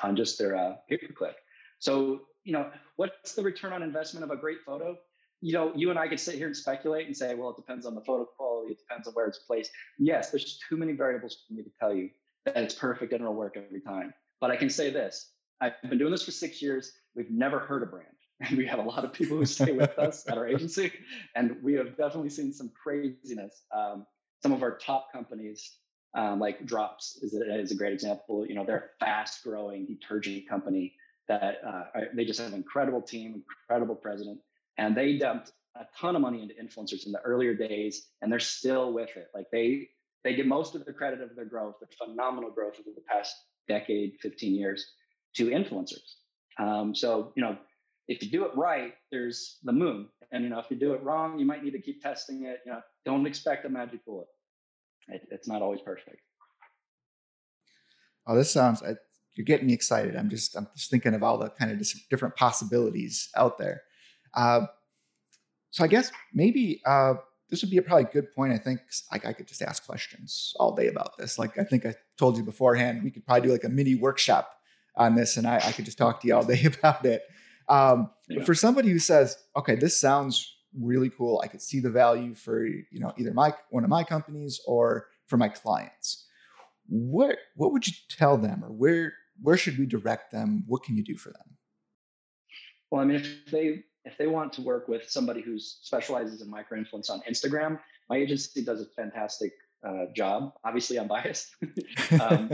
on 0.03 0.17
just 0.17 0.39
their 0.39 0.57
uh, 0.57 0.77
pay 0.89 0.97
per 0.97 1.13
click. 1.13 1.37
So, 1.79 2.23
you 2.45 2.53
know, 2.53 2.71
what's 2.97 3.35
the 3.35 3.43
return 3.43 3.73
on 3.73 3.83
investment 3.83 4.25
of 4.25 4.31
a 4.31 4.37
great 4.37 4.59
photo? 4.65 4.97
You 5.43 5.53
know, 5.53 5.73
you 5.75 5.91
and 5.91 5.99
I 5.99 6.09
could 6.09 6.19
sit 6.19 6.37
here 6.37 6.47
and 6.47 6.57
speculate 6.57 7.07
and 7.07 7.15
say, 7.15 7.35
well, 7.35 7.51
it 7.51 7.57
depends 7.57 7.85
on 7.85 7.95
the 7.95 8.01
photo 8.01 8.25
quality, 8.25 8.73
it 8.73 8.79
depends 8.79 9.07
on 9.07 9.15
where 9.15 9.27
it's 9.27 9.41
placed. 9.41 9.71
Yes, 9.99 10.31
there's 10.31 10.59
too 10.69 10.79
many 10.79 10.93
variables 10.93 11.45
for 11.47 11.55
me 11.55 11.63
to 11.63 11.71
tell 11.79 11.95
you 11.95 12.09
that 12.47 12.57
it's 12.57 12.75
perfect 12.75 13.13
and 13.13 13.21
it'll 13.21 13.35
work 13.35 13.57
every 13.57 13.83
time. 13.83 14.15
But 14.41 14.51
I 14.51 14.57
can 14.57 14.71
say 14.71 14.91
this 14.91 15.33
I've 15.61 15.73
been 15.89 15.99
doing 15.99 16.11
this 16.11 16.25
for 16.25 16.31
six 16.31 16.63
years. 16.63 16.93
We've 17.15 17.31
never 17.31 17.59
heard 17.59 17.83
a 17.83 17.87
brand 17.87 18.16
and 18.41 18.59
we 18.59 18.67
have 18.67 18.79
a 18.79 18.83
lot 18.83 19.05
of 19.05 19.13
people 19.13 19.37
who 19.37 19.47
stay 19.47 19.73
with 19.73 19.99
us 19.99 20.29
at 20.29 20.37
our 20.37 20.47
agency, 20.47 20.93
and 21.35 21.57
we 21.63 21.75
have 21.75 21.97
definitely 21.97 22.31
seen 22.31 22.53
some 22.53 22.71
craziness. 22.71 23.63
Um, 23.75 24.07
some 24.43 24.53
of 24.53 24.63
our 24.63 24.77
top 24.77 25.11
companies, 25.13 25.79
um, 26.15 26.39
like 26.39 26.67
Dropps, 26.67 27.23
is 27.23 27.35
a, 27.35 27.59
is 27.59 27.73
a 27.73 27.77
great 27.77 27.93
example. 27.93 28.47
You 28.47 28.55
know, 28.55 28.65
they're 28.65 28.91
a 29.01 29.05
fast-growing 29.05 29.87
detergent 29.87 30.49
company 30.49 30.95
that 31.29 31.61
uh, 31.67 32.01
they 32.15 32.25
just 32.25 32.39
have 32.41 32.53
an 32.53 32.55
incredible 32.55 33.03
team, 33.03 33.43
incredible 33.69 33.97
president, 33.97 34.39
and 34.79 34.97
they 34.97 35.17
dumped 35.17 35.53
a 35.75 35.87
ton 35.99 36.15
of 36.15 36.23
money 36.23 36.43
into 36.43 36.55
influencers 36.55 37.07
in 37.07 37.13
the 37.13 37.21
earlier 37.21 37.55
days, 37.55 38.07
and 38.21 38.31
they're 38.31 38.39
still 38.39 38.93
with 38.93 39.11
it. 39.17 39.29
Like 39.35 39.47
they 39.51 39.89
they 40.25 40.35
get 40.35 40.47
most 40.47 40.75
of 40.75 40.85
the 40.85 40.93
credit 40.93 41.21
of 41.23 41.35
their 41.37 41.45
growth, 41.45 41.77
their 41.81 41.89
phenomenal 42.07 42.51
growth 42.51 42.75
over 42.81 42.91
the 42.95 43.03
past 43.09 43.35
decade, 43.69 44.15
15 44.21 44.55
years, 44.55 44.93
to 45.37 45.47
influencers. 45.47 46.15
Um, 46.59 46.95
so 46.95 47.33
you 47.35 47.43
know 47.43 47.57
if 48.09 48.23
you 48.23 48.31
do 48.31 48.45
it 48.45 48.53
right, 48.55 48.95
there's 49.11 49.59
the 49.65 49.73
moon. 49.73 50.09
And 50.33 50.45
you 50.45 50.51
know, 50.51 50.59
if 50.59 50.67
you 50.71 50.77
do 50.77 50.95
it 50.95 51.03
wrong, 51.03 51.39
you 51.39 51.47
might 51.47 51.63
need 51.63 51.73
to 51.73 51.81
keep 51.81 52.03
testing 52.03 52.45
it. 52.45 52.61
You 52.67 52.73
know, 52.73 52.81
don't 53.05 53.27
expect 53.27 53.65
a 53.65 53.69
magic 53.69 54.05
bullet. 54.05 54.27
It, 55.09 55.27
it's 55.31 55.49
not 55.49 55.63
always 55.63 55.81
perfect. 55.81 56.21
Oh, 58.27 58.37
this 58.37 58.51
sounds. 58.51 58.83
You're 59.35 59.45
getting 59.45 59.67
me 59.67 59.73
excited. 59.73 60.17
I'm 60.17 60.31
just. 60.31 60.57
I'm 60.57 60.67
just 60.77 60.91
thinking 60.91 61.15
of 61.15 61.23
all 61.23 61.39
the 61.39 61.51
kind 61.51 61.71
of 61.71 61.87
different 62.11 62.37
possibilities 62.37 63.29
out 63.37 63.59
there. 63.59 63.83
Uh, 64.35 64.67
so 65.71 65.85
I 65.85 65.87
guess 65.89 66.11
maybe 66.33 66.81
uh, 66.87 67.15
this 67.51 67.63
would 67.63 67.71
be 67.71 67.77
a 67.77 67.83
probably 67.83 68.09
good 68.13 68.33
point. 68.33 68.53
I 68.53 68.59
think 68.59 68.81
like 69.13 69.25
I 69.25 69.33
could 69.33 69.47
just 69.47 69.63
ask 69.63 69.85
questions 69.85 70.55
all 70.59 70.75
day 70.75 70.89
about 70.89 71.17
this. 71.19 71.39
Like 71.39 71.59
I 71.59 71.65
think 71.65 71.87
I 71.87 71.95
told 72.17 72.37
you 72.37 72.43
beforehand, 72.43 73.03
we 73.05 73.11
could 73.11 73.25
probably 73.25 73.49
do 73.49 73.53
like 73.53 73.65
a 73.65 73.69
mini 73.69 73.95
workshop 73.95 74.51
on 74.97 75.15
this, 75.15 75.37
and 75.37 75.47
I, 75.47 75.57
I 75.57 75.73
could 75.73 75.85
just 75.85 75.99
talk 75.99 76.21
to 76.21 76.27
you 76.27 76.35
all 76.35 76.45
day 76.45 76.65
about 76.79 77.05
it. 77.05 77.23
Um, 77.69 78.11
yeah. 78.29 78.45
For 78.45 78.55
somebody 78.55 78.91
who 78.91 78.99
says, 78.99 79.37
okay, 79.57 79.75
this 79.75 79.99
sounds 79.99 80.57
really 80.79 81.11
cool, 81.11 81.41
I 81.43 81.49
could 81.49 81.63
see 81.63 81.81
the 81.81 81.91
value 81.91 82.35
for 82.35 82.65
you 82.67 83.01
know 83.01 83.13
either 83.19 83.33
my 83.33 83.53
one 83.71 83.85
of 83.85 83.91
my 83.91 84.05
companies 84.05 84.61
or 84.67 85.09
for 85.27 85.37
my 85.37 85.49
clients. 85.49 86.27
What 86.89 87.39
what 87.57 87.73
would 87.73 87.87
you 87.87 87.95
tell 88.09 88.37
them, 88.37 88.65
or 88.65 88.73
where 88.73 89.15
where 89.43 89.57
should 89.57 89.79
we 89.79 89.87
direct 89.87 90.33
them? 90.33 90.65
What 90.67 90.83
can 90.85 90.97
you 90.97 91.05
do 91.05 91.17
for 91.17 91.31
them? 91.31 91.57
Well, 92.91 93.01
I 93.01 93.05
mean, 93.05 93.17
if 93.17 93.51
they 93.51 93.85
if 94.05 94.17
they 94.19 94.29
want 94.29 94.53
to 94.55 94.63
work 94.63 94.87
with 94.87 95.11
somebody 95.11 95.43
who 95.43 95.59
specializes 95.59 96.41
in 96.41 96.49
micro 96.49 96.79
influence 96.79 97.11
on 97.11 97.21
Instagram, 97.29 97.79
my 98.09 98.17
agency 98.17 98.65
does 98.65 98.81
a 98.81 98.87
fantastic 98.87 99.53
uh, 99.87 100.07
job. 100.15 100.53
Obviously, 100.65 100.99
I'm 100.99 101.09
biased. 101.09 101.49
um, 102.21 102.51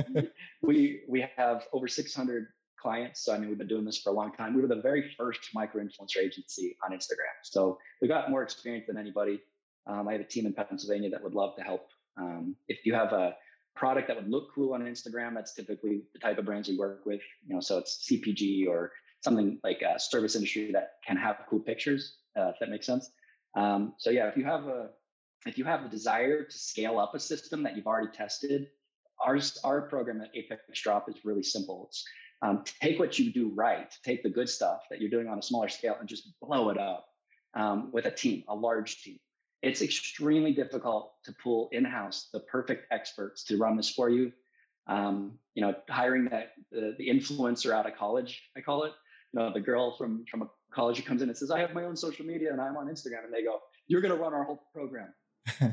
we 0.63 1.03
we 1.09 1.25
have 1.37 1.67
over 1.73 1.89
600 1.89 2.47
clients. 2.83 3.25
So 3.25 3.33
I 3.33 3.39
mean, 3.39 3.49
we've 3.49 3.59
been 3.59 3.69
doing 3.69 3.85
this 3.85 3.99
for 3.99 4.11
a 4.11 4.13
long 4.13 4.33
time. 4.33 4.55
We 4.55 4.61
were 4.61 4.69
the 4.69 4.83
very 4.83 5.15
first 5.17 5.41
micro 5.55 5.83
influencer 5.83 6.19
agency 6.19 6.77
on 6.85 6.91
Instagram. 6.93 7.35
So 7.43 7.79
we 8.01 8.09
got 8.09 8.31
more 8.31 8.43
experience 8.43 8.87
than 8.89 8.99
anybody. 8.99 9.41
Um, 9.87 10.09
I 10.09 10.13
have 10.13 10.21
a 10.21 10.25
team 10.25 10.47
in 10.47 10.53
Pennsylvania 10.53 11.11
that 11.11 11.23
would 11.23 11.35
love 11.35 11.57
to 11.57 11.63
help. 11.63 11.89
Um, 12.17 12.57
if 12.69 12.85
you 12.85 12.95
have 12.95 13.13
a 13.13 13.37
product 13.75 14.09
that 14.09 14.17
would 14.17 14.29
look 14.29 14.49
cool 14.55 14.75
on 14.75 14.83
Instagram, 14.83 15.35
that's 15.35 15.55
typically 15.55 16.03
the 16.13 16.19
type 16.19 16.39
of 16.39 16.45
brands 16.45 16.69
we 16.69 16.77
work 16.77 17.07
with. 17.07 17.21
You 17.47 17.55
know, 17.55 17.61
so 17.61 17.79
it's 17.79 18.07
CPG 18.11 18.69
or 18.69 18.93
something 19.23 19.59
like 19.63 19.83
a 19.83 19.99
service 19.99 20.35
industry 20.35 20.73
that 20.73 20.95
can 21.07 21.17
have 21.17 21.37
cool 21.49 21.61
pictures, 21.61 22.17
uh, 22.37 22.49
if 22.49 22.57
that 22.61 22.69
makes 22.69 22.87
sense. 22.87 23.11
Um, 23.57 23.95
so 23.99 24.11
yeah, 24.11 24.29
if 24.29 24.37
you 24.37 24.45
have 24.45 24.65
a 24.67 24.91
if 25.47 25.59
you 25.59 25.65
have 25.65 25.83
the 25.83 25.89
desire 25.89 26.45
to 26.45 26.59
scale 26.59 26.99
up 26.99 27.15
a 27.15 27.21
system 27.21 27.63
that 27.65 27.77
you've 27.77 27.87
already 27.87 28.13
tested, 28.13 28.69
our 29.25 29.39
our 29.65 29.83
program 29.83 30.21
at 30.21 30.31
Apex 30.35 30.81
Drop 30.83 31.09
is 31.09 31.25
really 31.25 31.43
simple. 31.43 31.87
It's 31.89 32.05
um, 32.43 32.65
take 32.81 32.99
what 32.99 33.19
you 33.19 33.33
do 33.33 33.53
right, 33.55 33.93
take 34.05 34.23
the 34.23 34.29
good 34.29 34.49
stuff 34.49 34.83
that 34.91 35.01
you're 35.01 35.11
doing 35.11 35.29
on 35.29 35.39
a 35.39 35.43
smaller 35.43 35.69
scale 35.69 35.97
and 35.99 36.09
just 36.09 36.29
blow 36.41 36.71
it 36.71 36.79
up 36.79 37.07
um, 37.55 37.91
with 37.93 38.07
a 38.07 38.11
team, 38.11 38.43
a 38.49 38.55
large 38.55 39.03
team. 39.03 39.19
It's 39.63 39.81
extremely 39.81 40.53
difficult 40.53 41.13
to 41.25 41.33
pull 41.41 41.69
in-house 41.71 42.31
the 42.33 42.41
perfect 42.41 42.87
experts 42.91 43.45
to 43.45 43.57
run 43.59 43.77
this 43.77 43.91
for 43.91 44.11
you. 44.11 44.33
Um, 44.89 45.39
you 45.55 45.63
know, 45.63 45.75
hiring 45.89 46.25
that 46.31 46.55
the, 46.73 46.97
the 46.99 47.09
influencer 47.09 47.73
out 47.73 47.87
of 47.87 47.97
college, 47.97 48.43
I 48.57 48.61
call 48.61 48.85
it. 48.85 48.93
You 49.33 49.41
know, 49.41 49.53
the 49.53 49.61
girl 49.61 49.97
from 49.97 50.25
from 50.29 50.43
a 50.43 50.51
college 50.75 50.97
who 50.97 51.05
comes 51.05 51.23
in 51.23 51.29
and 51.29 51.39
says, 51.39 51.53
"I 51.53 51.61
have 51.61 51.73
my 51.73 51.85
own 51.85 51.97
social 51.97 52.27
media 52.27 52.51
and 52.51 52.61
I'm 52.61 52.77
on 52.77 52.89
Instagram," 52.89 53.25
and 53.25 53.33
they 53.33 53.45
go, 53.45 53.61
"You're 53.87 54.01
going 54.01 54.15
to 54.15 54.21
run 54.21 54.35
our 54.35 54.43
whole 54.43 54.65
program." 54.75 55.15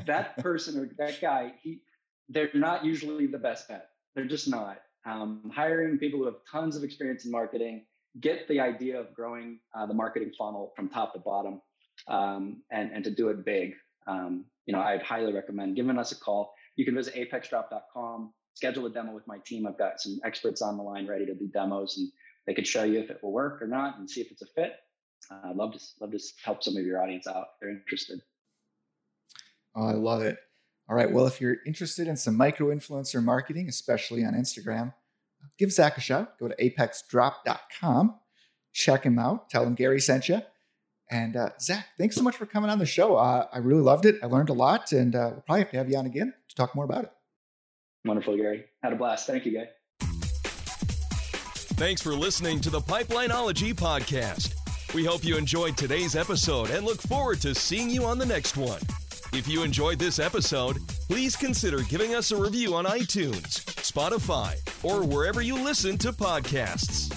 that 0.06 0.36
person 0.38 0.78
or 0.78 0.88
that 0.98 1.20
guy, 1.20 1.52
he, 1.60 1.80
they're 2.28 2.50
not 2.54 2.84
usually 2.84 3.26
the 3.26 3.38
best 3.38 3.68
bet. 3.68 3.88
They're 4.14 4.24
just 4.24 4.48
not 4.48 4.78
um, 5.06 5.50
hiring 5.54 5.98
people 5.98 6.18
who 6.18 6.26
have 6.26 6.36
tons 6.50 6.76
of 6.76 6.84
experience 6.84 7.24
in 7.24 7.30
marketing, 7.30 7.86
get 8.20 8.46
the 8.48 8.60
idea 8.60 8.98
of 8.98 9.14
growing 9.14 9.60
uh, 9.74 9.86
the 9.86 9.94
marketing 9.94 10.32
funnel 10.36 10.72
from 10.76 10.88
top 10.88 11.12
to 11.14 11.20
bottom, 11.20 11.60
um, 12.08 12.62
and, 12.70 12.90
and 12.92 13.04
to 13.04 13.10
do 13.10 13.28
it 13.28 13.44
big. 13.44 13.74
um, 14.06 14.44
you 14.66 14.74
know, 14.74 14.80
I'd 14.80 15.02
highly 15.02 15.32
recommend 15.32 15.76
giving 15.76 15.98
us 15.98 16.12
a 16.12 16.16
call. 16.16 16.52
You 16.76 16.84
can 16.84 16.94
visit 16.94 17.14
apexdrop.com, 17.14 18.32
schedule 18.54 18.86
a 18.86 18.90
demo 18.90 19.12
with 19.12 19.26
my 19.26 19.38
team. 19.44 19.66
I've 19.66 19.78
got 19.78 20.00
some 20.00 20.20
experts 20.24 20.62
on 20.62 20.76
the 20.76 20.82
line 20.82 21.06
ready 21.06 21.26
to 21.26 21.34
do 21.34 21.48
demos, 21.48 21.96
and 21.98 22.10
they 22.46 22.54
could 22.54 22.66
show 22.66 22.84
you 22.84 23.00
if 23.00 23.10
it 23.10 23.18
will 23.22 23.32
work 23.32 23.60
or 23.62 23.66
not, 23.66 23.98
and 23.98 24.08
see 24.08 24.20
if 24.20 24.30
it's 24.30 24.42
a 24.42 24.46
fit. 24.46 24.74
Uh, 25.30 25.50
I'd 25.50 25.56
love 25.56 25.72
to 25.72 25.80
love 26.00 26.12
to 26.12 26.20
help 26.44 26.62
some 26.62 26.76
of 26.76 26.84
your 26.84 27.02
audience 27.02 27.26
out 27.26 27.36
if 27.36 27.60
they're 27.60 27.70
interested. 27.70 28.20
Oh, 29.74 29.86
I 29.86 29.92
love 29.92 30.22
it. 30.22 30.38
All 30.90 30.96
right. 30.96 31.10
Well, 31.10 31.28
if 31.28 31.40
you're 31.40 31.58
interested 31.64 32.08
in 32.08 32.16
some 32.16 32.36
micro 32.36 32.74
influencer 32.74 33.22
marketing, 33.22 33.68
especially 33.68 34.24
on 34.24 34.34
Instagram, 34.34 34.92
give 35.56 35.70
Zach 35.70 35.96
a 35.96 36.00
shout. 36.00 36.36
Go 36.40 36.48
to 36.48 36.56
apexdrop.com, 36.56 38.18
check 38.72 39.04
him 39.04 39.16
out, 39.16 39.48
tell 39.48 39.62
him 39.64 39.74
Gary 39.74 40.00
sent 40.00 40.28
you. 40.28 40.42
And 41.08 41.36
uh, 41.36 41.50
Zach, 41.60 41.86
thanks 41.96 42.16
so 42.16 42.22
much 42.22 42.34
for 42.34 42.44
coming 42.44 42.70
on 42.70 42.80
the 42.80 42.86
show. 42.86 43.14
Uh, 43.14 43.46
I 43.52 43.58
really 43.58 43.82
loved 43.82 44.04
it. 44.04 44.16
I 44.20 44.26
learned 44.26 44.48
a 44.48 44.52
lot, 44.52 44.90
and 44.90 45.14
uh, 45.14 45.30
we'll 45.32 45.42
probably 45.42 45.60
have 45.60 45.70
to 45.70 45.76
have 45.78 45.90
you 45.90 45.96
on 45.96 46.06
again 46.06 46.34
to 46.48 46.54
talk 46.56 46.74
more 46.74 46.84
about 46.84 47.04
it. 47.04 47.12
Wonderful, 48.04 48.36
Gary. 48.36 48.64
Had 48.82 48.92
a 48.92 48.96
blast. 48.96 49.28
Thank 49.28 49.46
you, 49.46 49.52
guys. 49.52 49.68
Thanks 51.76 52.02
for 52.02 52.14
listening 52.14 52.60
to 52.62 52.70
the 52.70 52.80
Pipelineology 52.80 53.74
podcast. 53.74 54.54
We 54.92 55.04
hope 55.04 55.24
you 55.24 55.36
enjoyed 55.36 55.76
today's 55.76 56.16
episode 56.16 56.70
and 56.70 56.84
look 56.84 57.00
forward 57.00 57.40
to 57.42 57.54
seeing 57.54 57.90
you 57.90 58.04
on 58.04 58.18
the 58.18 58.26
next 58.26 58.56
one. 58.56 58.80
If 59.32 59.46
you 59.46 59.62
enjoyed 59.62 60.00
this 60.00 60.18
episode, 60.18 60.78
please 61.08 61.36
consider 61.36 61.82
giving 61.84 62.16
us 62.16 62.32
a 62.32 62.36
review 62.36 62.74
on 62.74 62.84
iTunes, 62.84 63.64
Spotify, 63.76 64.56
or 64.82 65.04
wherever 65.04 65.40
you 65.40 65.54
listen 65.54 65.96
to 65.98 66.12
podcasts. 66.12 67.08